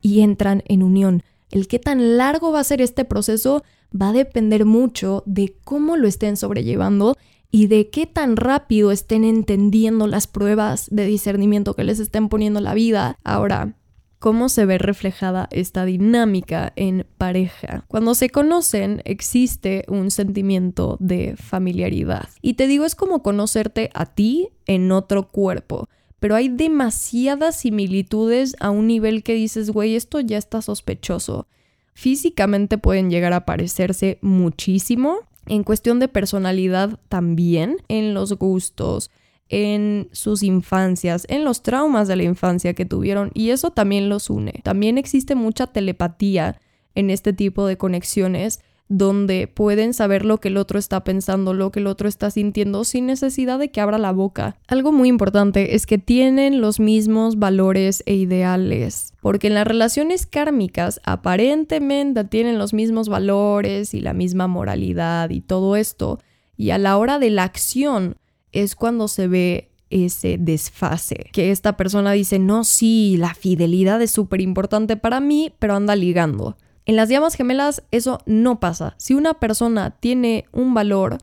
y 0.00 0.20
entran 0.20 0.62
en 0.66 0.82
unión. 0.82 1.22
El 1.50 1.68
qué 1.68 1.78
tan 1.78 2.16
largo 2.16 2.52
va 2.52 2.60
a 2.60 2.64
ser 2.64 2.80
este 2.80 3.04
proceso 3.04 3.62
va 3.90 4.08
a 4.08 4.12
depender 4.12 4.64
mucho 4.64 5.22
de 5.26 5.56
cómo 5.62 5.96
lo 5.96 6.08
estén 6.08 6.36
sobrellevando 6.36 7.16
y 7.50 7.68
de 7.68 7.90
qué 7.90 8.06
tan 8.06 8.36
rápido 8.36 8.90
estén 8.90 9.24
entendiendo 9.24 10.06
las 10.06 10.26
pruebas 10.26 10.88
de 10.90 11.06
discernimiento 11.06 11.74
que 11.74 11.84
les 11.84 11.98
estén 11.98 12.28
poniendo 12.28 12.60
la 12.60 12.74
vida. 12.74 13.18
Ahora, 13.24 13.76
¿cómo 14.18 14.48
se 14.48 14.66
ve 14.66 14.78
reflejada 14.78 15.48
esta 15.50 15.84
dinámica 15.84 16.72
en 16.76 17.06
pareja? 17.18 17.84
Cuando 17.88 18.14
se 18.14 18.30
conocen 18.30 19.02
existe 19.04 19.84
un 19.88 20.10
sentimiento 20.10 20.96
de 21.00 21.36
familiaridad. 21.36 22.28
Y 22.42 22.54
te 22.54 22.66
digo, 22.66 22.84
es 22.84 22.94
como 22.94 23.22
conocerte 23.22 23.90
a 23.94 24.06
ti 24.06 24.48
en 24.66 24.92
otro 24.92 25.28
cuerpo. 25.28 25.88
Pero 26.18 26.34
hay 26.34 26.48
demasiadas 26.48 27.60
similitudes 27.60 28.56
a 28.58 28.70
un 28.70 28.86
nivel 28.86 29.22
que 29.22 29.34
dices, 29.34 29.70
güey, 29.70 29.96
esto 29.96 30.20
ya 30.20 30.38
está 30.38 30.62
sospechoso. 30.62 31.46
Físicamente 31.92 32.78
pueden 32.78 33.10
llegar 33.10 33.32
a 33.32 33.46
parecerse 33.46 34.18
muchísimo, 34.22 35.20
en 35.46 35.64
cuestión 35.64 36.00
de 36.00 36.08
personalidad 36.08 36.98
también, 37.08 37.78
en 37.88 38.14
los 38.14 38.32
gustos, 38.32 39.10
en 39.48 40.08
sus 40.12 40.42
infancias, 40.42 41.26
en 41.28 41.44
los 41.44 41.62
traumas 41.62 42.08
de 42.08 42.16
la 42.16 42.24
infancia 42.24 42.74
que 42.74 42.84
tuvieron 42.84 43.30
y 43.34 43.50
eso 43.50 43.70
también 43.70 44.08
los 44.08 44.28
une. 44.30 44.60
También 44.64 44.98
existe 44.98 45.34
mucha 45.34 45.68
telepatía 45.68 46.60
en 46.94 47.10
este 47.10 47.32
tipo 47.32 47.66
de 47.66 47.76
conexiones 47.76 48.60
donde 48.88 49.48
pueden 49.48 49.94
saber 49.94 50.24
lo 50.24 50.38
que 50.38 50.48
el 50.48 50.56
otro 50.56 50.78
está 50.78 51.02
pensando, 51.02 51.54
lo 51.54 51.72
que 51.72 51.80
el 51.80 51.88
otro 51.88 52.08
está 52.08 52.30
sintiendo 52.30 52.84
sin 52.84 53.06
necesidad 53.06 53.58
de 53.58 53.70
que 53.70 53.80
abra 53.80 53.98
la 53.98 54.12
boca. 54.12 54.56
Algo 54.68 54.92
muy 54.92 55.08
importante 55.08 55.74
es 55.74 55.86
que 55.86 55.98
tienen 55.98 56.60
los 56.60 56.78
mismos 56.78 57.38
valores 57.38 58.02
e 58.06 58.14
ideales, 58.14 59.12
porque 59.20 59.48
en 59.48 59.54
las 59.54 59.66
relaciones 59.66 60.26
kármicas 60.26 61.00
aparentemente 61.04 62.24
tienen 62.24 62.58
los 62.58 62.72
mismos 62.74 63.08
valores 63.08 63.92
y 63.92 64.00
la 64.00 64.12
misma 64.12 64.46
moralidad 64.46 65.30
y 65.30 65.40
todo 65.40 65.76
esto, 65.76 66.20
y 66.56 66.70
a 66.70 66.78
la 66.78 66.96
hora 66.96 67.18
de 67.18 67.30
la 67.30 67.42
acción 67.42 68.16
es 68.52 68.76
cuando 68.76 69.08
se 69.08 69.26
ve 69.26 69.70
ese 69.90 70.36
desfase, 70.38 71.26
que 71.32 71.50
esta 71.50 71.76
persona 71.76 72.12
dice, 72.12 72.38
no, 72.38 72.64
sí, 72.64 73.16
la 73.18 73.34
fidelidad 73.34 74.00
es 74.02 74.10
súper 74.10 74.40
importante 74.40 74.96
para 74.96 75.20
mí, 75.20 75.52
pero 75.58 75.74
anda 75.74 75.94
ligando. 75.94 76.56
En 76.86 76.94
las 76.96 77.08
llamas 77.08 77.34
gemelas 77.34 77.82
eso 77.90 78.20
no 78.26 78.60
pasa. 78.60 78.94
Si 78.96 79.14
una 79.14 79.34
persona 79.34 79.90
tiene 79.90 80.46
un 80.52 80.72
valor 80.72 81.18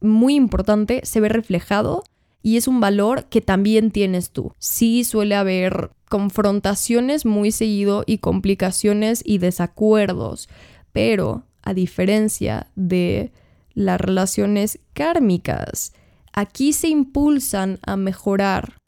muy 0.00 0.34
importante, 0.34 1.00
se 1.04 1.20
ve 1.20 1.28
reflejado 1.28 2.02
y 2.42 2.56
es 2.56 2.66
un 2.66 2.80
valor 2.80 3.26
que 3.26 3.40
también 3.40 3.92
tienes 3.92 4.30
tú. 4.30 4.52
Sí 4.58 5.04
suele 5.04 5.36
haber 5.36 5.92
confrontaciones 6.08 7.24
muy 7.24 7.52
seguido 7.52 8.02
y 8.04 8.18
complicaciones 8.18 9.22
y 9.24 9.38
desacuerdos, 9.38 10.48
pero 10.92 11.44
a 11.62 11.72
diferencia 11.72 12.66
de 12.74 13.32
las 13.74 14.00
relaciones 14.00 14.80
kármicas. 14.92 15.92
Aquí 16.32 16.72
se 16.72 16.88
impulsan 16.88 17.78
a 17.82 17.96
mejorar 17.96 18.78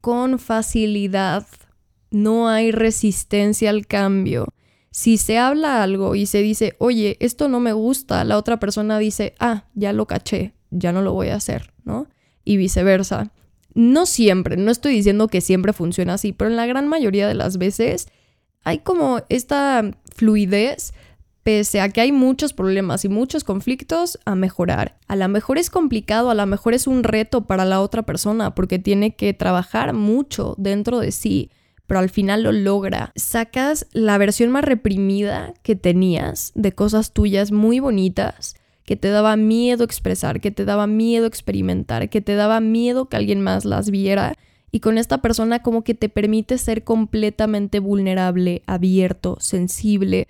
con 0.00 0.38
facilidad. 0.38 1.46
No 2.10 2.48
hay 2.48 2.72
resistencia 2.72 3.70
al 3.70 3.86
cambio. 3.86 4.46
Si 4.96 5.18
se 5.18 5.38
habla 5.38 5.82
algo 5.82 6.14
y 6.14 6.26
se 6.26 6.40
dice, 6.40 6.76
oye, 6.78 7.16
esto 7.18 7.48
no 7.48 7.58
me 7.58 7.72
gusta, 7.72 8.22
la 8.22 8.38
otra 8.38 8.60
persona 8.60 8.96
dice, 9.00 9.34
ah, 9.40 9.64
ya 9.74 9.92
lo 9.92 10.06
caché, 10.06 10.54
ya 10.70 10.92
no 10.92 11.02
lo 11.02 11.12
voy 11.12 11.30
a 11.30 11.34
hacer, 11.34 11.72
¿no? 11.82 12.06
Y 12.44 12.58
viceversa. 12.58 13.32
No 13.74 14.06
siempre, 14.06 14.56
no 14.56 14.70
estoy 14.70 14.94
diciendo 14.94 15.26
que 15.26 15.40
siempre 15.40 15.72
funciona 15.72 16.14
así, 16.14 16.32
pero 16.32 16.48
en 16.48 16.54
la 16.54 16.66
gran 16.66 16.86
mayoría 16.86 17.26
de 17.26 17.34
las 17.34 17.58
veces 17.58 18.06
hay 18.62 18.78
como 18.78 19.22
esta 19.28 19.82
fluidez 20.14 20.94
pese 21.42 21.80
a 21.80 21.88
que 21.88 22.00
hay 22.00 22.12
muchos 22.12 22.52
problemas 22.52 23.04
y 23.04 23.08
muchos 23.08 23.42
conflictos, 23.42 24.20
a 24.24 24.36
mejorar. 24.36 24.96
A 25.08 25.16
lo 25.16 25.28
mejor 25.28 25.58
es 25.58 25.70
complicado, 25.70 26.30
a 26.30 26.36
lo 26.36 26.46
mejor 26.46 26.72
es 26.72 26.86
un 26.86 27.02
reto 27.02 27.46
para 27.46 27.64
la 27.64 27.80
otra 27.80 28.02
persona 28.02 28.54
porque 28.54 28.78
tiene 28.78 29.16
que 29.16 29.34
trabajar 29.34 29.92
mucho 29.92 30.54
dentro 30.56 31.00
de 31.00 31.10
sí, 31.10 31.50
pero 31.86 32.00
al 32.00 32.10
final 32.10 32.42
lo 32.42 32.52
logra. 32.52 33.12
Sacas 33.16 33.86
la 33.92 34.18
versión 34.18 34.50
más 34.50 34.64
reprimida 34.64 35.54
que 35.62 35.76
tenías 35.76 36.52
de 36.54 36.72
cosas 36.72 37.12
tuyas 37.12 37.52
muy 37.52 37.80
bonitas 37.80 38.56
que 38.84 38.96
te 38.96 39.08
daba 39.08 39.36
miedo 39.36 39.82
expresar, 39.84 40.40
que 40.40 40.50
te 40.50 40.64
daba 40.64 40.86
miedo 40.86 41.26
experimentar, 41.26 42.10
que 42.10 42.20
te 42.20 42.34
daba 42.34 42.60
miedo 42.60 43.08
que 43.08 43.16
alguien 43.16 43.40
más 43.40 43.64
las 43.64 43.90
viera. 43.90 44.34
Y 44.70 44.80
con 44.80 44.98
esta 44.98 45.22
persona 45.22 45.62
como 45.62 45.84
que 45.84 45.94
te 45.94 46.08
permite 46.08 46.58
ser 46.58 46.84
completamente 46.84 47.78
vulnerable, 47.78 48.62
abierto, 48.66 49.38
sensible, 49.40 50.28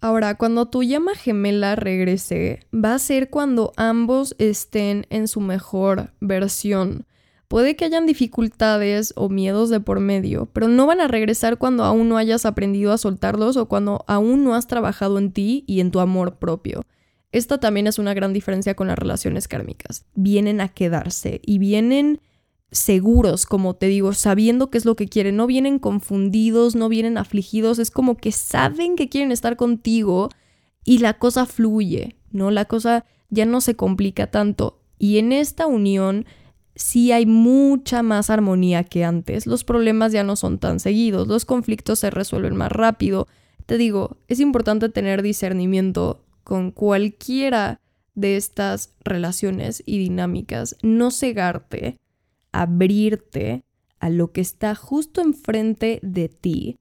Ahora, 0.00 0.36
cuando 0.36 0.66
tu 0.66 0.82
llama 0.82 1.14
gemela 1.14 1.74
regrese, 1.74 2.60
va 2.72 2.94
a 2.94 2.98
ser 2.98 3.30
cuando 3.30 3.72
ambos 3.76 4.36
estén 4.38 5.06
en 5.10 5.26
su 5.26 5.40
mejor 5.40 6.12
versión. 6.20 7.06
Puede 7.48 7.76
que 7.76 7.84
hayan 7.84 8.06
dificultades 8.06 9.12
o 9.16 9.28
miedos 9.28 9.70
de 9.70 9.80
por 9.80 10.00
medio, 10.00 10.46
pero 10.52 10.66
no 10.68 10.86
van 10.86 11.00
a 11.00 11.08
regresar 11.08 11.58
cuando 11.58 11.84
aún 11.84 12.08
no 12.08 12.16
hayas 12.16 12.44
aprendido 12.44 12.92
a 12.92 12.98
soltarlos 12.98 13.56
o 13.56 13.68
cuando 13.68 14.04
aún 14.08 14.42
no 14.42 14.54
has 14.54 14.66
trabajado 14.66 15.18
en 15.18 15.30
ti 15.30 15.64
y 15.66 15.80
en 15.80 15.90
tu 15.90 16.00
amor 16.00 16.36
propio. 16.38 16.82
Esta 17.30 17.58
también 17.58 17.86
es 17.86 17.98
una 17.98 18.14
gran 18.14 18.32
diferencia 18.32 18.74
con 18.74 18.88
las 18.88 18.98
relaciones 18.98 19.46
kármicas. 19.46 20.04
Vienen 20.14 20.60
a 20.60 20.68
quedarse 20.68 21.40
y 21.44 21.58
vienen 21.58 22.20
seguros, 22.72 23.46
como 23.46 23.74
te 23.74 23.86
digo, 23.86 24.12
sabiendo 24.12 24.70
qué 24.70 24.78
es 24.78 24.84
lo 24.84 24.96
que 24.96 25.08
quieren, 25.08 25.36
no 25.36 25.46
vienen 25.46 25.78
confundidos, 25.78 26.74
no 26.74 26.88
vienen 26.88 27.18
afligidos, 27.18 27.78
es 27.78 27.90
como 27.90 28.16
que 28.16 28.32
saben 28.32 28.96
que 28.96 29.08
quieren 29.08 29.32
estar 29.32 29.56
contigo 29.56 30.30
y 30.84 30.98
la 30.98 31.18
cosa 31.18 31.46
fluye, 31.46 32.16
¿no? 32.30 32.50
La 32.50 32.64
cosa 32.64 33.04
ya 33.28 33.44
no 33.44 33.60
se 33.60 33.76
complica 33.76 34.30
tanto. 34.30 34.80
Y 34.98 35.18
en 35.18 35.32
esta 35.32 35.66
unión 35.66 36.26
sí 36.76 37.10
hay 37.10 37.26
mucha 37.26 38.02
más 38.02 38.30
armonía 38.30 38.84
que 38.84 39.04
antes, 39.04 39.46
los 39.46 39.64
problemas 39.64 40.12
ya 40.12 40.22
no 40.22 40.36
son 40.36 40.58
tan 40.58 40.78
seguidos, 40.78 41.26
los 41.26 41.44
conflictos 41.44 41.98
se 41.98 42.10
resuelven 42.10 42.54
más 42.54 42.70
rápido. 42.70 43.26
Te 43.66 43.78
digo, 43.78 44.18
es 44.28 44.38
importante 44.38 44.88
tener 44.88 45.22
discernimiento 45.22 46.22
con 46.44 46.70
cualquiera 46.70 47.80
de 48.14 48.36
estas 48.36 48.94
relaciones 49.02 49.82
y 49.84 49.98
dinámicas, 49.98 50.76
no 50.82 51.10
cegarte 51.10 51.98
abrirte 52.52 53.64
a 54.00 54.08
lo 54.10 54.32
que 54.32 54.40
está 54.40 54.74
justo 54.74 55.20
enfrente 55.20 56.00
de 56.02 56.28
ti 56.28 56.78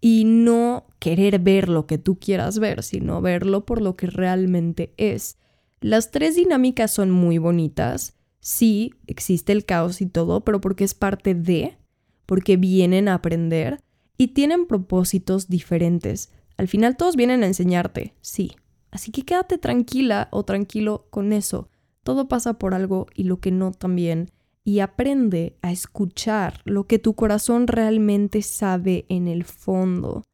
y 0.00 0.24
no 0.24 0.86
querer 0.98 1.38
ver 1.38 1.68
lo 1.68 1.86
que 1.86 1.98
tú 1.98 2.18
quieras 2.18 2.58
ver, 2.58 2.82
sino 2.82 3.22
verlo 3.22 3.64
por 3.64 3.80
lo 3.80 3.96
que 3.96 4.06
realmente 4.06 4.92
es. 4.96 5.38
Las 5.80 6.10
tres 6.10 6.36
dinámicas 6.36 6.90
son 6.90 7.10
muy 7.10 7.38
bonitas. 7.38 8.14
Sí, 8.44 8.92
existe 9.06 9.52
el 9.52 9.64
caos 9.64 10.02
y 10.02 10.06
todo, 10.06 10.44
pero 10.44 10.60
porque 10.60 10.84
es 10.84 10.92
parte 10.92 11.34
de, 11.34 11.78
porque 12.26 12.58
vienen 12.58 13.08
a 13.08 13.14
aprender 13.14 13.80
y 14.18 14.34
tienen 14.34 14.66
propósitos 14.66 15.48
diferentes. 15.48 16.30
Al 16.58 16.68
final 16.68 16.98
todos 16.98 17.16
vienen 17.16 17.42
a 17.42 17.46
enseñarte, 17.46 18.12
sí. 18.20 18.52
Así 18.90 19.12
que 19.12 19.22
quédate 19.22 19.56
tranquila 19.56 20.28
o 20.30 20.44
tranquilo 20.44 21.06
con 21.08 21.32
eso. 21.32 21.70
Todo 22.02 22.28
pasa 22.28 22.58
por 22.58 22.74
algo 22.74 23.06
y 23.14 23.24
lo 23.24 23.40
que 23.40 23.50
no 23.50 23.72
también 23.72 24.30
y 24.62 24.80
aprende 24.80 25.56
a 25.62 25.72
escuchar 25.72 26.60
lo 26.66 26.86
que 26.86 26.98
tu 26.98 27.14
corazón 27.14 27.66
realmente 27.66 28.42
sabe 28.42 29.06
en 29.08 29.26
el 29.26 29.44
fondo. 29.44 30.26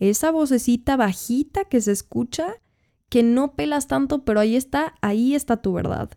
Esa 0.00 0.32
vocecita 0.32 0.96
bajita 0.96 1.66
que 1.66 1.80
se 1.80 1.92
escucha, 1.92 2.48
que 3.08 3.22
no 3.22 3.54
pelas 3.54 3.86
tanto, 3.86 4.24
pero 4.24 4.40
ahí 4.40 4.56
está, 4.56 4.96
ahí 5.02 5.36
está 5.36 5.62
tu 5.62 5.72
verdad. 5.72 6.10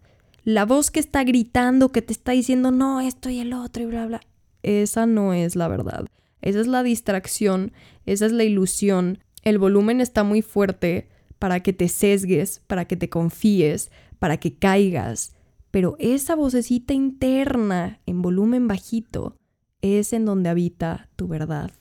La 0.48 0.64
voz 0.66 0.91
que 0.91 1.02
está 1.02 1.26
gritando, 1.26 1.91
que 1.91 2.02
te 2.02 2.14
está 2.14 2.32
diciendo, 2.32 2.72
no, 2.72 3.02
esto 3.02 3.30
y 3.30 3.39
el 3.39 3.52
otro 3.52 3.84
y 3.84 3.86
bla, 3.88 4.06
bla. 4.06 4.22
Esa 4.64 5.06
no 5.06 5.34
es 5.34 5.58
la 5.58 5.68
verdad. 5.68 6.06
Esa 6.41 6.62
es 6.62 6.68
la 6.68 6.84
distracción, 6.84 7.74
esa 8.06 8.26
es 8.26 8.32
la 8.32 8.45
ilusión. 8.45 9.20
El 9.43 9.58
volumen 9.58 10.00
está 10.00 10.24
muy 10.24 10.41
fuerte 10.41 11.10
para 11.38 11.60
que 11.60 11.74
te 11.74 11.89
sesgues, 11.89 12.62
para 12.68 12.86
que 12.86 12.95
te 12.95 13.10
confíes, 13.10 13.91
para 14.20 14.38
que 14.38 14.56
caigas 14.56 15.34
pero 15.72 15.95
esa 16.00 16.36
vocecita 16.36 16.93
interna 16.93 18.00
en 18.06 18.22
volumen 18.22 18.68
bajito 18.68 19.36
es 19.82 20.14
en 20.14 20.26
donde 20.26 20.50
habita 20.50 21.10
tu 21.16 21.28
verdad. 21.28 21.72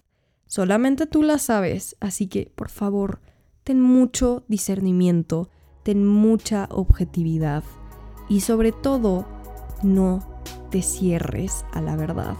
Solamente 0.46 1.06
tú 1.06 1.22
la 1.22 1.38
sabes, 1.38 1.96
así 2.00 2.26
que 2.26 2.52
por 2.54 2.68
favor, 2.68 3.20
ten 3.64 3.80
mucho 3.80 4.44
discernimiento, 4.48 5.50
ten 5.82 6.06
mucha 6.06 6.68
objetividad 6.70 7.64
y 8.28 8.40
sobre 8.40 8.72
todo, 8.72 9.26
no 9.82 10.42
te 10.70 10.82
cierres 10.82 11.64
a 11.72 11.80
la 11.80 11.96
verdad. 11.96 12.36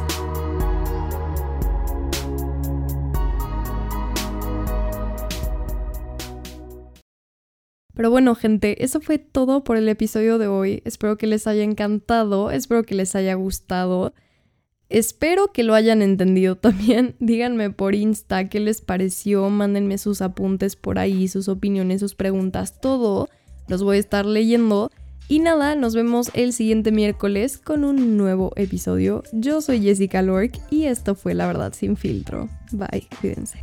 Pero 7.97 8.11
bueno, 8.11 8.34
gente, 8.34 8.84
eso 8.84 9.01
fue 9.01 9.18
todo 9.18 9.64
por 9.64 9.78
el 9.78 9.89
episodio 9.89 10.37
de 10.37 10.49
hoy. 10.49 10.82
Espero 10.84 11.16
que 11.16 11.26
les 11.26 11.47
haya 11.47 11.62
encantado, 11.62 12.51
espero 12.51 12.82
que 12.82 12.95
les 12.95 13.16
haya 13.16 13.32
gustado. 13.34 14.12
Espero 14.91 15.51
que 15.51 15.62
lo 15.64 15.74
hayan 15.74 16.03
entendido 16.03 16.57
también. 16.59 17.16
Díganme 17.20 17.70
por 17.70 17.95
Insta 17.95 18.51
qué 18.51 18.61
les 18.61 18.82
pareció, 18.82 19.49
mándenme 19.49 19.97
sus 19.97 20.20
apuntes 20.20 20.76
por 20.76 20.99
ahí, 20.99 21.26
sus 21.26 21.49
opiniones, 21.49 22.01
sus 22.01 22.14
preguntas, 22.14 22.80
todo. 22.80 23.30
Los 23.66 23.82
voy 23.82 23.97
a 23.97 24.01
estar 24.01 24.26
leyendo. 24.26 24.91
Y 25.29 25.41
nada, 25.41 25.74
nos 25.74 25.97
vemos 25.97 26.31
el 26.35 26.53
siguiente 26.53 26.93
miércoles 26.93 27.59
con 27.59 27.85
un 27.85 28.16
nuevo 28.16 28.53
episodio. 28.55 29.24
Yo 29.33 29.61
soy 29.61 29.81
Jessica 29.81 30.22
Lork 30.22 30.61
y 30.70 30.85
esto 30.85 31.16
fue 31.16 31.35
La 31.35 31.49
Verdad 31.49 31.72
sin 31.72 31.97
filtro. 31.97 32.49
Bye, 32.70 33.09
cuídense. 33.20 33.59